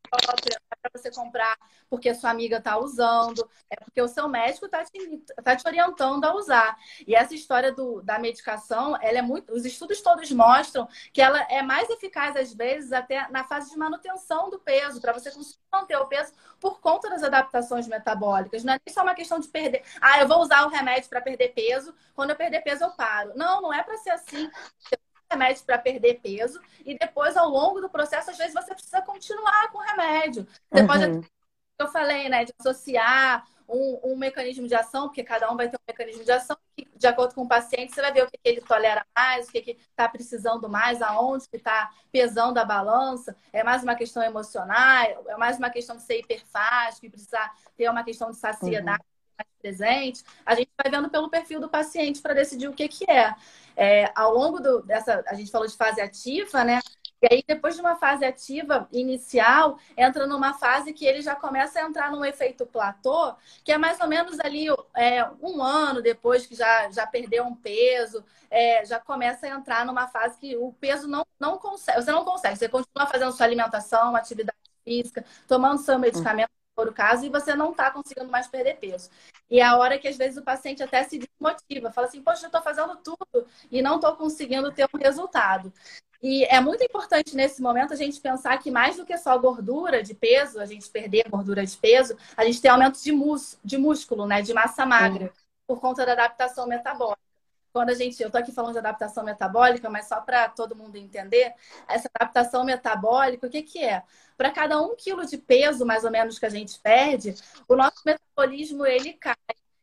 própria, 0.10 0.56
é 0.56 0.76
para 0.82 0.91
você 0.93 1.12
comprar 1.12 1.58
porque 1.89 2.10
a 2.10 2.15
sua 2.15 2.30
amiga 2.30 2.58
está 2.58 2.78
usando, 2.78 3.50
é 3.69 3.76
porque 3.76 4.02
o 4.02 4.08
seu 4.08 4.30
médico 4.30 4.67
está 4.67 4.84
te, 4.86 5.24
tá 5.43 5.56
te 5.56 5.67
orientando 5.67 6.24
a 6.24 6.36
usar. 6.36 6.78
E 7.08 7.15
essa 7.15 7.34
história 7.34 7.72
do, 7.72 8.02
da 8.02 8.19
medicação, 8.19 8.98
ela 9.02 9.17
é 9.17 9.22
muito. 9.22 9.52
Os 9.52 9.65
estudos 9.65 10.02
todos 10.02 10.32
mostram 10.32 10.88
que 11.12 11.22
ela 11.22 11.41
é 11.50 11.62
mais 11.62 11.89
eficaz, 11.89 12.36
às 12.36 12.54
vezes, 12.54 12.91
até 12.91 13.28
na 13.30 13.43
fase 13.43 13.72
de 13.72 13.78
manutenção 13.78 14.50
do 14.50 14.60
peso, 14.60 15.02
para 15.02 15.13
você 15.13 15.32
conseguir 15.32 15.60
manter 15.72 15.98
o 15.98 16.06
peso 16.06 16.32
por 16.60 16.80
conta 16.80 17.10
das 17.10 17.24
adaptações 17.24 17.88
metabólicas. 17.88 18.63
Não 18.63 18.74
é 18.74 18.80
só 18.89 19.02
uma 19.02 19.15
questão 19.15 19.39
de 19.39 19.48
perder. 19.48 19.84
Ah, 20.00 20.19
eu 20.19 20.28
vou 20.28 20.41
usar 20.41 20.65
o 20.65 20.69
remédio 20.69 21.10
para 21.10 21.22
perder 21.22 21.50
peso, 21.50 21.93
quando 22.13 22.30
eu 22.32 22.36
perder 22.36 22.62
peso 22.62 22.84
eu 22.84 22.91
paro. 22.91 23.32
Não, 23.36 23.62
não 23.62 23.74
é 23.74 23.82
para 23.82 23.98
ser 23.98 24.12
assim 24.12 24.50
remédio 25.31 25.63
para 25.63 25.77
perder 25.77 26.19
peso 26.21 26.59
e 26.85 26.97
depois, 26.97 27.37
ao 27.37 27.49
longo 27.49 27.79
do 27.79 27.89
processo, 27.89 28.31
às 28.31 28.37
vezes 28.37 28.53
você 28.53 28.73
precisa 28.73 29.01
continuar 29.01 29.71
com 29.71 29.77
o 29.77 29.81
remédio. 29.81 30.47
Você 30.71 30.81
uhum. 30.81 30.87
pode, 30.87 31.29
eu 31.79 31.87
falei, 31.87 32.29
né, 32.29 32.45
de 32.45 32.53
associar 32.59 33.45
um, 33.67 33.99
um, 34.03 34.15
mecanismo 34.17 34.67
de 34.67 34.73
ação, 34.73 35.07
porque 35.07 35.23
cada 35.23 35.51
um 35.51 35.55
vai 35.55 35.69
ter 35.69 35.77
um 35.77 35.88
mecanismo 35.88 36.23
de 36.23 36.32
ação, 36.32 36.57
que, 36.75 36.88
de 36.95 37.07
acordo 37.07 37.36
com 37.36 37.43
o 37.43 37.47
paciente, 37.47 37.93
você 37.93 38.01
vai 38.01 38.11
ver 38.11 38.23
o 38.23 38.27
que, 38.32 38.38
que 38.38 38.49
ele 38.49 38.61
tolera 38.61 39.05
mais, 39.15 39.47
o 39.47 39.51
que 39.51 39.77
está 39.80 40.09
precisando 40.09 40.67
mais, 40.67 41.01
aonde 41.01 41.47
que 41.47 41.57
está 41.57 41.91
pesando 42.11 42.57
a 42.57 42.65
balança. 42.65 43.36
É 43.53 43.63
mais 43.63 43.84
uma 43.84 43.95
questão 43.95 44.23
emocional, 44.23 45.25
é 45.27 45.38
mais 45.38 45.57
uma 45.59 45.69
questão 45.69 45.95
de 45.95 46.03
ser 46.03 46.19
hiperfágico, 46.19 47.05
e 47.05 47.09
precisar 47.09 47.53
ter 47.77 47.89
uma 47.89 48.03
questão 48.03 48.32
de 48.32 48.38
saciedade. 48.38 49.03
Uhum 49.03 49.18
mais 49.39 49.49
presente, 49.61 50.23
a 50.45 50.55
gente 50.55 50.69
vai 50.81 50.91
vendo 50.91 51.09
pelo 51.09 51.29
perfil 51.29 51.59
do 51.59 51.69
paciente 51.69 52.21
para 52.21 52.33
decidir 52.33 52.67
o 52.67 52.73
que, 52.73 52.87
que 52.87 53.09
é. 53.09 53.33
é. 53.75 54.11
Ao 54.15 54.33
longo 54.33 54.59
do, 54.59 54.81
dessa, 54.81 55.23
a 55.27 55.33
gente 55.33 55.51
falou 55.51 55.67
de 55.67 55.75
fase 55.75 56.01
ativa, 56.01 56.63
né? 56.63 56.79
E 57.21 57.27
aí, 57.33 57.43
depois 57.45 57.75
de 57.75 57.81
uma 57.81 57.97
fase 57.97 58.23
ativa 58.23 58.87
inicial, 58.93 59.77
entra 59.97 60.25
numa 60.25 60.53
fase 60.53 60.93
que 60.93 61.05
ele 61.05 61.21
já 61.21 61.35
começa 61.35 61.79
a 61.79 61.83
entrar 61.83 62.11
num 62.11 62.23
efeito 62.23 62.65
platô, 62.65 63.35
que 63.63 63.73
é 63.73 63.77
mais 63.77 63.99
ou 63.99 64.07
menos 64.07 64.39
ali 64.39 64.67
é, 64.95 65.25
um 65.41 65.61
ano 65.61 66.01
depois 66.01 66.45
que 66.45 66.55
já, 66.55 66.89
já 66.91 67.05
perdeu 67.05 67.43
um 67.43 67.55
peso, 67.55 68.23
é, 68.49 68.85
já 68.85 68.99
começa 69.01 69.45
a 69.45 69.49
entrar 69.49 69.85
numa 69.85 70.07
fase 70.07 70.39
que 70.39 70.55
o 70.55 70.71
peso 70.79 71.09
não, 71.09 71.25
não 71.37 71.57
consegue, 71.57 72.01
você 72.01 72.11
não 72.11 72.23
consegue, 72.23 72.55
você 72.57 72.69
continua 72.69 73.05
fazendo 73.07 73.33
sua 73.33 73.45
alimentação, 73.45 74.15
atividade 74.15 74.57
física, 74.85 75.25
tomando 75.45 75.81
seu 75.81 75.99
medicamento, 75.99 76.49
for 76.80 76.88
o 76.88 76.93
caso, 76.93 77.25
e 77.25 77.30
você 77.30 77.53
não 77.53 77.71
está 77.71 77.91
conseguindo 77.91 78.32
mais 78.32 78.47
perder 78.47 78.77
peso. 78.77 79.09
E 79.49 79.59
é 79.59 79.63
a 79.63 79.75
hora 79.75 79.99
que 79.99 80.07
às 80.07 80.15
vezes 80.15 80.38
o 80.38 80.43
paciente 80.43 80.82
até 80.82 81.03
se 81.03 81.19
desmotiva, 81.19 81.91
fala 81.91 82.07
assim, 82.07 82.21
poxa, 82.21 82.45
eu 82.45 82.47
estou 82.47 82.61
fazendo 82.61 82.95
tudo 82.97 83.45
e 83.69 83.82
não 83.82 83.95
estou 83.95 84.15
conseguindo 84.15 84.71
ter 84.71 84.88
um 84.93 84.97
resultado. 84.97 85.73
E 86.21 86.45
é 86.45 86.61
muito 86.61 86.82
importante 86.84 87.36
nesse 87.36 87.61
momento 87.61 87.91
a 87.93 87.97
gente 87.97 88.21
pensar 88.21 88.57
que 88.59 88.71
mais 88.71 88.95
do 88.95 89.05
que 89.05 89.17
só 89.17 89.38
gordura 89.38 90.01
de 90.01 90.13
peso, 90.13 90.59
a 90.59 90.65
gente 90.65 90.89
perder 90.89 91.27
gordura 91.30 91.65
de 91.65 91.75
peso, 91.75 92.15
a 92.38 92.45
gente 92.45 92.61
tem 92.61 92.71
aumento 92.71 93.01
de, 93.01 93.11
mus 93.11 93.57
de 93.63 93.77
músculo, 93.77 94.25
né? 94.25 94.41
De 94.41 94.53
massa 94.53 94.86
magra, 94.86 95.34
por 95.67 95.82
conta 95.82 96.05
da 96.05 96.13
adaptação 96.13 96.67
metabólica. 96.67 97.28
Quando 97.72 97.89
a 97.89 97.93
gente, 97.93 98.22
eu 98.22 98.32
tô 98.32 98.38
aqui 98.38 98.51
falando 98.51 98.74
de 98.74 98.80
adaptação 98.80 99.24
metabólica, 99.24 99.89
mas 99.89 100.07
só 100.07 100.22
para 100.22 100.49
todo 100.49 100.76
mundo 100.76 100.95
entender, 100.95 101.53
essa 101.88 102.09
adaptação 102.13 102.63
metabólica, 102.63 103.47
o 103.47 103.49
que, 103.49 103.61
que 103.61 103.84
é? 103.84 104.03
Para 104.38 104.51
cada 104.51 104.82
um 104.82 104.95
quilo 104.95 105.26
de 105.26 105.38
peso, 105.38 105.86
mais 105.86 106.03
ou 106.03 106.11
menos, 106.11 106.39
que 106.39 106.45
a 106.45 106.49
gente 106.49 106.80
perde, 106.80 107.36
o 107.67 107.76
nosso 107.76 108.01
metabolismo 108.05 108.86
ele 108.86 109.13
cai 109.13 109.36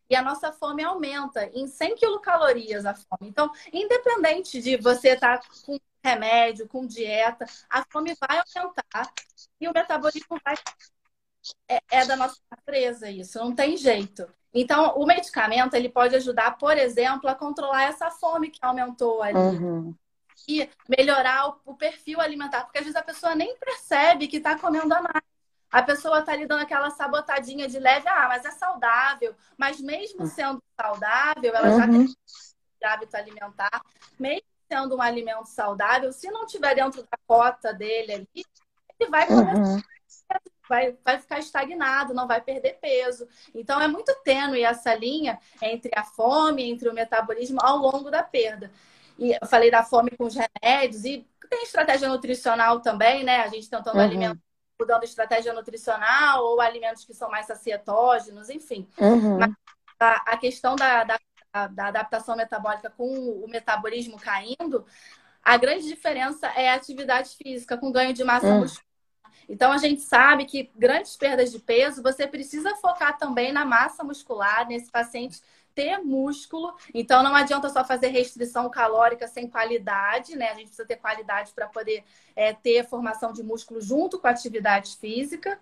e 0.08 0.14
a 0.14 0.22
nossa 0.22 0.52
fome 0.52 0.84
aumenta 0.84 1.50
em 1.52 1.66
100 1.66 1.96
quilocalorias 1.96 2.86
a 2.86 2.94
fome. 2.94 3.28
Então, 3.28 3.50
independente 3.72 4.60
de 4.62 4.76
você 4.76 5.10
estar 5.10 5.38
tá 5.40 5.48
com 5.64 5.78
remédio, 6.04 6.68
com 6.68 6.86
dieta, 6.86 7.44
a 7.68 7.84
fome 7.90 8.14
vai 8.20 8.38
aumentar 8.38 9.12
e 9.60 9.68
o 9.68 9.72
metabolismo 9.72 10.38
vai. 10.44 10.54
É, 11.68 11.80
é 11.90 12.06
da 12.06 12.16
nossa 12.16 12.40
natureza 12.50 13.10
isso, 13.10 13.38
não 13.38 13.54
tem 13.54 13.76
jeito. 13.76 14.28
Então, 14.56 14.94
o 14.96 15.04
medicamento 15.04 15.74
ele 15.74 15.90
pode 15.90 16.16
ajudar, 16.16 16.56
por 16.56 16.78
exemplo, 16.78 17.28
a 17.28 17.34
controlar 17.34 17.84
essa 17.84 18.10
fome 18.10 18.50
que 18.50 18.58
aumentou 18.62 19.22
ali. 19.22 19.36
Uhum. 19.36 19.94
E 20.48 20.68
melhorar 20.88 21.56
o, 21.64 21.74
perfil 21.74 22.20
alimentar, 22.20 22.64
porque 22.64 22.78
às 22.78 22.84
vezes 22.84 22.96
a 22.96 23.02
pessoa 23.02 23.34
nem 23.34 23.56
percebe 23.58 24.28
que 24.28 24.38
está 24.38 24.58
comendo 24.58 24.94
a 24.94 25.02
mais. 25.02 25.22
A 25.70 25.82
pessoa 25.82 26.20
está 26.20 26.34
lhe 26.34 26.46
dando 26.46 26.62
aquela 26.62 26.88
sabotadinha 26.90 27.68
de 27.68 27.78
leve, 27.78 28.08
ah, 28.08 28.28
mas 28.28 28.44
é 28.44 28.50
saudável. 28.52 29.34
Mas 29.58 29.80
mesmo 29.80 30.22
hum. 30.22 30.26
sendo 30.26 30.62
saudável, 30.80 31.54
ela 31.54 31.68
uhum. 31.68 31.78
já 31.78 31.86
tem 31.86 32.14
hábito 32.84 33.16
alimentar. 33.16 33.82
Mesmo 34.18 34.46
sendo 34.68 34.96
um 34.96 35.02
alimento 35.02 35.46
saudável, 35.46 36.12
se 36.12 36.30
não 36.30 36.46
tiver 36.46 36.74
dentro 36.74 37.02
da 37.02 37.18
cota 37.26 37.72
dele 37.74 38.12
ali, 38.12 38.44
ele 38.98 39.10
vai 39.10 39.28
uhum. 39.28 39.80
Vai, 40.68 40.96
vai 41.04 41.18
ficar 41.18 41.38
estagnado, 41.38 42.14
não 42.14 42.26
vai 42.26 42.40
perder 42.40 42.78
peso. 42.80 43.28
Então 43.54 43.80
é 43.80 43.88
muito 43.88 44.14
tênue 44.24 44.62
essa 44.62 44.94
linha 44.94 45.38
entre 45.62 45.90
a 45.94 46.04
fome, 46.04 46.68
entre 46.68 46.88
o 46.88 46.94
metabolismo 46.94 47.58
ao 47.62 47.78
longo 47.78 48.10
da 48.10 48.22
perda. 48.22 48.70
E 49.18 49.32
eu 49.32 49.46
falei 49.46 49.70
da 49.70 49.82
fome 49.82 50.10
com 50.10 50.24
os 50.24 50.34
remédios 50.34 51.04
e 51.04 51.26
tem 51.48 51.62
estratégia 51.62 52.08
nutricional 52.08 52.80
também, 52.80 53.24
né? 53.24 53.42
A 53.42 53.48
gente 53.48 53.70
tentando 53.70 53.96
uhum. 53.96 54.04
alimentar, 54.04 54.40
mudando 54.78 55.04
estratégia 55.04 55.52
nutricional 55.52 56.44
ou 56.44 56.60
alimentos 56.60 57.04
que 57.04 57.14
são 57.14 57.30
mais 57.30 57.46
sacietógenos, 57.46 58.50
enfim. 58.50 58.86
Uhum. 58.98 59.38
Mas 59.38 59.52
a, 59.98 60.32
a 60.32 60.36
questão 60.36 60.76
da, 60.76 61.04
da 61.04 61.18
da 61.68 61.86
adaptação 61.86 62.36
metabólica 62.36 62.90
com 62.90 63.08
o 63.08 63.48
metabolismo 63.48 64.18
caindo, 64.18 64.84
a 65.42 65.56
grande 65.56 65.86
diferença 65.86 66.48
é 66.48 66.68
a 66.68 66.74
atividade 66.74 67.30
física 67.30 67.78
com 67.78 67.92
ganho 67.92 68.12
de 68.12 68.24
massa 68.24 68.48
hum. 68.48 68.60
muscular. 68.60 68.85
Então 69.48 69.72
a 69.72 69.78
gente 69.78 70.00
sabe 70.02 70.44
que 70.44 70.70
grandes 70.76 71.16
perdas 71.16 71.52
de 71.52 71.58
peso, 71.58 72.02
você 72.02 72.26
precisa 72.26 72.74
focar 72.76 73.16
também 73.16 73.52
na 73.52 73.64
massa 73.64 74.02
muscular, 74.02 74.66
nesse 74.66 74.90
paciente 74.90 75.40
ter 75.74 75.98
músculo. 75.98 76.74
Então 76.94 77.22
não 77.22 77.34
adianta 77.34 77.68
só 77.68 77.84
fazer 77.84 78.08
restrição 78.08 78.68
calórica 78.70 79.28
sem 79.28 79.48
qualidade, 79.48 80.34
né? 80.34 80.50
A 80.50 80.54
gente 80.54 80.68
precisa 80.68 80.86
ter 80.86 80.96
qualidade 80.96 81.52
para 81.52 81.68
poder 81.68 82.02
é, 82.34 82.52
ter 82.52 82.88
formação 82.88 83.32
de 83.32 83.42
músculo 83.42 83.80
junto 83.80 84.18
com 84.18 84.26
a 84.26 84.30
atividade 84.30 84.96
física 84.96 85.58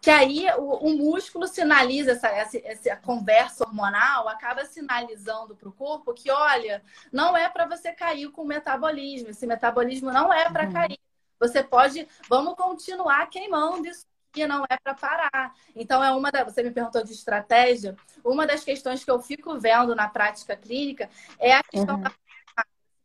que 0.00 0.10
aí 0.10 0.46
o, 0.56 0.88
o 0.88 0.96
músculo 0.96 1.46
sinaliza 1.46 2.12
essa, 2.12 2.28
essa, 2.28 2.58
essa, 2.64 2.96
conversa 2.96 3.64
hormonal, 3.64 4.28
acaba 4.28 4.64
sinalizando 4.64 5.54
para 5.54 5.68
o 5.68 5.72
corpo 5.72 6.14
que, 6.14 6.30
olha, 6.30 6.82
não 7.12 7.36
é 7.36 7.48
para 7.48 7.66
você 7.66 7.92
cair 7.92 8.30
com 8.30 8.42
o 8.42 8.46
metabolismo, 8.46 9.28
esse 9.28 9.46
metabolismo 9.46 10.10
não 10.10 10.32
é 10.32 10.50
para 10.50 10.64
uhum. 10.64 10.72
cair. 10.72 10.98
Você 11.40 11.64
pode, 11.64 12.06
vamos 12.28 12.54
continuar 12.54 13.26
queimando 13.30 13.88
isso 13.88 14.04
que 14.32 14.46
não 14.46 14.64
é 14.70 14.76
para 14.76 14.94
parar. 14.94 15.54
Então, 15.74 16.04
é 16.04 16.12
uma 16.12 16.30
da, 16.30 16.44
você 16.44 16.62
me 16.62 16.70
perguntou 16.70 17.02
de 17.02 17.12
estratégia. 17.12 17.96
Uma 18.22 18.46
das 18.46 18.62
questões 18.62 19.02
que 19.02 19.10
eu 19.10 19.20
fico 19.20 19.58
vendo 19.58 19.96
na 19.96 20.08
prática 20.08 20.54
clínica 20.54 21.10
é 21.38 21.52
a 21.52 21.62
questão 21.64 21.96
uhum. 21.96 22.02
da 22.02 22.12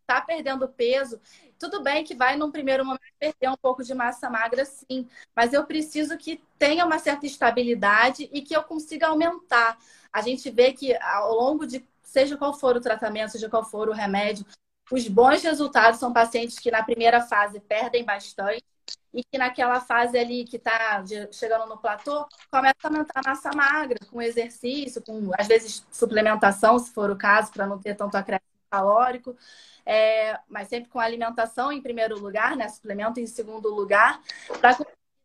tá 0.05 0.21
perdendo 0.21 0.67
peso 0.67 1.19
tudo 1.57 1.81
bem 1.81 2.03
que 2.03 2.15
vai, 2.15 2.35
num 2.35 2.51
primeiro 2.51 2.85
momento, 2.85 3.01
perder 3.19 3.49
um 3.49 3.57
pouco 3.57 3.83
de 3.83 3.93
massa 3.93 4.29
magra, 4.29 4.65
sim, 4.65 5.07
mas 5.35 5.53
eu 5.53 5.65
preciso 5.65 6.17
que 6.17 6.41
tenha 6.57 6.85
uma 6.85 6.99
certa 6.99 7.25
estabilidade 7.25 8.29
e 8.31 8.41
que 8.41 8.55
eu 8.55 8.63
consiga 8.63 9.07
aumentar. 9.07 9.77
A 10.11 10.21
gente 10.21 10.49
vê 10.49 10.73
que 10.73 10.95
ao 10.95 11.33
longo 11.33 11.65
de, 11.65 11.85
seja 12.03 12.37
qual 12.37 12.53
for 12.53 12.75
o 12.75 12.81
tratamento, 12.81 13.31
seja 13.31 13.49
qual 13.49 13.63
for 13.63 13.89
o 13.89 13.93
remédio, 13.93 14.45
os 14.91 15.07
bons 15.07 15.41
resultados 15.41 15.99
são 15.99 16.13
pacientes 16.13 16.59
que 16.59 16.71
na 16.71 16.83
primeira 16.83 17.21
fase 17.21 17.59
perdem 17.59 18.03
bastante 18.03 18.63
e 19.13 19.23
que 19.23 19.37
naquela 19.37 19.79
fase 19.81 20.17
ali 20.17 20.45
que 20.45 20.57
está 20.57 21.03
chegando 21.31 21.67
no 21.67 21.77
platô, 21.77 22.27
começa 22.51 22.75
a 22.83 22.87
aumentar 22.87 23.21
a 23.23 23.29
massa 23.29 23.49
magra 23.55 23.97
com 24.11 24.21
exercício, 24.21 25.01
com 25.01 25.31
às 25.37 25.47
vezes 25.47 25.85
suplementação, 25.89 26.77
se 26.77 26.93
for 26.93 27.09
o 27.09 27.17
caso, 27.17 27.51
para 27.51 27.65
não 27.65 27.79
ter 27.79 27.95
tanto 27.95 28.15
acréscimo 28.15 28.49
calórico 28.69 29.35
é, 29.85 30.39
mas 30.49 30.67
sempre 30.67 30.89
com 30.89 30.99
alimentação 30.99 31.71
em 31.71 31.81
primeiro 31.81 32.19
lugar, 32.19 32.55
né? 32.55 32.67
Suplemento 32.67 33.19
em 33.19 33.27
segundo 33.27 33.73
lugar, 33.73 34.19
para 34.59 34.77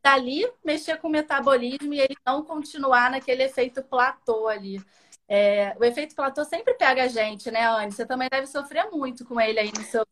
dali 0.03 0.47
mexer 0.65 0.99
com 0.99 1.09
o 1.09 1.11
metabolismo 1.11 1.95
e 1.95 2.01
ele 2.01 2.17
não 2.27 2.45
continuar 2.45 3.11
naquele 3.11 3.45
efeito 3.45 3.83
platô 3.83 4.49
ali. 4.49 4.83
É, 5.33 5.77
o 5.79 5.85
efeito 5.85 6.17
platô 6.17 6.45
sempre 6.45 6.75
pega 6.75 7.05
a 7.05 7.07
gente, 7.07 7.53
né, 7.53 7.65
Anne? 7.65 7.93
Você 7.93 8.05
também 8.05 8.29
deve 8.29 8.49
sofrer 8.49 8.91
muito 8.91 9.25
com 9.25 9.41
ele 9.41 9.61
aí 9.61 9.71
no 9.73 9.85
seu. 9.85 10.05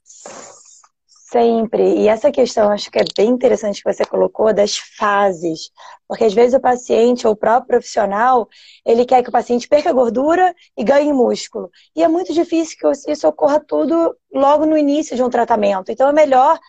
Sempre. 1.05 2.03
E 2.03 2.07
essa 2.07 2.31
questão, 2.31 2.71
acho 2.71 2.89
que 2.89 3.01
é 3.01 3.05
bem 3.17 3.29
interessante 3.31 3.83
que 3.83 3.93
você 3.93 4.05
colocou, 4.05 4.55
das 4.55 4.79
fases. 4.97 5.73
Porque 6.07 6.23
às 6.23 6.33
vezes 6.33 6.55
o 6.55 6.61
paciente 6.61 7.27
ou 7.27 7.33
o 7.33 7.37
próprio 7.37 7.67
profissional, 7.67 8.49
ele 8.87 9.05
quer 9.05 9.25
que 9.25 9.29
o 9.29 9.33
paciente 9.33 9.67
perca 9.69 9.93
gordura 9.93 10.55
e 10.77 10.85
ganhe 10.85 11.13
músculo. 11.13 11.69
E 11.97 12.03
é 12.05 12.07
muito 12.07 12.33
difícil 12.33 12.79
que 12.79 13.11
isso 13.11 13.27
ocorra 13.27 13.59
tudo 13.59 14.17
logo 14.33 14.67
no 14.67 14.79
início 14.79 15.17
de 15.17 15.23
um 15.25 15.29
tratamento. 15.29 15.91
Então 15.91 16.09
é 16.09 16.13
melhor, 16.13 16.61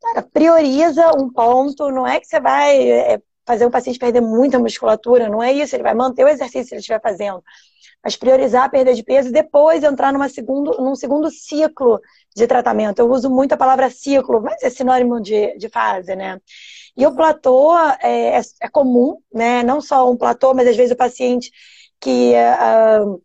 cara, 0.00 0.22
prioriza 0.32 1.12
um 1.14 1.30
ponto. 1.30 1.90
Não 1.90 2.06
é 2.06 2.18
que 2.18 2.26
você 2.26 2.40
vai 2.40 2.90
é, 2.90 3.20
fazer 3.46 3.66
o 3.66 3.70
paciente 3.70 3.98
perder 3.98 4.22
muita 4.22 4.58
musculatura, 4.58 5.28
não 5.28 5.42
é 5.42 5.52
isso. 5.52 5.76
Ele 5.76 5.82
vai 5.82 5.94
manter 5.94 6.24
o 6.24 6.28
exercício 6.28 6.68
que 6.68 6.74
ele 6.74 6.80
estiver 6.80 7.02
fazendo 7.02 7.42
mas 8.02 8.16
priorizar 8.16 8.64
a 8.64 8.68
perda 8.68 8.94
de 8.94 9.02
peso 9.02 9.28
e 9.28 9.32
depois 9.32 9.82
entrar 9.84 10.12
numa 10.12 10.28
segundo, 10.28 10.72
num 10.80 10.94
segundo 10.94 11.30
ciclo 11.30 12.00
de 12.34 12.46
tratamento. 12.46 12.98
Eu 12.98 13.10
uso 13.10 13.30
muito 13.30 13.52
a 13.52 13.56
palavra 13.56 13.90
ciclo, 13.90 14.40
mas 14.42 14.62
é 14.62 14.70
sinônimo 14.70 15.20
de, 15.20 15.56
de 15.56 15.68
fase, 15.68 16.14
né? 16.16 16.40
E 16.96 17.06
o 17.06 17.14
platô 17.14 17.76
é, 18.02 18.38
é, 18.38 18.40
é 18.62 18.68
comum, 18.68 19.18
né? 19.32 19.62
Não 19.62 19.80
só 19.80 20.10
um 20.10 20.16
platô, 20.16 20.52
mas 20.54 20.68
às 20.68 20.76
vezes 20.76 20.92
o 20.92 20.96
paciente 20.96 21.50
que 22.00 22.32
uh, 22.34 23.22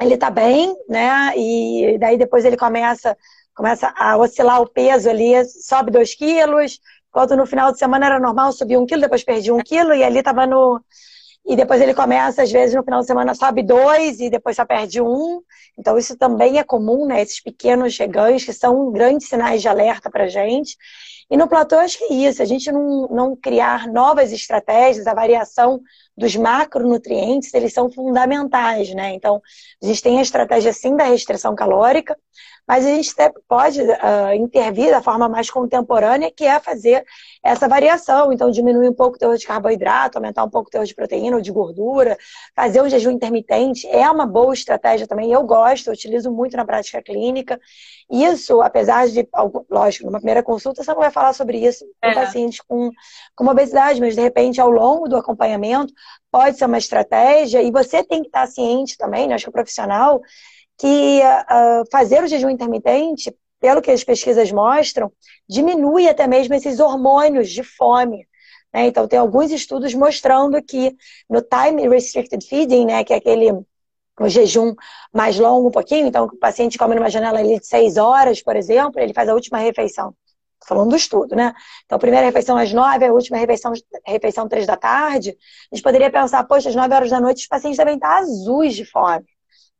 ele 0.00 0.16
tá 0.16 0.30
bem, 0.30 0.76
né? 0.88 1.32
E 1.36 1.98
daí 1.98 2.16
depois 2.16 2.44
ele 2.44 2.56
começa, 2.56 3.16
começa 3.54 3.92
a 3.96 4.16
oscilar 4.16 4.60
o 4.60 4.68
peso 4.68 5.08
ali, 5.08 5.44
sobe 5.44 5.90
2 5.90 6.14
quilos, 6.14 6.78
enquanto 7.08 7.36
no 7.36 7.46
final 7.46 7.72
de 7.72 7.78
semana 7.78 8.06
era 8.06 8.20
normal 8.20 8.52
subir 8.52 8.76
um 8.76 8.86
quilo, 8.86 9.00
depois 9.00 9.24
perdi 9.24 9.50
um 9.50 9.58
quilo, 9.58 9.94
e 9.94 10.04
ali 10.04 10.22
tava 10.22 10.46
no 10.46 10.80
e 11.46 11.56
depois 11.56 11.80
ele 11.80 11.94
começa, 11.94 12.42
às 12.42 12.52
vezes, 12.52 12.74
no 12.74 12.84
final 12.84 13.00
de 13.00 13.06
semana 13.06 13.34
sobe 13.34 13.62
dois 13.62 14.20
e 14.20 14.28
depois 14.28 14.56
só 14.56 14.66
perde 14.66 15.00
um. 15.00 15.40
Então, 15.78 15.96
isso 15.96 16.16
também 16.16 16.58
é 16.58 16.64
comum, 16.64 17.06
né? 17.06 17.22
Esses 17.22 17.40
pequenos 17.40 17.96
ganhos 17.98 18.44
que 18.44 18.52
são 18.52 18.92
grandes 18.92 19.28
sinais 19.28 19.62
de 19.62 19.68
alerta 19.68 20.10
para 20.10 20.28
gente. 20.28 20.76
E 21.30 21.36
no 21.36 21.46
platô, 21.48 21.76
acho 21.76 21.98
que 21.98 22.04
é 22.04 22.14
isso, 22.28 22.42
a 22.42 22.46
gente 22.46 22.72
não, 22.72 23.06
não 23.08 23.36
criar 23.36 23.86
novas 23.86 24.32
estratégias, 24.32 25.06
a 25.06 25.12
variação 25.12 25.80
dos 26.16 26.34
macronutrientes, 26.34 27.52
eles 27.52 27.72
são 27.72 27.90
fundamentais, 27.90 28.94
né? 28.94 29.12
Então, 29.14 29.40
a 29.82 29.86
gente 29.86 30.02
tem 30.02 30.18
a 30.18 30.22
estratégia, 30.22 30.72
sim, 30.72 30.96
da 30.96 31.04
restrição 31.04 31.54
calórica, 31.54 32.16
mas 32.68 32.84
a 32.84 32.90
gente 32.90 33.10
até 33.12 33.32
pode 33.48 33.80
uh, 33.80 34.34
intervir 34.34 34.90
da 34.90 35.00
forma 35.00 35.26
mais 35.26 35.50
contemporânea, 35.50 36.30
que 36.30 36.44
é 36.44 36.60
fazer 36.60 37.02
essa 37.42 37.66
variação. 37.66 38.30
Então, 38.30 38.50
diminuir 38.50 38.90
um 38.90 38.94
pouco 38.94 39.16
o 39.16 39.18
teor 39.18 39.38
de 39.38 39.46
carboidrato, 39.46 40.18
aumentar 40.18 40.44
um 40.44 40.50
pouco 40.50 40.68
o 40.68 40.70
teor 40.70 40.84
de 40.84 40.94
proteína 40.94 41.36
ou 41.36 41.42
de 41.42 41.50
gordura, 41.50 42.18
fazer 42.54 42.82
um 42.82 42.88
jejum 42.88 43.10
intermitente 43.10 43.88
é 43.88 44.10
uma 44.10 44.26
boa 44.26 44.52
estratégia 44.52 45.06
também. 45.06 45.32
Eu 45.32 45.42
gosto, 45.44 45.86
eu 45.86 45.94
utilizo 45.94 46.30
muito 46.30 46.58
na 46.58 46.64
prática 46.66 47.00
clínica. 47.00 47.58
Isso, 48.10 48.60
apesar 48.60 49.08
de, 49.08 49.26
lógico, 49.70 50.04
numa 50.04 50.18
primeira 50.18 50.42
consulta 50.42 50.82
você 50.82 50.90
não 50.90 51.00
vai 51.00 51.10
falar 51.10 51.32
sobre 51.32 51.58
isso 51.58 51.86
com 52.02 52.10
é. 52.10 52.14
pacientes 52.14 52.60
com, 52.60 52.90
com 53.34 53.46
obesidade, 53.46 53.98
mas 53.98 54.14
de 54.14 54.20
repente, 54.20 54.60
ao 54.60 54.70
longo 54.70 55.08
do 55.08 55.16
acompanhamento, 55.16 55.92
pode 56.30 56.58
ser 56.58 56.66
uma 56.66 56.76
estratégia 56.76 57.62
e 57.62 57.70
você 57.70 58.04
tem 58.04 58.20
que 58.20 58.28
estar 58.28 58.46
ciente 58.46 58.98
também, 58.98 59.26
né? 59.26 59.34
acho 59.34 59.44
que 59.44 59.50
o 59.50 59.52
profissional 59.52 60.20
que 60.78 61.20
uh, 61.20 61.84
fazer 61.90 62.22
o 62.22 62.26
jejum 62.26 62.48
intermitente, 62.48 63.34
pelo 63.60 63.82
que 63.82 63.90
as 63.90 64.04
pesquisas 64.04 64.52
mostram, 64.52 65.12
diminui 65.48 66.08
até 66.08 66.26
mesmo 66.26 66.54
esses 66.54 66.78
hormônios 66.78 67.50
de 67.50 67.62
fome. 67.64 68.26
Né? 68.72 68.86
Então, 68.86 69.08
tem 69.08 69.18
alguns 69.18 69.50
estudos 69.50 69.92
mostrando 69.94 70.62
que 70.62 70.96
no 71.28 71.42
time 71.42 71.88
restricted 71.88 72.46
feeding, 72.46 72.86
né, 72.86 73.04
que 73.04 73.12
é 73.12 73.16
aquele 73.16 73.52
o 74.20 74.28
jejum 74.28 74.74
mais 75.12 75.38
longo 75.38 75.68
um 75.68 75.70
pouquinho, 75.70 76.08
então 76.08 76.24
o 76.24 76.36
paciente 76.36 76.76
come 76.76 76.94
numa 76.94 77.08
janela 77.08 77.38
ali 77.38 77.60
de 77.60 77.66
seis 77.66 77.96
horas, 77.96 78.42
por 78.42 78.56
exemplo, 78.56 79.00
ele 79.00 79.14
faz 79.14 79.28
a 79.28 79.34
última 79.34 79.58
refeição. 79.58 80.12
Tô 80.60 80.66
falando 80.66 80.90
do 80.90 80.96
estudo, 80.96 81.36
né? 81.36 81.54
Então, 81.84 81.94
a 81.94 81.98
primeira 82.00 82.26
refeição 82.26 82.56
às 82.56 82.72
nove, 82.72 83.04
a 83.04 83.12
última 83.12 83.36
refeição, 83.36 83.72
refeição 84.04 84.48
três 84.48 84.66
da 84.66 84.76
tarde. 84.76 85.36
A 85.70 85.74
gente 85.74 85.84
poderia 85.84 86.10
pensar, 86.10 86.42
poxa, 86.44 86.68
às 86.68 86.74
nove 86.74 86.92
horas 86.92 87.10
da 87.10 87.20
noite 87.20 87.42
os 87.42 87.46
pacientes 87.46 87.78
devem 87.78 87.94
estar 87.94 88.18
azuis 88.18 88.74
de 88.74 88.84
fome. 88.84 89.24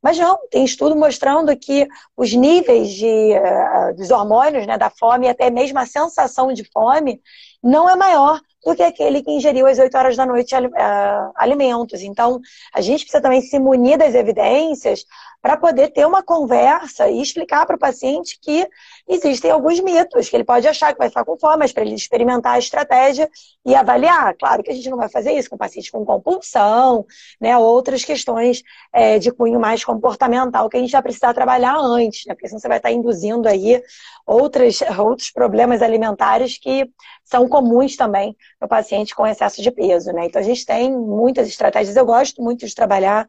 Mas 0.03 0.17
não, 0.17 0.39
tem 0.49 0.65
estudo 0.65 0.95
mostrando 0.95 1.57
que 1.57 1.87
os 2.17 2.33
níveis 2.33 2.91
de, 2.91 3.07
uh, 3.07 3.97
dos 3.97 4.11
hormônios, 4.11 4.67
né, 4.67 4.79
da 4.79 4.91
fome, 4.91 5.27
e 5.27 5.29
até 5.29 5.51
mesmo 5.51 5.79
a 5.79 5.87
sensação 5.87 6.53
de 6.53 6.65
fome, 6.71 7.21
não 7.63 7.91
é 7.91 7.97
maior 7.97 8.41
do 8.65 8.75
que 8.75 8.83
aquele 8.83 9.23
que 9.23 9.31
ingeriu 9.31 9.67
às 9.67 9.79
8 9.79 9.97
horas 9.97 10.17
da 10.17 10.27
noite 10.27 10.55
uh, 10.55 11.33
alimentos. 11.35 12.03
Então, 12.03 12.41
a 12.73 12.81
gente 12.81 13.01
precisa 13.01 13.23
também 13.23 13.41
se 13.41 13.59
munir 13.59 13.99
das 13.99 14.15
evidências 14.15 15.05
para 15.41 15.57
poder 15.57 15.89
ter 15.93 16.07
uma 16.07 16.23
conversa 16.23 17.09
e 17.09 17.21
explicar 17.21 17.67
para 17.67 17.77
o 17.77 17.79
paciente 17.79 18.39
que 18.41 18.69
existem 19.09 19.51
alguns 19.51 19.81
mitos, 19.81 20.29
que 20.29 20.37
ele 20.37 20.45
pode 20.45 20.69
achar 20.69 20.93
que 20.93 20.99
vai 20.99 21.09
ficar 21.09 21.25
com 21.25 21.39
fome, 21.39 21.59
mas 21.59 21.73
para 21.73 21.83
ele 21.83 21.95
experimentar 21.95 22.55
a 22.55 22.59
estratégia 22.59 23.29
e 23.65 23.75
avaliar. 23.75 24.35
Claro 24.39 24.63
que 24.63 24.71
a 24.71 24.75
gente 24.75 24.91
não 24.91 24.99
vai 24.99 25.09
fazer 25.09 25.33
isso 25.33 25.49
com 25.49 25.57
pacientes 25.57 25.91
com 25.91 26.05
compulsão, 26.05 27.07
né, 27.41 27.57
outras 27.57 28.05
questões 28.05 28.63
é, 28.93 29.19
de 29.19 29.33
cunho 29.33 29.59
mais 29.59 29.85
comportamental 29.85 30.69
que 30.69 30.77
a 30.77 30.81
gente 30.81 30.93
vai 30.93 31.03
precisar 31.03 31.33
trabalhar 31.33 31.77
antes, 31.77 32.27
né, 32.27 32.35
porque 32.35 32.49
senão 32.49 32.61
você 32.61 32.69
vai 32.69 32.77
estar 32.77 32.93
induzindo 32.93 33.49
aí 33.49 33.83
outras, 34.27 34.81
outros 34.99 35.31
problemas 35.31 35.81
alimentares 35.81 36.59
que 36.59 36.91
são 37.25 37.49
comuns 37.49 37.97
também 37.97 38.37
no 38.61 38.69
paciente 38.69 39.15
com 39.15 39.27
excesso 39.27 39.63
de 39.63 39.71
peso, 39.71 40.13
né? 40.13 40.27
Então 40.27 40.41
a 40.41 40.45
gente 40.45 40.65
tem 40.65 40.91
muitas 40.93 41.49
estratégias, 41.49 41.97
eu 41.97 42.05
gosto 42.05 42.43
muito 42.43 42.67
de 42.67 42.75
trabalhar 42.75 43.29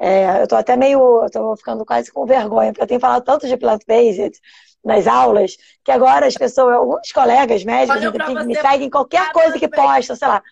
é, 0.00 0.42
eu 0.42 0.48
tô 0.48 0.56
até 0.56 0.76
meio, 0.76 1.26
tô 1.30 1.54
ficando 1.56 1.84
quase 1.84 2.10
com 2.10 2.24
vergonha, 2.24 2.72
porque 2.72 2.82
eu 2.82 2.86
tenho 2.86 3.00
falado 3.00 3.22
tanto 3.22 3.46
de 3.46 3.54
plant-based 3.54 4.40
nas 4.82 5.06
aulas, 5.06 5.58
que 5.84 5.92
agora 5.92 6.26
as 6.26 6.34
pessoas, 6.34 6.74
alguns 6.74 7.12
colegas 7.12 7.62
médicos 7.62 8.02
enfim, 8.02 8.46
me 8.46 8.54
seguem 8.54 8.88
qualquer 8.88 9.30
coisa 9.30 9.58
que 9.58 9.68
posta, 9.68 10.16
sei 10.16 10.26
lá. 10.26 10.42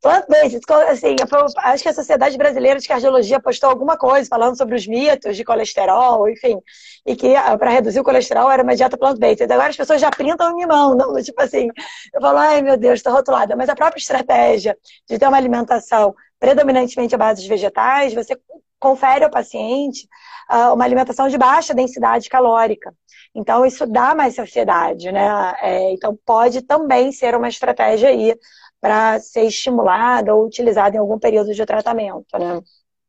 Plant-based, 0.00 0.60
assim, 0.88 1.14
acho 1.58 1.82
que 1.82 1.88
a 1.90 1.92
Sociedade 1.92 2.38
Brasileira 2.38 2.80
de 2.80 2.88
Cardiologia 2.88 3.38
postou 3.38 3.68
alguma 3.68 3.98
coisa 3.98 4.26
falando 4.26 4.56
sobre 4.56 4.74
os 4.74 4.86
mitos 4.86 5.36
de 5.36 5.44
colesterol, 5.44 6.26
enfim, 6.26 6.58
e 7.04 7.14
que 7.14 7.36
ah, 7.36 7.58
para 7.58 7.68
reduzir 7.68 8.00
o 8.00 8.04
colesterol 8.04 8.50
era 8.50 8.62
uma 8.62 8.74
dieta 8.74 8.96
plant-based. 8.96 9.42
Agora 9.42 9.68
as 9.68 9.76
pessoas 9.76 10.00
já 10.00 10.10
printam 10.10 10.58
em 10.58 10.66
mão, 10.66 10.94
não, 10.96 11.22
tipo 11.22 11.42
assim, 11.42 11.68
eu 12.14 12.20
falo, 12.22 12.38
ai 12.38 12.62
meu 12.62 12.78
Deus, 12.78 13.00
estou 13.00 13.12
rotulada. 13.12 13.54
Mas 13.54 13.68
a 13.68 13.76
própria 13.76 14.00
estratégia 14.00 14.74
de 15.06 15.18
ter 15.18 15.28
uma 15.28 15.36
alimentação 15.36 16.14
predominantemente 16.38 17.14
à 17.14 17.18
base 17.18 17.42
de 17.42 17.48
vegetais, 17.50 18.14
você 18.14 18.34
confere 18.80 19.24
ao 19.24 19.30
paciente 19.30 20.08
uh, 20.50 20.74
uma 20.74 20.84
alimentação 20.84 21.28
de 21.28 21.36
baixa 21.38 21.74
densidade 21.74 22.28
calórica. 22.28 22.92
Então, 23.34 23.64
isso 23.64 23.86
dá 23.86 24.14
mais 24.14 24.34
saciedade, 24.34 25.12
né? 25.12 25.54
É, 25.60 25.92
então, 25.92 26.18
pode 26.24 26.62
também 26.62 27.12
ser 27.12 27.36
uma 27.36 27.48
estratégia 27.48 28.08
aí 28.08 28.36
para 28.80 29.20
ser 29.20 29.42
estimulada 29.42 30.34
ou 30.34 30.46
utilizada 30.46 30.96
em 30.96 30.98
algum 30.98 31.18
período 31.18 31.54
de 31.54 31.66
tratamento, 31.66 32.38
né? 32.38 32.60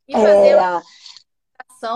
E 0.07 0.13
fazer 0.13 0.49
é... 0.49 0.81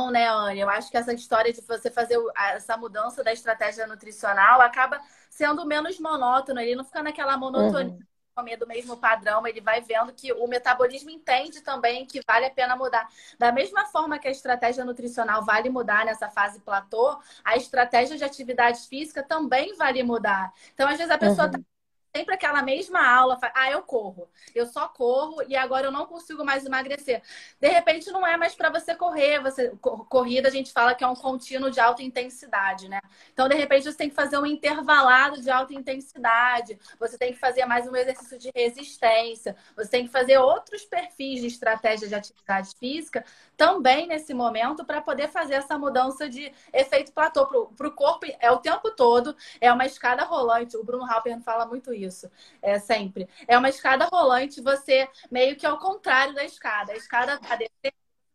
né, 0.10 0.28
Anne? 0.28 0.62
Eu 0.62 0.70
acho 0.70 0.90
que 0.90 0.98
essa 0.98 1.14
história 1.14 1.54
de 1.54 1.62
você 1.62 1.92
fazer 1.92 2.18
essa 2.56 2.76
mudança 2.78 3.24
da 3.24 3.32
estratégia 3.34 3.86
nutricional 3.86 4.62
acaba 4.62 5.00
sendo 5.30 5.66
menos 5.66 6.00
monótono, 6.00 6.60
ele 6.60 6.76
não 6.76 6.86
fica 6.86 7.04
naquela 7.04 7.38
monotonia. 7.38 7.94
Uhum 7.94 8.15
comer 8.36 8.58
do 8.58 8.68
mesmo 8.68 8.98
padrão, 8.98 9.48
ele 9.48 9.62
vai 9.62 9.82
vendo 9.82 10.12
que 10.14 10.32
o 10.34 10.46
metabolismo 10.46 11.10
entende 11.10 11.62
também 11.62 12.06
que 12.06 12.20
vale 12.28 12.46
a 12.46 12.52
pena 12.52 12.76
mudar. 12.76 13.08
Da 13.40 13.52
mesma 13.52 13.86
forma 13.86 14.20
que 14.20 14.28
a 14.28 14.32
estratégia 14.32 14.84
nutricional 14.84 15.44
vale 15.46 15.70
mudar 15.70 16.06
nessa 16.06 16.30
fase 16.30 16.60
platô, 16.60 17.18
a 17.44 17.56
estratégia 17.56 18.18
de 18.18 18.26
atividade 18.26 18.88
física 18.88 19.24
também 19.24 19.76
vale 19.78 20.04
mudar. 20.04 20.54
Então, 20.74 20.88
às 20.88 20.98
vezes, 20.98 21.12
a 21.12 21.18
pessoa 21.18 21.48
está 21.48 21.58
uhum 21.58 21.75
sempre 22.16 22.34
aquela 22.34 22.64
mesma 22.64 23.06
aula, 23.06 23.38
ah, 23.54 23.70
eu 23.70 23.82
corro, 23.82 24.30
eu 24.54 24.66
só 24.66 24.88
corro 24.88 25.44
e 25.50 25.56
agora 25.56 25.88
eu 25.88 25.92
não 25.92 26.06
consigo 26.06 26.46
mais 26.46 26.66
emagrecer. 26.66 27.22
De 27.60 27.68
repente 27.68 28.10
não 28.10 28.26
é 28.26 28.38
mais 28.38 28.56
para 28.56 28.70
você 28.70 28.96
correr, 28.96 29.42
você 29.42 29.74
corrida 29.82 30.48
a 30.48 30.52
gente 30.52 30.72
fala 30.72 30.96
que 30.96 31.04
é 31.04 31.08
um 31.08 31.16
contínuo 31.16 31.70
de 31.70 31.80
alta 31.82 32.02
intensidade, 32.02 32.88
né? 32.88 33.02
Então 33.34 33.50
de 33.50 33.56
repente 33.56 33.84
você 33.84 33.98
tem 33.98 34.10
que 34.10 34.16
fazer 34.16 34.38
um 34.38 34.46
intervalado 34.46 35.42
de 35.42 35.50
alta 35.50 35.74
intensidade, 35.74 36.80
você 36.98 37.18
tem 37.18 37.34
que 37.34 37.40
fazer 37.40 37.66
mais 37.66 37.86
um 37.86 37.96
exercício 37.96 38.40
de 38.40 38.50
resistência, 38.56 39.54
você 39.76 39.90
tem 39.90 40.06
que 40.06 40.12
fazer 40.12 40.38
outros 40.38 40.86
perfis 40.86 41.42
de 41.42 41.48
estratégia 41.48 42.08
de 42.08 42.16
atividade 42.16 42.72
física 42.80 43.26
também 43.58 44.08
nesse 44.08 44.34
momento 44.34 44.86
para 44.86 45.02
poder 45.02 45.28
fazer 45.28 45.56
essa 45.56 45.78
mudança 45.78 46.30
de 46.30 46.50
efeito 46.72 47.12
platô 47.12 47.46
para 47.76 47.88
o 47.88 47.92
corpo 47.92 48.26
é 48.40 48.50
o 48.50 48.58
tempo 48.60 48.92
todo, 48.92 49.36
é 49.60 49.72
uma 49.72 49.86
escada 49.86 50.24
rolante. 50.24 50.78
O 50.78 50.84
Bruno 50.84 51.06
Halpern 51.06 51.42
fala 51.42 51.66
muito 51.66 51.94
isso 51.94 52.05
isso. 52.06 52.30
É 52.62 52.80
sempre. 52.80 53.28
É 53.48 53.58
uma 53.58 53.70
escada 53.70 54.06
rolante, 54.06 54.62
você 54.62 55.10
meio 55.32 55.56
que 55.56 55.66
ao 55.66 55.80
contrário 55.80 56.34
da 56.34 56.44
escada. 56.44 56.94
A 56.94 56.96
escada 56.96 57.36
está 57.36 57.58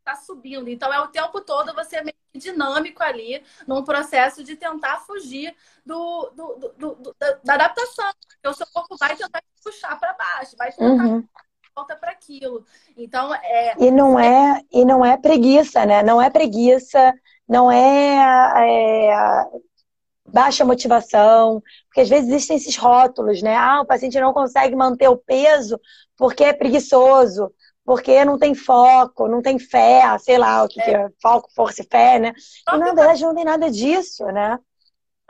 está 0.00 0.16
subindo. 0.16 0.68
Então 0.68 0.92
é 0.92 1.00
o 1.00 1.08
tempo 1.08 1.40
todo 1.40 1.74
você 1.74 2.00
meio 2.02 2.14
que 2.32 2.38
dinâmico 2.38 3.02
ali, 3.02 3.42
num 3.66 3.84
processo 3.84 4.42
de 4.42 4.56
tentar 4.56 4.98
fugir 4.98 5.54
do, 5.84 6.30
do, 6.30 6.56
do, 6.56 6.94
do 6.94 7.16
da, 7.18 7.32
da, 7.44 7.54
adaptação. 7.54 8.10
Porque 8.28 8.48
o 8.48 8.54
seu 8.54 8.66
corpo 8.72 8.96
vai 8.98 9.16
tentar 9.16 9.40
te 9.40 9.62
puxar 9.62 9.98
para 9.98 10.12
baixo, 10.14 10.56
vai 10.56 10.72
tentar. 10.72 11.04
Uhum 11.04 11.26
volta 11.72 11.96
para 11.96 12.10
aquilo. 12.10 12.64
Então, 12.96 13.34
é. 13.34 13.74
E 13.78 13.90
não 13.90 14.18
é, 14.18 14.60
e 14.72 14.84
não 14.84 15.04
é 15.04 15.16
preguiça, 15.16 15.86
né? 15.86 16.02
Não 16.02 16.20
é 16.20 16.28
preguiça, 16.28 17.14
não 17.48 17.70
é, 17.70 18.16
é 18.66 19.44
baixa 20.32 20.64
motivação, 20.64 21.62
porque 21.86 22.00
às 22.02 22.08
vezes 22.08 22.28
existem 22.28 22.56
esses 22.56 22.76
rótulos, 22.76 23.42
né? 23.42 23.56
Ah, 23.56 23.80
o 23.82 23.86
paciente 23.86 24.20
não 24.20 24.32
consegue 24.32 24.76
manter 24.76 25.08
o 25.08 25.16
peso 25.16 25.78
porque 26.16 26.44
é 26.44 26.52
preguiçoso, 26.52 27.52
porque 27.84 28.24
não 28.24 28.38
tem 28.38 28.54
foco, 28.54 29.26
não 29.28 29.42
tem 29.42 29.58
fé, 29.58 30.02
sei 30.18 30.38
lá 30.38 30.64
o 30.64 30.68
que 30.68 30.80
é, 30.80 30.92
é 30.92 31.08
foco, 31.20 31.48
força 31.54 31.82
e 31.82 31.86
fé, 31.86 32.18
né? 32.18 32.32
E 32.72 32.76
na 32.76 32.86
verdade 32.86 33.22
não 33.22 33.34
tem 33.34 33.44
nada 33.44 33.70
disso, 33.70 34.24
né? 34.26 34.58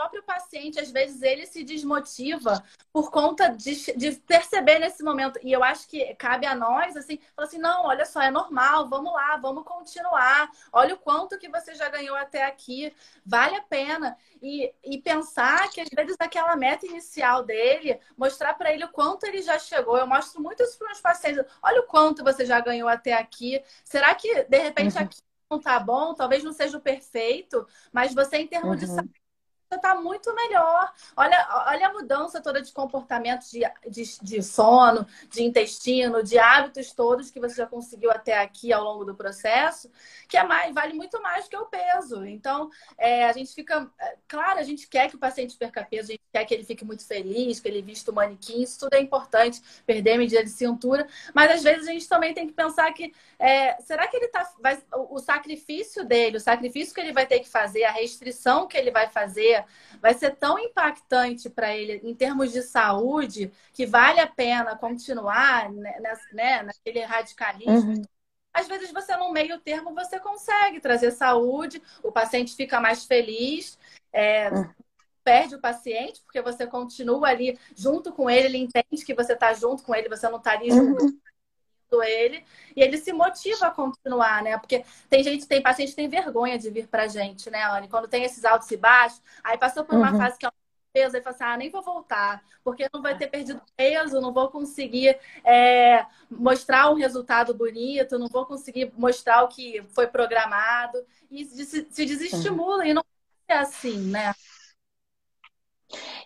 Próprio 0.01 0.23
paciente, 0.23 0.81
às 0.81 0.91
vezes, 0.91 1.21
ele 1.21 1.45
se 1.45 1.63
desmotiva 1.63 2.65
por 2.91 3.11
conta 3.11 3.49
de, 3.49 3.93
de, 3.95 4.13
perceber 4.13 4.79
nesse 4.79 5.03
momento. 5.03 5.39
E 5.43 5.53
eu 5.53 5.63
acho 5.63 5.87
que 5.87 6.15
cabe 6.15 6.47
a 6.47 6.55
nós, 6.55 6.97
assim, 6.97 7.19
falar 7.37 7.47
assim, 7.47 7.59
não, 7.59 7.85
olha 7.85 8.07
só, 8.07 8.23
é 8.23 8.31
normal, 8.31 8.89
vamos 8.89 9.13
lá, 9.13 9.37
vamos 9.37 9.63
continuar. 9.63 10.51
Olha 10.73 10.95
o 10.95 10.99
quanto 10.99 11.39
que 11.39 11.51
você 11.51 11.75
já 11.75 11.91
ganhou 11.91 12.17
até 12.17 12.47
aqui, 12.47 12.91
vale 13.27 13.57
a 13.57 13.63
pena. 13.63 14.17
E, 14.41 14.73
e 14.83 15.03
pensar 15.03 15.69
que, 15.69 15.83
às 15.83 15.91
vezes, 15.91 16.17
aquela 16.19 16.57
meta 16.57 16.87
inicial 16.87 17.43
dele, 17.43 18.01
mostrar 18.17 18.55
para 18.55 18.73
ele 18.73 18.85
o 18.85 18.93
quanto 18.93 19.25
ele 19.25 19.43
já 19.43 19.59
chegou. 19.59 19.99
Eu 19.99 20.07
mostro 20.07 20.41
muito 20.41 20.63
isso 20.63 20.79
para 20.79 20.87
os 20.87 20.93
meus 20.93 21.01
pacientes. 21.03 21.45
Olha 21.63 21.81
o 21.83 21.87
quanto 21.87 22.25
você 22.25 22.47
já 22.47 22.59
ganhou 22.59 22.89
até 22.89 23.13
aqui. 23.13 23.63
Será 23.85 24.15
que, 24.15 24.45
de 24.45 24.59
repente, 24.59 24.97
uhum. 24.97 25.03
aqui 25.03 25.21
não 25.51 25.61
tá 25.61 25.79
bom? 25.79 26.15
Talvez 26.15 26.43
não 26.43 26.53
seja 26.53 26.79
o 26.79 26.81
perfeito, 26.81 27.67
mas 27.93 28.15
você, 28.15 28.39
em 28.39 28.47
termos 28.47 28.71
uhum. 28.71 28.77
de 28.77 28.87
saúde, 28.87 29.20
está 29.77 29.95
muito 29.95 30.35
melhor. 30.35 30.93
Olha, 31.16 31.64
olha 31.66 31.89
a 31.89 31.93
mudança 31.93 32.41
toda 32.41 32.61
de 32.61 32.73
comportamento 32.73 33.49
de, 33.51 33.61
de, 33.89 34.18
de, 34.21 34.43
sono, 34.43 35.07
de 35.31 35.43
intestino, 35.43 36.23
de 36.23 36.39
hábitos 36.39 36.93
todos 36.93 37.31
que 37.31 37.41
você 37.41 37.57
já 37.57 37.66
conseguiu 37.66 38.11
até 38.11 38.39
aqui 38.39 38.73
ao 38.73 38.83
longo 38.83 39.05
do 39.05 39.14
processo, 39.14 39.91
que 40.29 40.37
é 40.37 40.43
mais, 40.43 40.75
vale 40.75 40.95
muito 40.95 41.21
mais 41.23 41.49
que 41.49 41.57
o 41.57 41.66
peso. 41.66 42.25
Então, 42.25 42.71
é, 42.99 43.27
a 43.27 43.33
gente 43.33 43.55
fica. 43.55 43.91
É, 43.99 44.16
claro, 44.27 44.59
a 44.59 44.62
gente 44.62 44.89
quer 44.89 45.09
que 45.09 45.16
o 45.16 45.18
paciente 45.18 45.57
perca 45.57 45.85
peso, 45.85 46.11
a 46.11 46.12
gente 46.12 46.23
quer 46.33 46.45
que 46.45 46.55
ele 46.55 46.64
fique 46.64 46.85
muito 46.85 47.07
feliz, 47.07 47.61
que 47.61 47.68
ele 47.68 47.83
vista 47.83 48.11
o 48.11 48.14
manequim, 48.14 48.62
isso 48.62 48.81
tudo 48.81 48.95
é 48.95 49.01
importante, 49.01 49.62
perder 49.87 50.12
a 50.12 50.18
medida 50.18 50.43
de 50.43 50.51
cintura, 50.51 51.07
mas 51.35 51.51
às 51.51 51.62
vezes 51.62 51.89
a 51.89 51.93
gente 51.93 52.09
também 52.09 52.35
tem 52.35 52.47
que 52.47 52.53
pensar 52.53 52.93
que 52.93 53.12
é, 53.39 53.81
será 53.83 54.07
que 54.07 54.16
ele 54.16 54.29
tá. 54.29 54.51
Vai, 54.61 54.81
o 54.93 55.18
sacrifício 55.18 56.05
dele, 56.05 56.37
o 56.37 56.41
sacrifício 56.41 56.95
que 56.95 57.01
ele 57.01 57.12
vai 57.12 57.27
ter 57.27 57.41
que 57.41 57.49
fazer, 57.49 57.85
a 57.85 57.93
restrição 57.93 58.66
que 58.66 58.77
ele 58.77 58.91
vai 58.91 59.09
fazer, 59.09 59.60
vai 60.01 60.15
ser 60.15 60.37
tão 60.37 60.59
impactante 60.59 61.49
para 61.49 61.75
ele 61.75 62.01
em 62.05 62.15
termos 62.15 62.53
de 62.53 62.63
saúde 62.63 63.53
que 63.73 63.87
vale 63.87 64.21
a 64.21 64.27
pena 64.27 64.77
continuar 64.77 65.71
né, 65.71 65.99
né, 66.33 66.63
naquele 66.63 67.05
radicalismo. 67.05 67.95
Uhum. 67.95 68.03
Às 68.53 68.67
vezes 68.67 68.93
você 68.93 69.17
no 69.17 69.33
meio 69.33 69.61
termo 69.61 69.95
você 69.95 70.19
consegue 70.19 70.81
trazer 70.81 71.13
saúde, 71.13 71.83
o 72.03 72.11
paciente 72.11 72.57
fica 72.57 72.81
mais 72.81 73.05
feliz, 73.05 73.79
é, 74.13 74.51
uhum. 74.51 74.69
perde 75.23 75.55
o 75.55 75.61
paciente 75.61 76.21
porque 76.23 76.43
você 76.43 76.67
continua 76.67 77.29
ali 77.29 77.59
junto 77.77 78.13
com 78.13 78.29
ele, 78.29 78.47
ele 78.47 78.59
entende 78.59 79.05
que 79.05 79.15
você 79.15 79.35
está 79.35 79.53
junto 79.53 79.83
com 79.85 79.95
ele, 79.95 80.09
você 80.09 80.29
não 80.29 80.39
está 80.39 80.53
ali 80.53 80.71
junto 80.71 81.05
uhum 81.05 81.21
ele 82.03 82.45
e 82.76 82.82
ele 82.82 82.97
se 82.99 83.12
motiva 83.12 83.66
a 83.66 83.70
continuar, 83.70 84.43
né? 84.43 84.59
Porque 84.59 84.84
tem 85.09 85.22
gente, 85.22 85.47
tem 85.47 85.62
paciente 85.62 85.91
que 85.91 85.97
tem 85.97 86.09
vergonha 86.09 86.59
de 86.59 86.70
vir 86.70 86.86
pra 86.86 87.09
gente, 87.09 87.51
né, 87.51 87.62
Anne? 87.64 87.88
Quando 87.88 88.09
tem 88.09 88.24
esses 88.24 88.45
altos 88.45 88.70
e 88.70 88.76
baixos, 88.76 89.20
aí 89.43 89.59
passou 89.59 89.84
por 89.84 89.97
uma 89.97 90.12
uhum. 90.12 90.18
fase 90.18 90.38
que 90.38 90.47
é 90.47 90.51
peso 90.93 91.16
e 91.16 91.20
fala 91.20 91.34
assim, 91.34 91.45
ah, 91.45 91.57
nem 91.57 91.70
vou 91.70 91.82
voltar, 91.82 92.43
porque 92.64 92.88
não 92.93 93.01
vai 93.01 93.16
ter 93.16 93.28
perdido 93.28 93.62
peso, 93.76 94.20
não 94.20 94.32
vou 94.32 94.51
conseguir 94.51 95.16
é, 95.45 96.05
mostrar 96.30 96.91
um 96.91 96.95
resultado 96.95 97.55
bonito, 97.55 98.18
não 98.18 98.28
vou 98.28 98.45
conseguir 98.45 98.93
mostrar 98.97 99.45
o 99.45 99.49
que 99.49 99.82
foi 99.95 100.07
programado, 100.07 100.99
e 101.30 101.45
se, 101.45 101.86
se 101.91 102.05
desestimula, 102.05 102.86
e 102.86 102.95
não 102.95 103.05
é 103.49 103.59
assim, 103.59 103.99
né? 104.11 104.34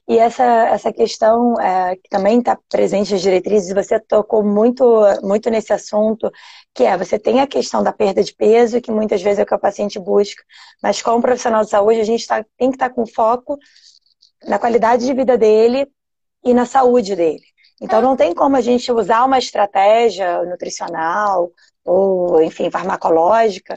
E 0.06 0.18
essa, 0.18 0.44
essa 0.68 0.92
questão 0.92 1.58
é, 1.58 1.96
que 1.96 2.10
também 2.10 2.38
está 2.38 2.58
presente 2.68 3.12
nas 3.12 3.22
diretrizes, 3.22 3.72
você 3.72 3.98
tocou 3.98 4.44
muito, 4.44 4.84
muito 5.22 5.48
nesse 5.48 5.72
assunto, 5.72 6.30
que 6.74 6.84
é, 6.84 6.96
você 6.96 7.18
tem 7.18 7.40
a 7.40 7.46
questão 7.46 7.82
da 7.82 7.90
perda 7.90 8.22
de 8.22 8.34
peso, 8.34 8.82
que 8.82 8.92
muitas 8.92 9.22
vezes 9.22 9.38
é 9.38 9.42
o 9.44 9.46
que 9.46 9.54
o 9.54 9.58
paciente 9.58 9.98
busca, 9.98 10.42
mas 10.82 11.00
como 11.00 11.22
profissional 11.22 11.64
de 11.64 11.70
saúde, 11.70 12.00
a 12.00 12.04
gente 12.04 12.26
tá, 12.26 12.44
tem 12.58 12.70
que 12.70 12.76
estar 12.76 12.90
tá 12.90 12.94
com 12.94 13.06
foco 13.06 13.58
na 14.46 14.58
qualidade 14.58 15.06
de 15.06 15.14
vida 15.14 15.38
dele 15.38 15.86
e 16.44 16.52
na 16.52 16.66
saúde 16.66 17.16
dele. 17.16 17.42
Então, 17.80 18.02
não 18.02 18.14
tem 18.14 18.34
como 18.34 18.56
a 18.56 18.60
gente 18.60 18.92
usar 18.92 19.24
uma 19.24 19.38
estratégia 19.38 20.42
nutricional 20.44 21.50
ou, 21.84 22.42
enfim, 22.42 22.70
farmacológica 22.70 23.74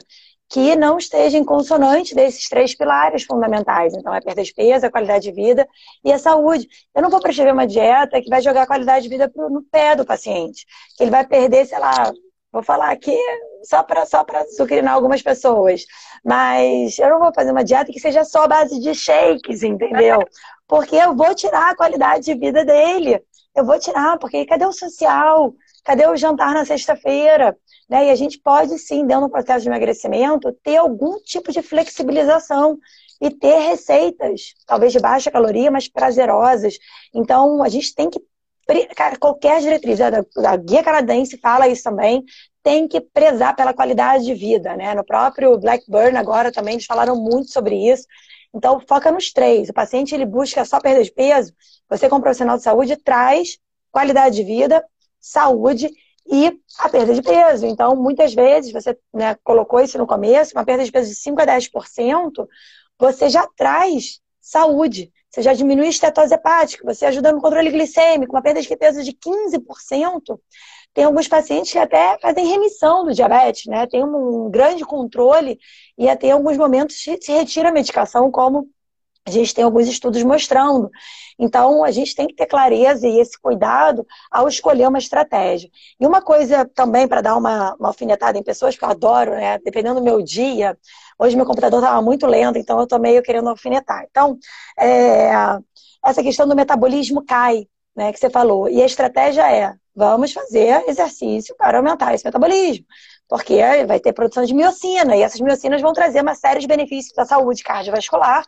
que 0.48 0.74
não 0.74 0.96
esteja 0.96 1.36
em 1.36 1.44
consonante 1.44 2.14
desses 2.14 2.48
três 2.48 2.74
pilares 2.74 3.24
fundamentais. 3.24 3.94
Então, 3.94 4.14
é 4.14 4.18
a 4.18 4.22
perda 4.22 4.42
de 4.42 4.54
peso, 4.54 4.86
a 4.86 4.90
qualidade 4.90 5.24
de 5.24 5.32
vida 5.32 5.68
e 6.02 6.10
a 6.10 6.18
saúde. 6.18 6.66
Eu 6.94 7.02
não 7.02 7.10
vou 7.10 7.20
prescrever 7.20 7.52
uma 7.52 7.66
dieta 7.66 8.20
que 8.22 8.30
vai 8.30 8.40
jogar 8.40 8.62
a 8.62 8.66
qualidade 8.66 9.02
de 9.02 9.08
vida 9.10 9.30
no 9.36 9.62
pé 9.62 9.94
do 9.94 10.06
paciente. 10.06 10.64
Que 10.96 11.04
ele 11.04 11.10
vai 11.10 11.26
perder, 11.26 11.66
sei 11.66 11.78
lá, 11.78 12.10
vou 12.50 12.62
falar 12.62 12.90
aqui 12.90 13.16
só 13.62 13.82
para 13.82 14.06
só 14.06 14.24
sucrinar 14.56 14.94
algumas 14.94 15.20
pessoas. 15.20 15.84
Mas 16.24 16.98
eu 16.98 17.10
não 17.10 17.18
vou 17.18 17.34
fazer 17.34 17.50
uma 17.50 17.64
dieta 17.64 17.92
que 17.92 18.00
seja 18.00 18.24
só 18.24 18.48
base 18.48 18.80
de 18.80 18.94
shakes, 18.94 19.62
entendeu? 19.62 20.18
Porque 20.66 20.96
eu 20.96 21.14
vou 21.14 21.34
tirar 21.34 21.72
a 21.72 21.76
qualidade 21.76 22.24
de 22.24 22.34
vida 22.34 22.64
dele. 22.64 23.22
Eu 23.54 23.64
vou 23.64 23.78
tirar, 23.78 24.18
porque 24.18 24.44
cadê 24.44 24.64
o 24.66 24.72
social? 24.72 25.52
Cadê 25.82 26.06
o 26.06 26.14
jantar 26.14 26.52
na 26.52 26.64
sexta-feira? 26.64 27.56
Né? 27.88 28.06
E 28.06 28.10
a 28.10 28.14
gente 28.14 28.38
pode 28.38 28.78
sim, 28.78 29.06
dentro 29.06 29.26
do 29.26 29.30
processo 29.30 29.62
de 29.62 29.68
emagrecimento, 29.68 30.52
ter 30.62 30.76
algum 30.76 31.18
tipo 31.20 31.50
de 31.50 31.62
flexibilização 31.62 32.78
e 33.20 33.30
ter 33.30 33.58
receitas, 33.60 34.54
talvez 34.66 34.92
de 34.92 35.00
baixa 35.00 35.30
caloria, 35.30 35.70
mas 35.70 35.88
prazerosas. 35.88 36.78
Então, 37.14 37.62
a 37.62 37.68
gente 37.68 37.94
tem 37.94 38.10
que. 38.10 38.20
Qualquer 39.18 39.62
diretriz, 39.62 39.98
a 39.98 40.56
guia 40.56 40.84
canadense 40.84 41.38
fala 41.38 41.66
isso 41.66 41.82
também, 41.82 42.22
tem 42.62 42.86
que 42.86 43.00
prezar 43.00 43.56
pela 43.56 43.72
qualidade 43.72 44.26
de 44.26 44.34
vida, 44.34 44.76
né? 44.76 44.94
No 44.94 45.02
próprio 45.02 45.58
Blackburn 45.58 46.18
agora 46.18 46.52
também 46.52 46.74
eles 46.74 46.84
falaram 46.84 47.16
muito 47.16 47.50
sobre 47.50 47.74
isso. 47.90 48.06
Então, 48.54 48.78
foca 48.86 49.10
nos 49.10 49.32
três. 49.32 49.70
O 49.70 49.72
paciente 49.72 50.14
ele 50.14 50.26
busca 50.26 50.66
só 50.66 50.78
perda 50.80 51.02
de 51.02 51.10
peso, 51.10 51.54
você 51.88 52.10
como 52.10 52.20
profissional 52.20 52.58
de 52.58 52.62
saúde 52.62 52.94
traz 52.96 53.58
qualidade 53.90 54.36
de 54.36 54.42
vida, 54.42 54.84
saúde 55.18 55.88
e 56.28 56.60
a 56.78 56.88
perda 56.88 57.14
de 57.14 57.22
peso. 57.22 57.66
Então, 57.66 57.96
muitas 57.96 58.34
vezes, 58.34 58.72
você 58.72 58.96
né, 59.12 59.34
colocou 59.42 59.80
isso 59.80 59.96
no 59.96 60.06
começo, 60.06 60.54
uma 60.54 60.64
perda 60.64 60.84
de 60.84 60.92
peso 60.92 61.08
de 61.08 61.16
5 61.16 61.40
a 61.40 61.46
10%, 61.46 62.46
você 62.98 63.28
já 63.30 63.46
traz 63.56 64.20
saúde. 64.40 65.10
Você 65.30 65.42
já 65.42 65.52
diminui 65.52 65.86
a 65.86 65.90
estetose 65.90 66.34
hepática, 66.34 66.84
você 66.84 67.04
ajuda 67.04 67.32
no 67.32 67.40
controle 67.40 67.70
glicêmico, 67.70 68.34
uma 68.34 68.42
perda 68.42 68.62
de 68.62 68.76
peso 68.76 69.02
de 69.02 69.12
15%. 69.12 70.38
Tem 70.94 71.04
alguns 71.04 71.28
pacientes 71.28 71.70
que 71.70 71.78
até 71.78 72.18
fazem 72.18 72.46
remissão 72.46 73.04
do 73.04 73.12
diabetes, 73.12 73.66
né? 73.66 73.86
Tem 73.86 74.02
um 74.02 74.50
grande 74.50 74.84
controle 74.84 75.58
e 75.98 76.08
até 76.08 76.28
em 76.28 76.32
alguns 76.32 76.56
momentos 76.56 76.96
se 76.96 77.32
retira 77.32 77.68
a 77.68 77.72
medicação, 77.72 78.30
como 78.30 78.68
a 79.28 79.32
gente 79.32 79.54
tem 79.54 79.64
alguns 79.64 79.86
estudos 79.86 80.22
mostrando. 80.22 80.90
Então, 81.38 81.84
a 81.84 81.90
gente 81.90 82.14
tem 82.14 82.26
que 82.26 82.34
ter 82.34 82.46
clareza 82.46 83.06
e 83.06 83.20
esse 83.20 83.40
cuidado 83.40 84.06
ao 84.30 84.48
escolher 84.48 84.88
uma 84.88 84.98
estratégia. 84.98 85.70
E 86.00 86.06
uma 86.06 86.20
coisa 86.20 86.68
também, 86.74 87.06
para 87.06 87.20
dar 87.20 87.36
uma, 87.36 87.74
uma 87.74 87.88
alfinetada 87.88 88.36
em 88.36 88.42
pessoas, 88.42 88.76
que 88.76 88.84
eu 88.84 88.88
adoro, 88.88 89.32
né? 89.32 89.58
Dependendo 89.58 90.00
do 90.00 90.04
meu 90.04 90.22
dia, 90.22 90.76
hoje 91.18 91.36
meu 91.36 91.46
computador 91.46 91.80
estava 91.80 92.02
muito 92.02 92.26
lento, 92.26 92.58
então 92.58 92.78
eu 92.78 92.84
estou 92.84 92.98
meio 92.98 93.22
querendo 93.22 93.48
alfinetar. 93.48 94.04
Então, 94.10 94.38
é, 94.78 95.30
essa 96.04 96.22
questão 96.22 96.48
do 96.48 96.56
metabolismo 96.56 97.24
cai, 97.24 97.66
né? 97.94 98.12
Que 98.12 98.18
você 98.18 98.30
falou. 98.30 98.68
E 98.68 98.82
a 98.82 98.86
estratégia 98.86 99.50
é: 99.52 99.74
vamos 99.94 100.32
fazer 100.32 100.84
exercício 100.88 101.54
para 101.56 101.78
aumentar 101.78 102.14
esse 102.14 102.24
metabolismo 102.24 102.86
porque 103.28 103.58
vai 103.86 104.00
ter 104.00 104.14
produção 104.14 104.42
de 104.44 104.54
miocina, 104.54 105.14
e 105.14 105.22
essas 105.22 105.38
miocinas 105.38 105.82
vão 105.82 105.92
trazer 105.92 106.22
uma 106.22 106.34
série 106.34 106.60
de 106.60 106.66
benefícios 106.66 107.16
à 107.18 107.26
saúde 107.26 107.62
cardiovascular, 107.62 108.42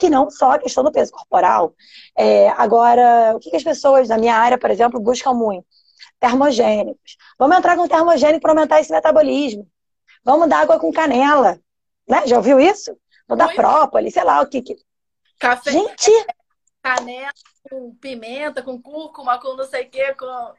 que 0.00 0.10
não 0.10 0.30
só 0.30 0.52
a 0.52 0.58
questão 0.58 0.82
do 0.82 0.90
peso 0.90 1.12
corporal. 1.12 1.74
É, 2.16 2.48
agora, 2.50 3.36
o 3.36 3.38
que, 3.38 3.50
que 3.50 3.56
as 3.56 3.62
pessoas 3.62 4.08
na 4.08 4.18
minha 4.18 4.34
área, 4.34 4.58
por 4.58 4.70
exemplo, 4.70 4.98
buscam 4.98 5.34
muito? 5.34 5.66
Termogênicos. 6.18 7.16
Vamos 7.38 7.56
entrar 7.56 7.76
com 7.76 7.86
termogênico 7.86 8.40
para 8.40 8.52
aumentar 8.52 8.80
esse 8.80 8.90
metabolismo. 8.90 9.68
Vamos 10.24 10.48
dar 10.48 10.60
água 10.60 10.78
com 10.78 10.90
canela. 10.90 11.60
Né? 12.08 12.26
Já 12.26 12.36
ouviu 12.38 12.58
isso? 12.58 12.96
Vamos 13.28 13.44
dar 13.44 13.54
própolis, 13.54 14.14
sei 14.14 14.24
lá 14.24 14.40
o 14.40 14.48
que. 14.48 14.62
que... 14.62 14.76
Café. 15.38 15.70
Gente! 15.70 16.10
Canela 16.82 17.32
com 17.68 17.94
pimenta, 17.94 18.62
com 18.62 18.80
cúrcuma, 18.80 19.38
com 19.38 19.54
não 19.54 19.66
sei 19.66 19.84
o 19.84 19.90
quê, 19.90 20.14
com 20.14 20.54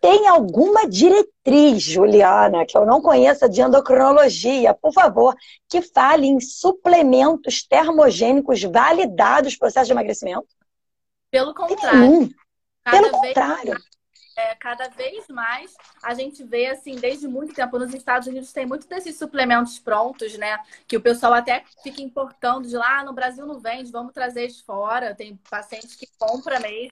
tem 0.00 0.28
alguma 0.28 0.88
diretriz, 0.88 1.82
Juliana, 1.82 2.64
que 2.66 2.76
eu 2.76 2.84
não 2.84 3.00
conheça 3.00 3.48
de 3.48 3.60
endocrinologia, 3.60 4.74
por 4.74 4.92
favor, 4.92 5.34
que 5.68 5.82
fale 5.82 6.26
em 6.26 6.40
suplementos 6.40 7.66
termogênicos 7.66 8.62
validados 8.62 9.56
para 9.56 9.66
o 9.66 9.70
processo 9.70 9.86
de 9.86 9.92
emagrecimento? 9.92 10.46
Pelo 11.30 11.54
contrário. 11.54 12.30
Pelo 12.90 13.10
contrário. 13.10 13.70
Mais, 13.70 13.84
é, 14.36 14.54
cada 14.56 14.88
vez 14.88 15.26
mais 15.28 15.74
a 16.02 16.12
gente 16.12 16.42
vê, 16.44 16.66
assim, 16.66 16.96
desde 16.96 17.26
muito 17.26 17.54
tempo, 17.54 17.78
nos 17.78 17.94
Estados 17.94 18.28
Unidos 18.28 18.52
tem 18.52 18.66
muito 18.66 18.86
desses 18.86 19.16
suplementos 19.16 19.78
prontos, 19.78 20.36
né? 20.36 20.58
Que 20.86 20.96
o 20.96 21.00
pessoal 21.00 21.34
até 21.34 21.64
fica 21.82 22.02
importando 22.02 22.68
de 22.68 22.76
lá, 22.76 23.00
ah, 23.00 23.04
no 23.04 23.12
Brasil 23.12 23.46
não 23.46 23.58
vende, 23.58 23.90
vamos 23.90 24.12
trazer 24.12 24.48
de 24.48 24.62
fora. 24.64 25.14
Tem 25.14 25.36
pacientes 25.48 25.94
que 25.94 26.06
compram 26.18 26.60
mesmo. 26.60 26.90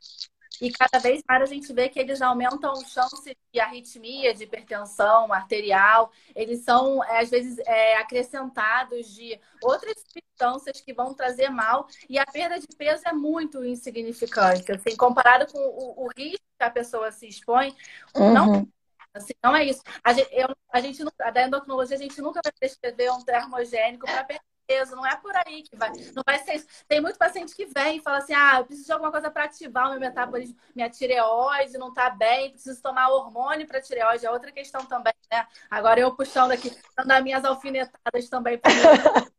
E 0.62 0.70
cada 0.70 1.00
vez 1.00 1.24
mais 1.28 1.42
a 1.42 1.46
gente 1.46 1.72
vê 1.72 1.88
que 1.88 1.98
eles 1.98 2.22
aumentam 2.22 2.72
chance 2.86 3.36
de 3.52 3.58
arritmia, 3.58 4.32
de 4.32 4.44
hipertensão 4.44 5.32
arterial. 5.32 6.12
Eles 6.36 6.60
são, 6.60 7.02
é, 7.02 7.18
às 7.18 7.30
vezes, 7.30 7.58
é, 7.66 7.96
acrescentados 7.96 9.12
de 9.12 9.40
outras 9.60 9.96
substâncias 9.98 10.80
que 10.80 10.94
vão 10.94 11.14
trazer 11.14 11.48
mal. 11.48 11.88
E 12.08 12.16
a 12.16 12.24
perda 12.24 12.60
de 12.60 12.68
peso 12.76 13.02
é 13.04 13.12
muito 13.12 13.64
insignificante. 13.64 14.70
Assim, 14.70 14.96
comparado 14.96 15.50
com 15.50 15.58
o, 15.58 16.04
o 16.04 16.08
risco 16.16 16.46
que 16.56 16.64
a 16.64 16.70
pessoa 16.70 17.10
se 17.10 17.26
expõe, 17.26 17.74
uhum. 18.14 18.32
não 18.32 18.68
Assim, 19.14 19.34
não 19.44 19.54
é 19.54 19.64
isso. 19.64 19.82
A 20.02 20.14
gente, 20.14 20.30
eu, 20.32 20.48
a 20.72 20.80
gente 20.80 21.04
da 21.04 21.46
endocrinologia, 21.46 21.96
a 21.96 22.00
gente 22.00 22.22
nunca 22.22 22.40
vai 22.42 22.50
prescrever 22.52 23.12
um 23.12 23.22
termogênico 23.22 24.06
para 24.06 24.24
perder 24.24 24.51
peso, 24.72 24.96
não 24.96 25.06
é 25.06 25.14
por 25.16 25.32
aí 25.36 25.62
que 25.62 25.76
vai. 25.76 25.90
Não 26.14 26.22
vai 26.24 26.38
ser 26.38 26.54
isso. 26.54 26.66
Tem 26.88 27.00
muito 27.00 27.18
paciente 27.18 27.54
que 27.54 27.66
vem 27.66 27.98
e 27.98 28.02
fala 28.02 28.18
assim: 28.18 28.32
ah, 28.32 28.58
eu 28.58 28.64
preciso 28.64 28.86
de 28.86 28.92
alguma 28.92 29.10
coisa 29.10 29.30
para 29.30 29.44
ativar 29.44 29.88
o 29.88 29.90
meu 29.90 30.00
metabolismo, 30.00 30.56
minha 30.74 30.88
tireoide 30.88 31.76
não 31.76 31.92
tá 31.92 32.08
bem, 32.10 32.50
preciso 32.50 32.80
tomar 32.82 33.08
hormônio 33.08 33.66
para 33.66 33.80
tireoide, 33.80 34.24
é 34.24 34.30
outra 34.30 34.50
questão 34.50 34.86
também, 34.86 35.12
né? 35.30 35.46
Agora 35.70 36.00
eu 36.00 36.14
puxando 36.16 36.52
aqui, 36.52 36.74
dando 36.96 37.10
as 37.10 37.22
minhas 37.22 37.44
alfinetadas 37.44 38.28
também 38.28 38.58
para 38.58 38.72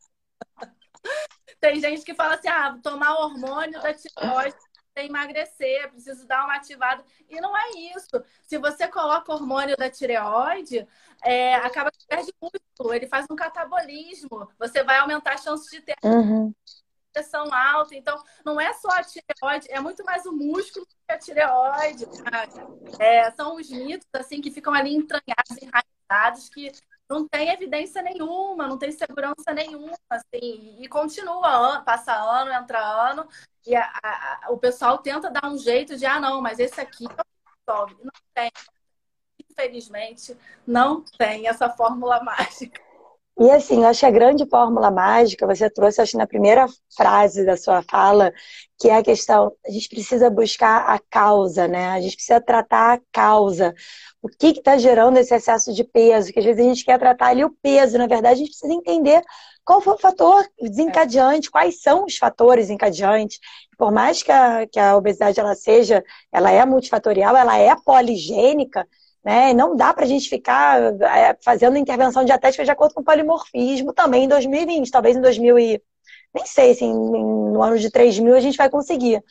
Tem 1.59 1.79
gente 1.79 2.03
que 2.03 2.13
fala 2.13 2.35
assim, 2.35 2.49
ah, 2.49 2.77
tomar 2.83 3.15
hormônio 3.15 3.81
da 3.81 3.93
tireoide 3.93 4.55
emagrecer, 5.01 5.89
preciso 5.89 6.27
dar 6.27 6.43
uma 6.45 6.55
ativada. 6.55 7.03
E 7.29 7.39
não 7.41 7.55
é 7.57 7.71
isso. 7.95 8.23
Se 8.43 8.57
você 8.57 8.87
coloca 8.87 9.33
hormônio 9.33 9.75
da 9.75 9.89
tireoide, 9.89 10.87
é, 11.23 11.55
acaba 11.55 11.91
que 11.91 12.05
perde 12.05 12.33
músculo, 12.41 12.93
ele 12.93 13.07
faz 13.07 13.25
um 13.29 13.35
catabolismo. 13.35 14.49
Você 14.59 14.83
vai 14.83 14.97
aumentar 14.99 15.33
a 15.33 15.37
chance 15.37 15.69
de 15.69 15.81
ter 15.81 15.95
uhum. 16.03 16.53
pressão 17.11 17.51
alta. 17.53 17.95
Então, 17.95 18.21
não 18.45 18.59
é 18.59 18.73
só 18.73 18.89
a 18.89 19.03
tireoide, 19.03 19.67
é 19.69 19.79
muito 19.79 20.03
mais 20.03 20.25
o 20.25 20.31
músculo 20.31 20.85
que 20.85 21.13
a 21.13 21.17
tireoide. 21.17 22.05
É, 22.99 23.31
são 23.31 23.55
os 23.55 23.69
mitos 23.69 24.07
assim 24.13 24.41
que 24.41 24.51
ficam 24.51 24.73
ali 24.73 24.93
entranhados, 24.93 25.57
enraizados, 25.61 26.49
que 26.49 26.71
não 27.09 27.27
tem 27.27 27.49
evidência 27.49 28.01
nenhuma, 28.01 28.67
não 28.67 28.77
tem 28.77 28.91
segurança 28.91 29.53
nenhuma, 29.53 29.97
assim, 30.09 30.77
e 30.79 30.87
continua, 30.87 31.81
passa 31.81 32.13
ano, 32.13 32.51
entra 32.51 32.79
ano, 32.79 33.27
e 33.65 33.75
a, 33.75 33.89
a, 34.03 34.47
o 34.51 34.57
pessoal 34.57 34.97
tenta 34.97 35.29
dar 35.29 35.49
um 35.49 35.57
jeito 35.57 35.95
de, 35.97 36.05
ah, 36.05 36.19
não, 36.19 36.41
mas 36.41 36.59
esse 36.59 36.79
aqui 36.79 37.03
não 37.03 37.25
resolve. 37.67 37.95
Não 38.03 38.11
tem. 38.33 38.51
Infelizmente, 39.49 40.37
não 40.65 41.03
tem 41.17 41.47
essa 41.47 41.69
fórmula 41.69 42.21
mágica. 42.23 42.81
E 43.39 43.49
assim, 43.49 43.81
eu 43.81 43.87
acho 43.87 44.01
que 44.01 44.05
a 44.05 44.11
grande 44.11 44.47
fórmula 44.47 44.91
mágica, 44.91 45.47
você 45.47 45.67
trouxe, 45.67 45.99
acho, 45.99 46.17
na 46.17 46.27
primeira 46.27 46.67
frase 46.95 47.43
da 47.43 47.57
sua 47.57 47.81
fala, 47.81 48.31
que 48.79 48.89
é 48.89 48.97
a 48.97 49.03
questão, 49.03 49.51
a 49.65 49.71
gente 49.71 49.89
precisa 49.89 50.29
buscar 50.29 50.85
a 50.87 50.99
causa, 50.99 51.67
né? 51.67 51.89
A 51.89 51.99
gente 51.99 52.15
precisa 52.15 52.39
tratar 52.39 52.93
a 52.93 53.01
causa. 53.11 53.73
O 54.21 54.29
que 54.29 54.47
está 54.47 54.77
gerando 54.77 55.17
esse 55.17 55.33
excesso 55.33 55.73
de 55.73 55.83
peso? 55.83 56.31
Que 56.31 56.39
às 56.39 56.45
vezes 56.45 56.63
a 56.63 56.67
gente 56.69 56.85
quer 56.85 56.99
tratar 56.99 57.27
ali 57.27 57.43
o 57.43 57.55
peso, 57.61 57.97
na 57.97 58.05
verdade, 58.05 58.35
a 58.35 58.37
gente 58.37 58.51
precisa 58.51 58.71
entender 58.71 59.23
qual 59.65 59.81
foi 59.81 59.93
o 59.93 59.97
fator 59.97 60.45
desencadeante, 60.59 61.49
quais 61.49 61.81
são 61.81 62.05
os 62.05 62.17
fatores 62.17 62.69
encadeantes. 62.69 63.39
Por 63.77 63.91
mais 63.91 64.21
que 64.21 64.31
a, 64.31 64.67
que 64.67 64.79
a 64.79 64.95
obesidade 64.95 65.39
ela 65.39 65.55
seja, 65.55 66.03
ela 66.31 66.51
é 66.51 66.65
multifatorial, 66.65 67.35
ela 67.35 67.57
é 67.57 67.75
poligênica, 67.75 68.87
né? 69.23 69.53
Não 69.53 69.75
dá 69.75 69.93
para 69.93 70.03
a 70.03 70.07
gente 70.07 70.27
ficar 70.27 70.79
é, 71.01 71.37
fazendo 71.43 71.77
intervenção 71.77 72.25
dietética 72.25 72.65
de 72.65 72.71
acordo 72.71 72.93
com 72.93 73.01
o 73.01 73.05
polimorfismo 73.05 73.93
também 73.93 74.25
em 74.25 74.27
2020, 74.27 74.91
talvez 74.91 75.15
em 75.15 75.21
2000 75.21 75.59
e... 75.59 75.81
Nem 76.35 76.47
sei 76.47 76.73
se 76.73 76.83
no 76.83 77.61
ano 77.61 77.77
de 77.77 77.91
3000 77.91 78.35
a 78.35 78.39
gente 78.39 78.57
vai 78.57 78.67
conseguir. 78.67 79.23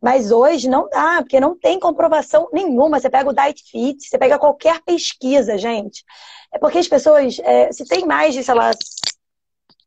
Mas 0.00 0.30
hoje 0.30 0.68
não 0.68 0.88
dá, 0.90 1.16
porque 1.22 1.40
não 1.40 1.58
tem 1.58 1.80
comprovação 1.80 2.48
nenhuma. 2.52 3.00
Você 3.00 3.08
pega 3.08 3.30
o 3.30 3.32
Diet 3.32 3.62
Fit, 3.70 4.06
você 4.06 4.18
pega 4.18 4.38
qualquer 4.38 4.82
pesquisa, 4.82 5.56
gente. 5.56 6.04
É 6.52 6.58
porque 6.58 6.78
as 6.78 6.86
pessoas, 6.86 7.38
é, 7.40 7.72
se 7.72 7.86
tem 7.86 8.04
mais 8.06 8.34
de, 8.34 8.44
sei 8.44 8.54
lá, 8.54 8.72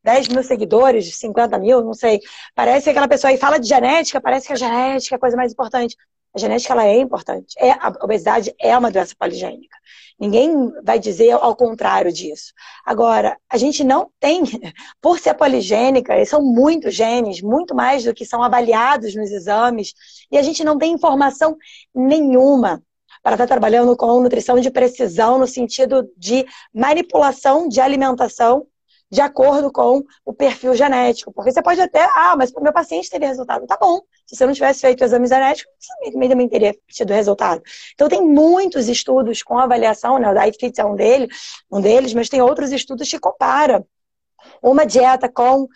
10 0.03 0.27
mil 0.29 0.43
seguidores, 0.43 1.15
50 1.17 1.57
mil, 1.59 1.83
não 1.83 1.93
sei. 1.93 2.19
Parece 2.53 2.85
que 2.85 2.89
aquela 2.89 3.07
pessoa 3.07 3.31
aí 3.31 3.37
fala 3.37 3.57
de 3.57 3.67
genética, 3.67 4.21
parece 4.21 4.47
que 4.47 4.53
a 4.53 4.55
genética 4.55 5.15
é 5.15 5.17
a 5.17 5.19
coisa 5.19 5.37
mais 5.37 5.51
importante. 5.51 5.95
A 6.35 6.39
genética 6.39 6.73
ela 6.73 6.85
é 6.85 6.97
importante. 6.97 7.55
É, 7.59 7.71
a 7.71 7.93
obesidade 8.01 8.53
é 8.59 8.75
uma 8.75 8.89
doença 8.89 9.15
poligênica. 9.17 9.77
Ninguém 10.19 10.71
vai 10.83 10.97
dizer 10.97 11.31
ao 11.31 11.55
contrário 11.55 12.11
disso. 12.11 12.53
Agora, 12.83 13.37
a 13.47 13.57
gente 13.57 13.83
não 13.83 14.09
tem, 14.19 14.41
por 14.99 15.19
ser 15.19 15.35
poligênica, 15.35 16.25
são 16.25 16.41
muitos 16.41 16.95
genes, 16.95 17.41
muito 17.41 17.75
mais 17.75 18.03
do 18.03 18.13
que 18.13 18.25
são 18.25 18.41
avaliados 18.41 19.15
nos 19.15 19.29
exames, 19.31 19.93
e 20.31 20.37
a 20.37 20.41
gente 20.41 20.63
não 20.63 20.77
tem 20.77 20.93
informação 20.93 21.55
nenhuma 21.93 22.81
para 23.21 23.33
estar 23.35 23.47
trabalhando 23.47 23.95
com 23.95 24.19
nutrição 24.19 24.59
de 24.59 24.71
precisão 24.71 25.37
no 25.37 25.47
sentido 25.47 26.09
de 26.17 26.45
manipulação 26.73 27.69
de 27.69 27.79
alimentação 27.79 28.67
de 29.13 29.21
acordo 29.21 29.71
com 29.71 30.01
o 30.25 30.33
perfil 30.33 30.73
genético. 30.73 31.31
Porque 31.31 31.51
você 31.51 31.61
pode 31.61 31.79
até, 31.79 32.03
ah, 32.15 32.35
mas 32.35 32.51
o 32.51 32.59
meu 32.61 32.73
paciente 32.73 33.11
teria 33.11 33.27
resultado. 33.27 33.67
Tá 33.67 33.77
bom. 33.79 34.01
Se 34.25 34.35
você 34.35 34.43
não 34.43 34.53
tivesse 34.53 34.81
feito 34.81 35.01
o 35.01 35.05
exame 35.05 35.27
genético, 35.27 35.69
você 35.79 36.11
também 36.11 36.49
teria 36.49 36.75
tido 36.87 37.13
resultado. 37.13 37.61
Então, 37.93 38.09
tem 38.09 38.23
muitos 38.23 38.89
estudos 38.89 39.43
com 39.43 39.59
avaliação, 39.59 40.17
né? 40.17 40.31
O 40.31 40.33
Diet 40.33 40.79
é 40.79 40.85
um, 40.85 40.95
dele, 40.95 41.27
um 41.71 41.79
deles, 41.79 42.11
mas 42.15 42.27
tem 42.27 42.41
outros 42.41 42.71
estudos 42.71 43.07
que 43.07 43.19
comparam 43.19 43.85
uma 44.63 44.83
dieta 44.83 45.29
com 45.29 45.67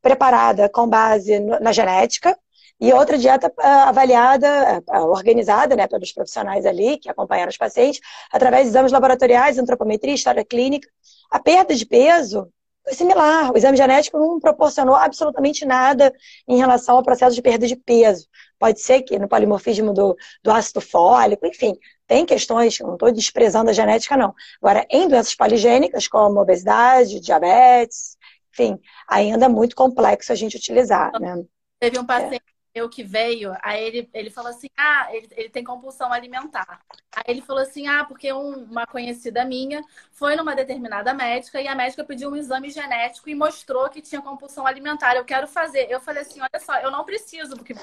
preparada 0.00 0.66
com 0.70 0.88
base 0.88 1.38
na 1.38 1.72
genética 1.72 2.34
e 2.80 2.92
outra 2.94 3.18
dieta 3.18 3.48
uh, 3.48 3.88
avaliada, 3.88 4.82
uh, 4.88 5.06
organizada 5.08 5.76
né, 5.76 5.86
pelos 5.86 6.12
profissionais 6.12 6.64
ali 6.64 6.96
que 6.96 7.10
acompanharam 7.10 7.50
os 7.50 7.56
pacientes, 7.58 8.00
através 8.32 8.64
de 8.64 8.68
exames 8.70 8.92
laboratoriais, 8.92 9.58
antropometria, 9.58 10.14
história 10.14 10.44
clínica. 10.44 10.88
A 11.30 11.38
perda 11.38 11.74
de 11.74 11.84
peso 11.84 12.50
foi 12.86 12.94
similar. 12.94 13.52
O 13.52 13.58
exame 13.58 13.76
genético 13.76 14.16
não 14.16 14.38
proporcionou 14.38 14.94
absolutamente 14.94 15.64
nada 15.64 16.14
em 16.46 16.56
relação 16.56 16.96
ao 16.96 17.02
processo 17.02 17.34
de 17.34 17.42
perda 17.42 17.66
de 17.66 17.74
peso. 17.74 18.28
Pode 18.60 18.80
ser 18.80 19.02
que 19.02 19.18
no 19.18 19.28
polimorfismo 19.28 19.92
do, 19.92 20.16
do 20.42 20.52
ácido 20.52 20.80
fólico, 20.80 21.44
enfim, 21.44 21.76
tem 22.06 22.24
questões, 22.24 22.78
não 22.78 22.92
estou 22.92 23.10
desprezando 23.10 23.70
a 23.70 23.72
genética, 23.72 24.16
não. 24.16 24.32
Agora, 24.62 24.86
em 24.88 25.08
doenças 25.08 25.34
poligênicas, 25.34 26.06
como 26.06 26.40
obesidade, 26.40 27.18
diabetes, 27.18 28.16
enfim, 28.52 28.78
ainda 29.08 29.46
é 29.46 29.48
muito 29.48 29.74
complexo 29.74 30.30
a 30.30 30.36
gente 30.36 30.56
utilizar. 30.56 31.10
Né? 31.20 31.44
Teve 31.80 31.98
um 31.98 32.06
paciente 32.06 32.44
meu 32.76 32.90
que 32.90 33.02
veio, 33.02 33.54
aí 33.62 33.82
ele, 33.82 34.10
ele 34.12 34.30
falou 34.30 34.50
assim: 34.50 34.68
ah, 34.76 35.08
ele, 35.10 35.28
ele 35.32 35.48
tem 35.48 35.64
compulsão 35.64 36.12
alimentar. 36.12 36.80
Aí 37.14 37.24
ele 37.26 37.40
falou 37.40 37.62
assim: 37.62 37.86
ah, 37.86 38.04
porque 38.04 38.30
um, 38.32 38.64
uma 38.64 38.86
conhecida 38.86 39.44
minha 39.46 39.82
foi 40.12 40.36
numa 40.36 40.54
determinada 40.54 41.14
médica 41.14 41.60
e 41.60 41.66
a 41.66 41.74
médica 41.74 42.04
pediu 42.04 42.30
um 42.30 42.36
exame 42.36 42.68
genético 42.68 43.30
e 43.30 43.34
mostrou 43.34 43.88
que 43.88 44.02
tinha 44.02 44.20
compulsão 44.20 44.66
alimentar. 44.66 45.16
Eu 45.16 45.24
quero 45.24 45.48
fazer. 45.48 45.90
Eu 45.90 46.00
falei 46.00 46.22
assim: 46.22 46.40
olha 46.40 46.60
só, 46.60 46.78
eu 46.80 46.90
não 46.90 47.04
preciso, 47.04 47.56
porque 47.56 47.74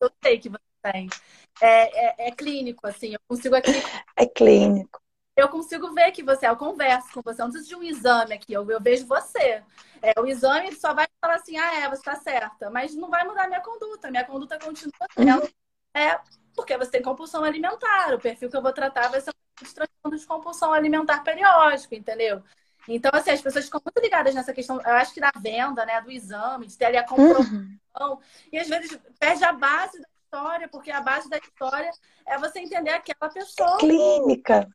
eu 0.00 0.10
sei 0.22 0.40
que 0.40 0.48
você 0.48 0.58
tem. 0.82 1.08
É, 1.60 2.24
é, 2.24 2.28
é 2.28 2.30
clínico, 2.32 2.86
assim, 2.86 3.12
eu 3.12 3.20
consigo 3.28 3.54
aqui. 3.54 3.70
É 4.16 4.26
clínico 4.26 5.03
eu 5.36 5.48
consigo 5.48 5.92
ver 5.92 6.12
que 6.12 6.22
você, 6.22 6.46
eu 6.46 6.56
converso 6.56 7.12
com 7.12 7.20
você, 7.22 7.42
eu 7.42 7.46
não 7.46 7.52
preciso 7.52 7.68
de 7.68 7.76
um 7.76 7.82
exame 7.82 8.34
aqui, 8.34 8.52
eu, 8.52 8.68
eu 8.70 8.80
vejo 8.80 9.06
você. 9.06 9.62
É, 10.00 10.20
o 10.20 10.26
exame 10.26 10.72
só 10.74 10.94
vai 10.94 11.06
falar 11.20 11.36
assim, 11.36 11.56
ah, 11.56 11.80
é, 11.80 11.88
você 11.88 11.96
está 11.96 12.14
certa, 12.14 12.70
mas 12.70 12.94
não 12.94 13.08
vai 13.08 13.24
mudar 13.24 13.48
minha 13.48 13.60
conduta, 13.60 14.10
minha 14.10 14.24
conduta 14.24 14.58
continua 14.58 14.92
sendo, 15.12 15.42
uhum. 15.42 15.48
é, 15.94 16.20
porque 16.54 16.76
você 16.76 16.90
tem 16.92 17.02
compulsão 17.02 17.42
alimentar, 17.42 18.14
o 18.14 18.20
perfil 18.20 18.48
que 18.48 18.56
eu 18.56 18.62
vou 18.62 18.72
tratar 18.72 19.08
vai 19.08 19.20
ser 19.20 19.30
um 19.30 19.64
transtorno 19.64 20.18
de 20.18 20.26
compulsão 20.26 20.72
alimentar 20.72 21.24
periódico, 21.24 21.94
entendeu? 21.94 22.42
Então, 22.86 23.10
assim, 23.14 23.30
as 23.30 23.40
pessoas 23.40 23.64
ficam 23.64 23.80
muito 23.84 24.04
ligadas 24.04 24.34
nessa 24.34 24.52
questão, 24.52 24.80
eu 24.80 24.92
acho 24.92 25.14
que 25.14 25.20
da 25.20 25.32
venda, 25.38 25.84
né, 25.86 26.00
do 26.00 26.12
exame, 26.12 26.66
de 26.66 26.76
ter 26.76 26.84
ali 26.84 26.98
a 26.98 27.04
comprovação, 27.04 27.72
uhum. 28.00 28.18
e 28.52 28.58
às 28.58 28.68
vezes 28.68 28.98
perde 29.18 29.42
a 29.42 29.52
base 29.52 29.98
da 30.00 30.08
história, 30.22 30.68
porque 30.68 30.90
a 30.90 31.00
base 31.00 31.28
da 31.28 31.38
história 31.38 31.90
é 32.26 32.38
você 32.38 32.60
entender 32.60 32.90
aquela 32.90 33.32
pessoa. 33.32 33.78
Clínica. 33.78 34.68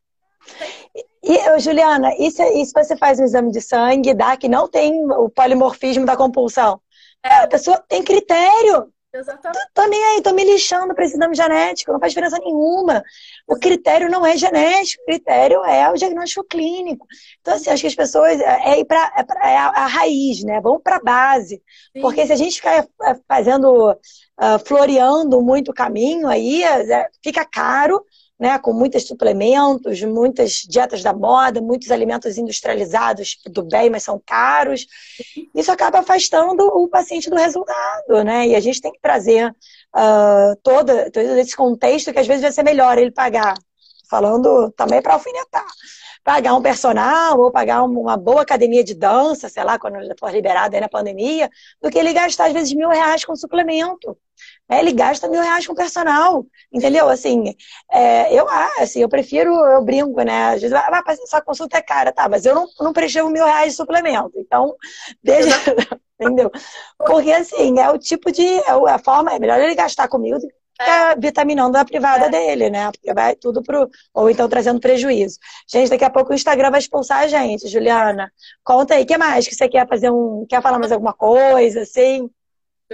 E, 1.22 1.60
Juliana, 1.60 2.14
e 2.18 2.30
se, 2.30 2.42
e 2.42 2.64
se 2.64 2.72
você 2.72 2.96
faz 2.96 3.20
um 3.20 3.24
exame 3.24 3.52
de 3.52 3.60
sangue, 3.60 4.14
dá 4.14 4.36
que 4.36 4.48
não 4.48 4.68
tem 4.68 5.04
o 5.12 5.28
polimorfismo 5.28 6.06
da 6.06 6.16
compulsão? 6.16 6.80
É. 7.22 7.42
A 7.42 7.46
pessoa 7.46 7.78
tem 7.88 8.02
critério. 8.02 8.92
Exatamente. 9.12 9.58
Tô, 9.74 9.82
tô, 9.82 9.88
nem 9.88 10.02
aí, 10.04 10.22
tô 10.22 10.32
me 10.32 10.44
lixando 10.44 10.94
para 10.94 11.04
esse 11.04 11.16
exame 11.16 11.34
genético, 11.34 11.92
não 11.92 11.98
faz 11.98 12.12
diferença 12.12 12.38
nenhuma. 12.38 13.02
O 13.46 13.56
critério 13.56 14.08
não 14.08 14.24
é 14.24 14.36
genético, 14.36 15.02
o 15.02 15.06
critério 15.06 15.64
é 15.64 15.90
o 15.90 15.94
diagnóstico 15.94 16.44
clínico. 16.44 17.06
Então, 17.40 17.54
assim, 17.54 17.70
acho 17.70 17.82
que 17.82 17.88
as 17.88 17.94
pessoas 17.94 18.40
é, 18.40 18.70
é 18.70 18.80
ir 18.80 18.84
para 18.84 19.12
é, 19.16 19.22
pra, 19.24 19.50
é 19.50 19.56
a, 19.56 19.66
a, 19.66 19.86
raiz, 19.86 20.44
né? 20.44 20.60
Vamos 20.60 20.80
para 20.82 20.96
a 20.96 21.02
base. 21.02 21.60
Sim. 21.92 22.00
Porque 22.00 22.24
se 22.24 22.32
a 22.32 22.36
gente 22.36 22.56
ficar 22.56 22.86
é, 23.02 23.16
fazendo, 23.26 23.90
uh, 23.90 24.58
floreando 24.64 25.42
muito 25.42 25.72
o 25.72 25.74
caminho, 25.74 26.28
aí 26.28 26.62
é, 26.62 27.08
fica 27.20 27.44
caro 27.44 28.04
né, 28.40 28.58
com 28.58 28.72
muitos 28.72 29.06
suplementos, 29.06 30.02
muitas 30.02 30.62
dietas 30.66 31.02
da 31.02 31.12
moda, 31.12 31.60
muitos 31.60 31.90
alimentos 31.90 32.38
industrializados 32.38 33.38
do 33.46 33.62
bem, 33.62 33.90
mas 33.90 34.02
são 34.02 34.20
caros. 34.24 34.86
Isso 35.54 35.70
acaba 35.70 35.98
afastando 35.98 36.64
o 36.66 36.88
paciente 36.88 37.28
do 37.28 37.36
resultado, 37.36 38.24
né? 38.24 38.48
E 38.48 38.54
a 38.54 38.60
gente 38.60 38.80
tem 38.80 38.90
que 38.90 39.00
trazer 39.00 39.50
uh, 39.50 40.56
todo, 40.62 41.10
todo 41.10 41.38
esse 41.38 41.54
contexto 41.54 42.12
que 42.14 42.18
às 42.18 42.26
vezes 42.26 42.40
vai 42.40 42.50
ser 42.50 42.62
melhor 42.62 42.96
ele 42.96 43.10
pagar. 43.10 43.54
Falando 44.08 44.72
também 44.72 45.02
para 45.02 45.12
alfinetar. 45.12 45.66
Pagar 46.30 46.54
um 46.54 46.62
personal 46.62 47.40
ou 47.40 47.50
pagar 47.50 47.82
uma 47.82 48.16
boa 48.16 48.42
academia 48.42 48.84
de 48.84 48.94
dança, 48.94 49.48
sei 49.48 49.64
lá, 49.64 49.80
quando 49.80 49.96
for 50.16 50.30
liberado 50.30 50.72
aí 50.76 50.80
na 50.80 50.88
pandemia, 50.88 51.50
do 51.82 51.90
que 51.90 51.98
ele 51.98 52.12
gastar 52.12 52.46
às 52.46 52.52
vezes 52.52 52.72
mil 52.72 52.88
reais 52.88 53.24
com 53.24 53.34
suplemento. 53.34 54.16
É, 54.68 54.78
ele 54.78 54.92
gasta 54.92 55.26
mil 55.26 55.42
reais 55.42 55.66
com 55.66 55.74
personal, 55.74 56.46
entendeu? 56.72 57.08
Assim, 57.08 57.52
é, 57.90 58.32
eu, 58.32 58.48
ah, 58.48 58.70
assim, 58.78 59.00
eu 59.00 59.08
prefiro, 59.08 59.52
eu 59.52 59.82
brinco, 59.84 60.22
né? 60.22 60.50
Às 60.50 60.60
vezes, 60.62 60.72
ah, 60.72 61.02
sua 61.26 61.40
consulta 61.42 61.78
é 61.78 61.82
cara, 61.82 62.12
tá? 62.12 62.28
Mas 62.28 62.46
eu 62.46 62.54
não, 62.54 62.68
não 62.80 62.92
preencho 62.92 63.28
mil 63.28 63.44
reais 63.44 63.72
de 63.72 63.76
suplemento. 63.76 64.30
Então, 64.36 64.76
deixa, 65.20 65.50
entendeu? 66.20 66.48
Porque, 66.96 67.32
assim, 67.32 67.76
é 67.80 67.90
o 67.90 67.98
tipo 67.98 68.30
de, 68.30 68.46
é 68.46 68.70
a 68.70 68.98
forma, 69.00 69.34
é 69.34 69.38
melhor 69.40 69.58
ele 69.58 69.74
gastar 69.74 70.06
comigo 70.06 70.38
ficar 70.38 70.59
é. 70.82 71.16
vitaminando 71.16 71.76
a 71.76 71.84
privada 71.84 72.26
é. 72.26 72.28
dele, 72.28 72.70
né? 72.70 72.90
Porque 72.90 73.12
vai 73.12 73.34
tudo 73.36 73.62
pro. 73.62 73.88
Ou 74.14 74.30
então 74.30 74.48
trazendo 74.48 74.80
prejuízo. 74.80 75.38
Gente, 75.70 75.90
daqui 75.90 76.04
a 76.04 76.10
pouco 76.10 76.32
o 76.32 76.34
Instagram 76.34 76.70
vai 76.70 76.80
expulsar 76.80 77.20
a 77.20 77.26
gente, 77.26 77.68
Juliana. 77.68 78.32
Conta 78.64 78.94
aí, 78.94 79.02
o 79.02 79.06
que 79.06 79.18
mais 79.18 79.46
que 79.46 79.54
você 79.54 79.68
quer 79.68 79.88
fazer 79.88 80.10
um. 80.10 80.46
Quer 80.48 80.62
falar 80.62 80.78
mais 80.78 80.92
alguma 80.92 81.12
coisa, 81.12 81.82
assim? 81.82 82.30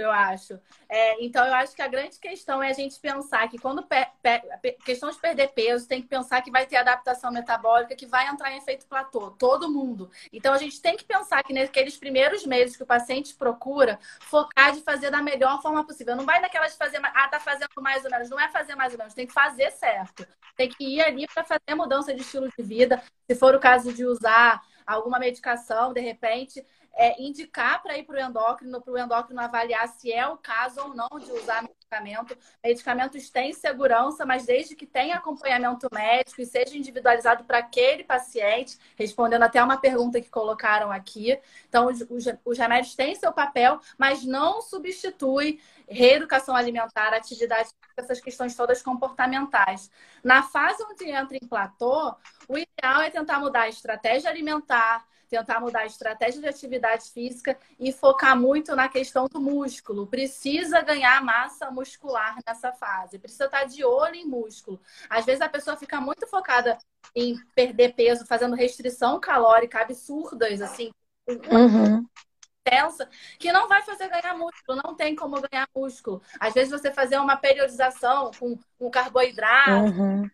Eu 0.01 0.11
acho. 0.11 0.59
É, 0.89 1.23
então, 1.23 1.45
eu 1.45 1.53
acho 1.53 1.75
que 1.75 1.81
a 1.81 1.87
grande 1.87 2.19
questão 2.19 2.61
é 2.61 2.69
a 2.69 2.73
gente 2.73 2.99
pensar 2.99 3.47
que 3.47 3.57
quando 3.57 3.83
pe 3.83 4.05
pe 4.21 4.71
questão 4.85 5.09
de 5.09 5.17
perder 5.17 5.49
peso, 5.49 5.87
tem 5.87 6.01
que 6.01 6.07
pensar 6.07 6.41
que 6.41 6.51
vai 6.51 6.65
ter 6.65 6.77
adaptação 6.77 7.31
metabólica, 7.31 7.95
que 7.95 8.05
vai 8.05 8.27
entrar 8.27 8.51
em 8.51 8.57
efeito 8.57 8.85
platô, 8.85 9.31
todo 9.31 9.71
mundo. 9.71 10.09
Então, 10.31 10.53
a 10.53 10.57
gente 10.57 10.81
tem 10.81 10.95
que 10.95 11.05
pensar 11.05 11.43
que 11.43 11.53
naqueles 11.53 11.97
primeiros 11.97 12.45
meses 12.45 12.75
que 12.77 12.83
o 12.83 12.87
paciente 12.87 13.35
procura, 13.35 13.99
focar 14.21 14.73
de 14.73 14.81
fazer 14.81 15.11
da 15.11 15.21
melhor 15.21 15.61
forma 15.61 15.85
possível. 15.85 16.15
Não 16.15 16.25
vai 16.25 16.39
naquela 16.39 16.67
de 16.67 16.75
fazer, 16.75 16.99
ah, 17.03 17.27
tá 17.27 17.39
fazendo 17.39 17.69
mais 17.81 18.03
ou 18.05 18.11
menos. 18.11 18.29
Não 18.29 18.39
é 18.39 18.47
fazer 18.49 18.75
mais 18.75 18.93
ou 18.93 18.99
menos, 18.99 19.13
tem 19.13 19.27
que 19.27 19.33
fazer 19.33 19.71
certo. 19.71 20.27
Tem 20.55 20.69
que 20.69 20.83
ir 20.83 21.01
ali 21.01 21.27
para 21.27 21.43
fazer 21.43 21.75
mudança 21.75 22.13
de 22.13 22.21
estilo 22.21 22.49
de 22.57 22.63
vida. 22.63 23.01
Se 23.29 23.35
for 23.35 23.53
o 23.55 23.59
caso 23.59 23.93
de 23.93 24.05
usar 24.05 24.61
alguma 24.87 25.19
medicação, 25.19 25.91
de 25.91 25.99
repente, 25.99 26.65
é, 26.97 27.21
indicar 27.21 27.81
para 27.83 27.95
ir 27.95 28.03
para 28.03 28.15
o 28.15 28.19
endócrino, 28.19 28.81
para 28.81 28.91
o 28.91 28.97
endócrino 28.97 29.39
avaliar 29.39 29.87
se 29.87 30.11
é 30.11 30.27
o 30.27 30.35
caso 30.35 30.81
ou 30.81 30.95
não 30.95 31.07
de 31.19 31.31
usar 31.31 31.61
medicamento. 31.61 32.35
Medicamentos 32.63 33.29
têm 33.29 33.53
segurança, 33.53 34.25
mas 34.25 34.47
desde 34.47 34.75
que 34.75 34.87
tenha 34.87 35.15
acompanhamento 35.15 35.87
médico 35.93 36.41
e 36.41 36.45
seja 36.45 36.75
individualizado 36.75 37.43
para 37.43 37.59
aquele 37.59 38.03
paciente, 38.03 38.79
respondendo 38.95 39.43
até 39.43 39.63
uma 39.63 39.77
pergunta 39.77 40.19
que 40.19 40.29
colocaram 40.29 40.91
aqui. 40.91 41.39
Então, 41.69 41.85
os, 41.85 42.01
os, 42.01 42.25
os 42.43 42.57
remédios 42.57 42.95
têm 42.95 43.13
seu 43.13 43.31
papel, 43.31 43.79
mas 43.95 44.25
não 44.25 44.59
substitui 44.61 45.61
reeducação 45.87 46.55
alimentar, 46.55 47.13
atividade, 47.13 47.69
essas 47.95 48.19
questões 48.19 48.55
todas 48.55 48.81
comportamentais. 48.81 49.91
Na 50.23 50.41
fase 50.41 50.83
onde 50.83 51.09
entra 51.09 51.37
em 51.37 51.47
platô, 51.47 52.15
o 52.47 52.57
ideal 52.57 53.01
é 53.01 53.11
tentar 53.11 53.39
mudar 53.39 53.61
a 53.61 53.69
estratégia 53.69 54.31
alimentar, 54.31 55.05
tentar 55.27 55.59
mudar 55.59 55.81
a 55.81 55.85
estratégia 55.85 56.41
de 56.41 56.47
atividade 56.47 57.11
física 57.11 57.57
e 57.79 57.91
focar 57.91 58.37
muito 58.37 58.75
na 58.75 58.87
questão 58.87 59.27
do 59.27 59.39
músculo. 59.39 60.07
Precisa 60.07 60.81
ganhar 60.81 61.23
massa 61.23 61.69
muscular 61.71 62.37
nessa 62.45 62.71
fase, 62.71 63.19
precisa 63.19 63.45
estar 63.45 63.65
de 63.65 63.83
olho 63.83 64.15
em 64.15 64.25
músculo. 64.25 64.79
Às 65.09 65.25
vezes 65.25 65.41
a 65.41 65.49
pessoa 65.49 65.77
fica 65.77 65.99
muito 65.99 66.27
focada 66.27 66.77
em 67.15 67.37
perder 67.55 67.93
peso, 67.93 68.25
fazendo 68.25 68.55
restrição 68.55 69.19
calórica 69.19 69.81
absurdas, 69.81 70.61
assim. 70.61 70.91
Uhum 71.27 72.05
intensa 72.67 73.09
que 73.39 73.51
não 73.51 73.67
vai 73.67 73.81
fazer 73.81 74.09
ganhar 74.09 74.37
músculo, 74.37 74.81
não 74.83 74.93
tem 74.93 75.15
como 75.15 75.41
ganhar 75.41 75.67
músculo. 75.73 76.21
Às 76.39 76.53
vezes 76.53 76.69
você 76.69 76.91
fazer 76.91 77.17
uma 77.17 77.37
periodização 77.37 78.31
com, 78.37 78.59
com 78.77 78.91
carboidrato, 78.91 79.85
uhum 79.85 80.29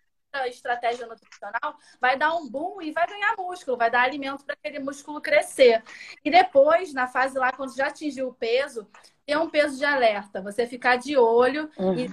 estratégia 0.48 1.06
nutricional, 1.06 1.78
vai 2.00 2.18
dar 2.18 2.36
um 2.36 2.50
boom 2.50 2.82
e 2.82 2.92
vai 2.92 3.08
ganhar 3.08 3.36
músculo, 3.38 3.78
vai 3.78 3.90
dar 3.90 4.04
alimento 4.04 4.44
para 4.46 4.56
aquele 4.56 4.80
músculo 4.80 5.22
crescer. 5.22 5.84
E 6.24 6.32
depois, 6.32 6.94
na 6.94 7.08
fase 7.08 7.38
lá, 7.38 7.52
quando 7.52 7.76
já 7.76 7.88
atingiu 7.88 8.30
o 8.30 8.34
peso, 8.34 8.88
ter 9.26 9.38
um 9.38 9.50
peso 9.50 9.78
de 9.78 9.86
alerta. 9.86 10.42
Você 10.42 10.66
ficar 10.68 10.98
de 10.98 11.18
olho 11.18 11.70
uhum. 11.78 11.98
e 11.98 12.10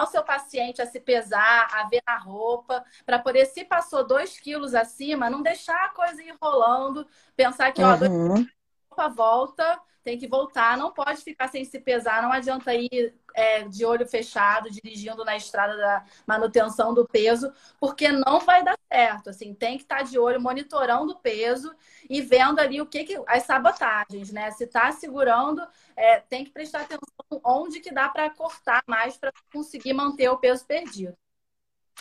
o 0.00 0.06
seu 0.06 0.22
paciente 0.22 0.80
a 0.80 0.86
se 0.86 1.00
pesar, 1.00 1.68
a 1.72 1.88
ver 1.88 2.02
na 2.06 2.16
roupa, 2.16 2.84
para 3.04 3.18
poder, 3.18 3.46
se 3.46 3.64
passou 3.64 4.06
dois 4.06 4.38
quilos 4.38 4.74
acima, 4.74 5.28
não 5.28 5.42
deixar 5.42 5.84
a 5.84 5.90
coisa 5.90 6.22
ir 6.22 6.34
rolando, 6.40 7.06
pensar 7.36 7.72
que, 7.72 7.82
ó, 7.82 7.96
dois 7.96 8.10
uhum. 8.10 8.46
roupa 8.88 9.08
volta, 9.08 9.80
tem 10.02 10.18
que 10.18 10.26
voltar, 10.26 10.76
não 10.76 10.92
pode 10.92 11.22
ficar 11.22 11.48
sem 11.48 11.64
se 11.64 11.78
pesar, 11.78 12.22
não 12.22 12.32
adianta 12.32 12.74
ir 12.74 13.14
é, 13.34 13.62
de 13.62 13.84
olho 13.84 14.06
fechado, 14.06 14.70
dirigindo 14.70 15.24
na 15.24 15.36
estrada 15.36 15.76
da 15.76 16.04
manutenção 16.26 16.92
do 16.92 17.06
peso, 17.06 17.52
porque 17.78 18.08
não 18.10 18.40
vai 18.40 18.64
dar 18.64 18.78
certo. 18.92 19.30
Assim, 19.30 19.54
tem 19.54 19.76
que 19.76 19.84
estar 19.84 20.02
de 20.02 20.18
olho, 20.18 20.40
monitorando 20.40 21.12
o 21.12 21.18
peso 21.18 21.74
e 22.08 22.20
vendo 22.20 22.58
ali 22.58 22.80
o 22.80 22.86
que, 22.86 23.04
que 23.04 23.22
as 23.26 23.44
sabotagens, 23.44 24.32
né? 24.32 24.50
Se 24.50 24.64
está 24.64 24.90
segurando, 24.92 25.62
é, 25.96 26.20
tem 26.20 26.44
que 26.44 26.50
prestar 26.50 26.82
atenção 26.82 27.40
onde 27.44 27.80
que 27.80 27.92
dá 27.92 28.08
para 28.08 28.30
cortar 28.30 28.82
mais 28.86 29.16
para 29.16 29.32
conseguir 29.52 29.92
manter 29.92 30.28
o 30.28 30.38
peso 30.38 30.66
perdido. 30.66 31.16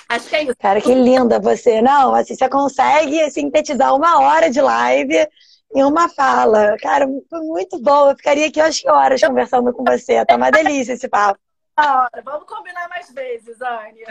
Acho 0.09 0.29
que 0.29 0.35
é 0.35 0.43
isso. 0.43 0.55
Cara, 0.57 0.81
que 0.81 0.93
linda 0.93 1.39
você. 1.39 1.81
Não, 1.81 2.13
assim, 2.13 2.35
você 2.35 2.49
consegue 2.49 3.29
sintetizar 3.29 3.95
uma 3.95 4.19
hora 4.19 4.49
de 4.49 4.59
live 4.61 5.27
em 5.75 5.83
uma 5.83 6.09
fala. 6.09 6.75
Cara, 6.81 7.07
foi 7.29 7.41
muito 7.41 7.79
bom. 7.79 8.09
Eu 8.09 8.17
ficaria 8.17 8.47
aqui, 8.47 8.59
acho 8.59 8.81
que 8.81 8.89
horas 8.89 9.21
conversando 9.21 9.73
com 9.73 9.83
você. 9.83 10.25
Tá 10.25 10.35
uma 10.35 10.51
delícia 10.51 10.93
esse 10.93 11.07
papo. 11.09 11.39
Hora. 11.81 12.21
Vamos 12.23 12.45
combinar 12.47 12.87
mais 12.89 13.09
vezes, 13.11 13.59
Ania. 13.59 14.05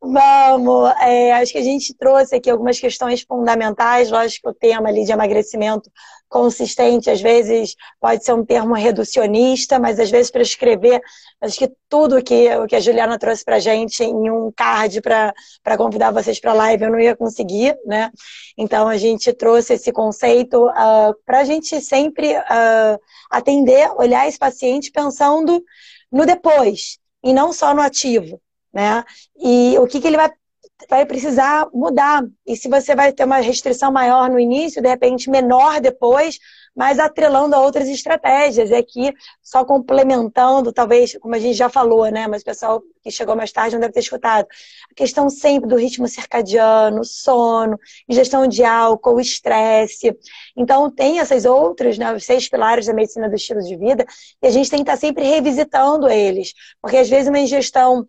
Vamos. 0.00 0.92
É, 1.00 1.32
acho 1.32 1.50
que 1.50 1.58
a 1.58 1.62
gente 1.62 1.92
trouxe 1.94 2.36
aqui 2.36 2.48
algumas 2.48 2.78
questões 2.78 3.22
fundamentais. 3.22 4.12
Lógico 4.12 4.44
que 4.44 4.50
o 4.50 4.54
tema 4.54 4.88
ali 4.88 5.04
de 5.04 5.10
emagrecimento 5.10 5.90
consistente, 6.28 7.10
às 7.10 7.20
vezes 7.20 7.76
pode 8.00 8.24
ser 8.24 8.32
um 8.32 8.44
termo 8.44 8.74
reducionista, 8.74 9.78
mas 9.78 10.00
às 10.00 10.10
vezes 10.10 10.30
para 10.30 10.42
escrever, 10.42 11.00
acho 11.40 11.58
que 11.58 11.70
tudo 11.88 12.22
que, 12.22 12.52
o 12.56 12.66
que 12.66 12.74
a 12.74 12.80
Juliana 12.80 13.18
trouxe 13.18 13.44
para 13.44 13.56
a 13.56 13.60
gente 13.60 14.02
em 14.02 14.30
um 14.30 14.50
card 14.50 15.00
para 15.00 15.76
convidar 15.76 16.10
vocês 16.10 16.40
para 16.40 16.50
a 16.50 16.54
live 16.54 16.84
eu 16.84 16.90
não 16.90 16.98
ia 16.98 17.14
conseguir, 17.14 17.76
né? 17.86 18.10
Então 18.58 18.88
a 18.88 18.96
gente 18.96 19.32
trouxe 19.32 19.74
esse 19.74 19.92
conceito 19.92 20.66
uh, 20.66 20.72
ah, 20.74 21.14
para 21.24 21.40
a 21.40 21.44
gente 21.44 21.80
sempre 21.80 22.36
uh, 22.36 23.00
atender, 23.30 23.88
olhar 23.96 24.26
esse 24.26 24.38
paciente 24.38 24.90
pensando 24.90 25.62
no 26.14 26.24
depois 26.24 26.98
e 27.22 27.32
não 27.32 27.52
só 27.52 27.74
no 27.74 27.82
ativo, 27.82 28.40
né? 28.72 29.04
E 29.36 29.76
o 29.78 29.86
que, 29.86 30.00
que 30.00 30.06
ele 30.06 30.16
vai 30.16 30.30
vai 30.88 31.06
precisar 31.06 31.68
mudar. 31.72 32.24
E 32.46 32.56
se 32.56 32.68
você 32.68 32.94
vai 32.94 33.12
ter 33.12 33.24
uma 33.24 33.38
restrição 33.38 33.92
maior 33.92 34.28
no 34.28 34.38
início, 34.38 34.82
de 34.82 34.88
repente 34.88 35.30
menor 35.30 35.80
depois, 35.80 36.38
mas 36.74 36.98
atrelando 36.98 37.54
a 37.54 37.60
outras 37.60 37.88
estratégias. 37.88 38.70
E 38.70 38.74
aqui, 38.74 39.12
só 39.42 39.64
complementando, 39.64 40.72
talvez, 40.72 41.16
como 41.18 41.34
a 41.34 41.38
gente 41.38 41.56
já 41.56 41.68
falou, 41.68 42.06
né? 42.10 42.26
Mas 42.26 42.42
o 42.42 42.44
pessoal 42.44 42.82
que 43.02 43.10
chegou 43.10 43.36
mais 43.36 43.52
tarde 43.52 43.76
não 43.76 43.80
deve 43.80 43.92
ter 43.92 44.00
escutado. 44.00 44.46
A 44.90 44.94
questão 44.94 45.28
sempre 45.28 45.68
do 45.68 45.76
ritmo 45.76 46.08
circadiano, 46.08 47.04
sono, 47.04 47.78
ingestão 48.08 48.46
de 48.46 48.64
álcool, 48.64 49.20
estresse. 49.20 50.16
Então, 50.56 50.90
tem 50.90 51.20
essas 51.20 51.44
outras, 51.44 51.98
né, 51.98 52.12
os 52.14 52.24
seis 52.24 52.48
pilares 52.48 52.86
da 52.86 52.94
medicina 52.94 53.28
do 53.28 53.36
estilo 53.36 53.60
de 53.60 53.76
vida, 53.76 54.06
e 54.42 54.46
a 54.46 54.50
gente 54.50 54.70
tem 54.70 54.78
que 54.82 54.90
estar 54.90 54.96
sempre 54.96 55.24
revisitando 55.24 56.08
eles. 56.08 56.54
Porque 56.80 56.96
às 56.96 57.08
vezes 57.08 57.28
uma 57.28 57.38
ingestão 57.38 58.08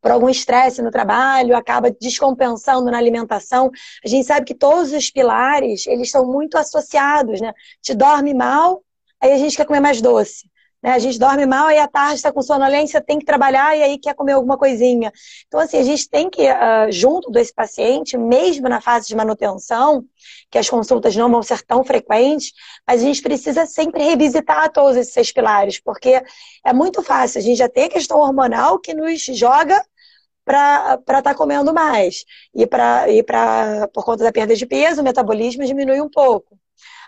por 0.00 0.10
algum 0.10 0.28
estresse 0.28 0.82
no 0.82 0.90
trabalho, 0.90 1.56
acaba 1.56 1.90
descompensando 1.90 2.90
na 2.90 2.98
alimentação. 2.98 3.70
A 4.04 4.08
gente 4.08 4.26
sabe 4.26 4.46
que 4.46 4.54
todos 4.54 4.92
os 4.92 5.10
pilares, 5.10 5.86
eles 5.86 6.08
estão 6.08 6.26
muito 6.26 6.56
associados, 6.56 7.40
né? 7.40 7.52
Te 7.80 7.94
dorme 7.94 8.34
mal, 8.34 8.82
aí 9.20 9.32
a 9.32 9.38
gente 9.38 9.56
quer 9.56 9.66
comer 9.66 9.80
mais 9.80 10.00
doce. 10.00 10.48
Né? 10.82 10.92
A 10.92 10.98
gente 10.98 11.18
dorme 11.18 11.44
mal, 11.44 11.66
aí 11.66 11.78
à 11.78 11.86
tarde 11.86 12.14
está 12.16 12.32
com 12.32 12.42
sonolência, 12.42 13.00
tem 13.00 13.18
que 13.18 13.24
trabalhar 13.24 13.76
e 13.76 13.82
aí 13.82 13.98
quer 13.98 14.14
comer 14.14 14.32
alguma 14.32 14.56
coisinha. 14.56 15.12
Então, 15.46 15.60
assim, 15.60 15.78
a 15.78 15.82
gente 15.82 16.08
tem 16.08 16.30
que, 16.30 16.50
uh, 16.50 16.90
junto 16.90 17.30
desse 17.30 17.52
paciente, 17.52 18.16
mesmo 18.16 18.68
na 18.68 18.80
fase 18.80 19.06
de 19.06 19.14
manutenção, 19.14 20.04
que 20.50 20.58
as 20.58 20.68
consultas 20.68 21.14
não 21.14 21.30
vão 21.30 21.42
ser 21.42 21.62
tão 21.62 21.84
frequentes, 21.84 22.52
mas 22.86 23.02
a 23.02 23.04
gente 23.04 23.22
precisa 23.22 23.66
sempre 23.66 24.02
revisitar 24.02 24.72
todos 24.72 24.96
esses 24.96 25.12
seis 25.12 25.32
pilares, 25.32 25.80
porque 25.80 26.22
é 26.64 26.72
muito 26.72 27.02
fácil. 27.02 27.38
A 27.40 27.42
gente 27.42 27.58
já 27.58 27.68
tem 27.68 27.84
a 27.84 27.90
questão 27.90 28.18
hormonal 28.18 28.78
que 28.78 28.94
nos 28.94 29.22
joga 29.24 29.82
para 30.44 30.94
estar 30.94 31.22
tá 31.22 31.34
comendo 31.34 31.72
mais. 31.74 32.24
E, 32.54 32.66
pra, 32.66 33.08
e 33.08 33.22
pra, 33.22 33.88
por 33.92 34.04
conta 34.04 34.24
da 34.24 34.32
perda 34.32 34.56
de 34.56 34.66
peso, 34.66 35.00
o 35.00 35.04
metabolismo 35.04 35.64
diminui 35.64 36.00
um 36.00 36.08
pouco. 36.08 36.58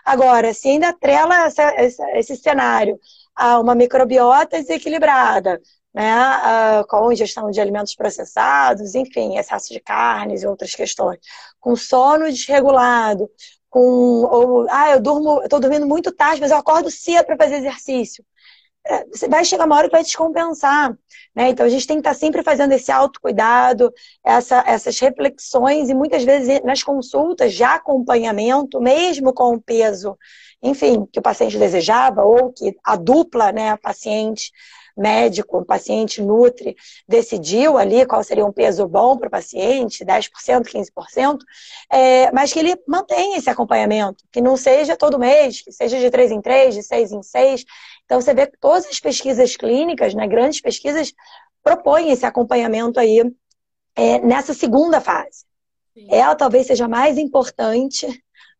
Agora, 0.05 0.53
se 0.53 0.67
ainda 0.69 0.89
atrela 0.89 1.45
essa, 1.45 1.63
essa, 1.75 2.05
esse 2.17 2.35
cenário 2.35 2.99
a 3.35 3.59
uma 3.59 3.75
microbiota 3.75 4.59
desequilibrada, 4.59 5.61
né, 5.93 6.83
com 6.89 7.11
ingestão 7.11 7.51
de 7.51 7.61
alimentos 7.61 7.95
processados, 7.95 8.95
enfim, 8.95 9.37
excesso 9.37 9.71
de 9.71 9.79
carnes 9.79 10.43
e 10.43 10.47
outras 10.47 10.73
questões, 10.73 11.19
com 11.59 11.75
sono 11.75 12.25
desregulado, 12.25 13.29
com 13.69 13.79
ou 13.79 14.67
ah, 14.69 14.91
eu 14.91 15.01
durmo, 15.01 15.41
eu 15.41 15.59
dormindo 15.59 15.87
muito 15.87 16.11
tarde, 16.11 16.41
mas 16.41 16.51
eu 16.51 16.57
acordo 16.57 16.91
cedo 16.91 17.25
para 17.25 17.37
fazer 17.37 17.57
exercício. 17.57 18.23
É, 18.85 19.05
você 19.05 19.29
vai 19.29 19.45
chegar 19.45 19.65
uma 19.65 19.77
hora 19.77 19.87
que 19.87 19.95
vai 19.95 20.03
descompensar, 20.03 20.91
né? 21.33 21.49
Então 21.49 21.65
a 21.65 21.69
gente 21.69 21.87
tem 21.87 21.95
que 21.95 22.01
estar 22.01 22.13
sempre 22.13 22.43
fazendo 22.43 22.73
esse 22.73 22.91
autocuidado, 22.91 23.91
essa, 24.23 24.61
essas 24.67 24.99
reflexões 24.99 25.89
e 25.89 25.93
muitas 25.93 26.23
vezes 26.23 26.61
nas 26.63 26.83
consultas 26.83 27.53
de 27.53 27.63
acompanhamento, 27.63 28.81
mesmo 28.81 29.33
com 29.33 29.55
o 29.55 29.61
peso 29.61 30.17
enfim, 30.63 31.05
que 31.11 31.19
o 31.19 31.21
paciente 31.21 31.57
desejava, 31.59 32.23
ou 32.23 32.53
que 32.53 32.75
a 32.83 32.95
dupla, 32.95 33.51
né, 33.51 33.69
a 33.69 33.77
paciente 33.77 34.51
médico, 34.95 35.65
paciente 35.65 36.21
nutri, 36.21 36.75
decidiu 37.07 37.77
ali 37.77 38.05
qual 38.05 38.23
seria 38.23 38.45
um 38.45 38.51
peso 38.51 38.87
bom 38.87 39.17
para 39.17 39.27
o 39.27 39.31
paciente, 39.31 40.05
10%, 40.05 40.29
15%, 40.67 41.39
é, 41.91 42.31
mas 42.31 42.53
que 42.53 42.59
ele 42.59 42.75
mantenha 42.87 43.37
esse 43.37 43.49
acompanhamento, 43.49 44.23
que 44.31 44.39
não 44.39 44.55
seja 44.55 44.95
todo 44.95 45.19
mês, 45.19 45.61
que 45.61 45.71
seja 45.71 45.99
de 45.99 46.09
3 46.09 46.31
em 46.31 46.41
3, 46.41 46.75
de 46.75 46.83
6 46.83 47.11
em 47.11 47.23
6. 47.23 47.65
Então, 48.05 48.21
você 48.21 48.33
vê 48.33 48.47
que 48.47 48.57
todas 48.59 48.85
as 48.85 48.99
pesquisas 48.99 49.57
clínicas, 49.57 50.13
né, 50.13 50.27
grandes 50.27 50.61
pesquisas, 50.61 51.13
propõe 51.63 52.11
esse 52.11 52.25
acompanhamento 52.25 52.99
aí 52.99 53.19
é, 53.95 54.19
nessa 54.19 54.53
segunda 54.53 55.01
fase. 55.01 55.45
Sim. 55.93 56.07
Ela 56.09 56.35
talvez 56.35 56.67
seja 56.67 56.87
mais 56.87 57.17
importante 57.17 58.07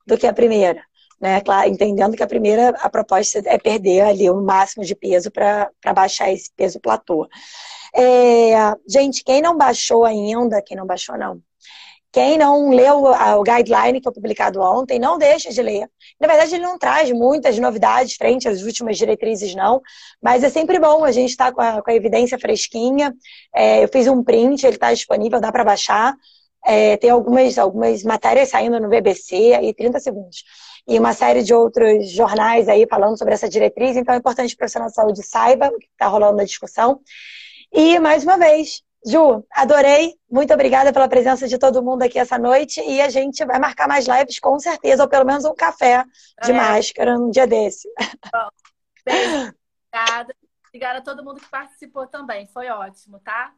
do 0.06 0.18
que 0.18 0.28
a 0.28 0.34
primeira. 0.34 0.84
Né? 1.24 1.40
Claro, 1.40 1.70
entendendo 1.70 2.18
que 2.18 2.24
a 2.24 2.28
primeira, 2.28 2.72
a 2.82 2.90
proposta 2.90 3.42
é 3.46 3.58
perder 3.58 4.02
ali 4.02 4.30
o 4.30 4.42
máximo 4.42 4.84
de 4.84 4.94
peso 4.94 5.32
para 5.32 5.72
baixar 5.96 6.30
esse 6.34 6.52
peso 6.54 6.82
platô. 6.82 7.30
É, 7.96 8.54
gente, 8.86 9.24
quem 9.24 9.42
não 9.42 9.56
baixou 9.56 10.04
ainda, 10.04 10.62
quem 10.62 10.76
não 10.76 10.86
baixou 10.86 11.18
não, 11.18 11.42
quem 12.12 12.38
não 12.38 12.72
leu 12.72 13.06
o 13.06 13.42
guideline 13.42 14.02
que 14.02 14.04
foi 14.04 14.12
publicado 14.12 14.60
ontem, 14.60 15.00
não 15.00 15.18
deixa 15.18 15.50
de 15.50 15.62
ler. 15.62 15.90
Na 16.20 16.28
verdade, 16.28 16.56
ele 16.56 16.64
não 16.66 16.78
traz 16.78 17.10
muitas 17.10 17.58
novidades 17.58 18.16
frente 18.16 18.50
às 18.50 18.62
últimas 18.62 18.98
diretrizes, 18.98 19.56
não. 19.56 19.82
Mas 20.22 20.44
é 20.44 20.50
sempre 20.50 20.78
bom 20.78 21.06
a 21.06 21.12
gente 21.14 21.30
estar 21.30 21.54
tá 21.54 21.74
com, 21.76 21.84
com, 21.84 21.90
a 21.90 21.96
evidência 21.96 22.38
fresquinha. 22.38 23.16
É, 23.56 23.82
eu 23.82 23.88
fiz 23.88 24.08
um 24.08 24.22
print, 24.22 24.66
ele 24.66 24.76
está 24.76 24.94
disponível, 24.94 25.40
dá 25.40 25.54
para 25.54 25.64
baixar. 25.64 26.14
É, 26.66 26.98
tem 26.98 27.10
algumas, 27.10 27.58
algumas 27.58 28.04
matérias 28.04 28.50
saindo 28.50 28.78
no 28.78 28.90
BBC, 28.90 29.54
aí 29.54 29.74
30 29.74 30.02
segundos. 30.02 30.44
E 30.88 31.00
uma 31.00 31.14
série 31.14 31.44
de 31.44 31.54
outros 31.54 32.12
jornais 32.12 32.68
aí 32.68 32.86
falando 32.90 33.18
sobre 33.18 33.34
essa 33.34 33.48
diretriz. 33.48 33.96
Então 33.96 34.14
é 34.14 34.18
importante 34.18 34.50
que 34.50 34.56
o 34.56 34.58
profissional 34.58 34.90
de 34.90 34.96
saúde 34.96 35.24
saiba 35.24 35.68
o 35.68 35.80
que 35.80 35.88
está 35.92 36.08
rolando 36.08 36.38
na 36.38 36.44
discussão. 36.44 37.00
E, 37.72 37.98
mais 38.00 38.24
uma 38.24 38.38
vez, 38.38 38.84
Ju, 39.06 39.46
adorei. 39.52 40.14
Muito 40.32 40.54
obrigada 40.54 40.94
pela 40.94 41.10
presença 41.10 41.48
de 41.48 41.58
todo 41.58 41.84
mundo 41.84 42.04
aqui 42.04 42.18
essa 42.18 42.38
noite. 42.38 42.80
E 42.82 43.02
a 43.02 43.10
gente 43.10 43.44
vai 43.46 43.60
marcar 43.60 43.88
mais 43.88 44.08
lives, 44.08 44.40
com 44.40 44.58
certeza, 44.60 45.04
ou 45.04 45.10
pelo 45.10 45.26
menos 45.26 45.44
um 45.44 45.54
café 45.54 46.06
de 46.44 46.52
é. 46.52 46.54
máscara 46.54 47.18
num 47.18 47.30
dia 47.30 47.46
desse. 47.46 47.90
Bom, 48.32 48.50
beijo. 49.06 49.54
Obrigada. 49.94 50.36
Obrigada 50.70 51.00
a 51.00 51.02
todo 51.02 51.24
mundo 51.24 51.40
que 51.42 51.50
participou 51.50 52.08
também. 52.08 52.48
Foi 52.48 52.68
ótimo, 52.70 53.20
tá? 53.20 53.54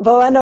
Boa 0.00 0.30
noite. 0.30 0.32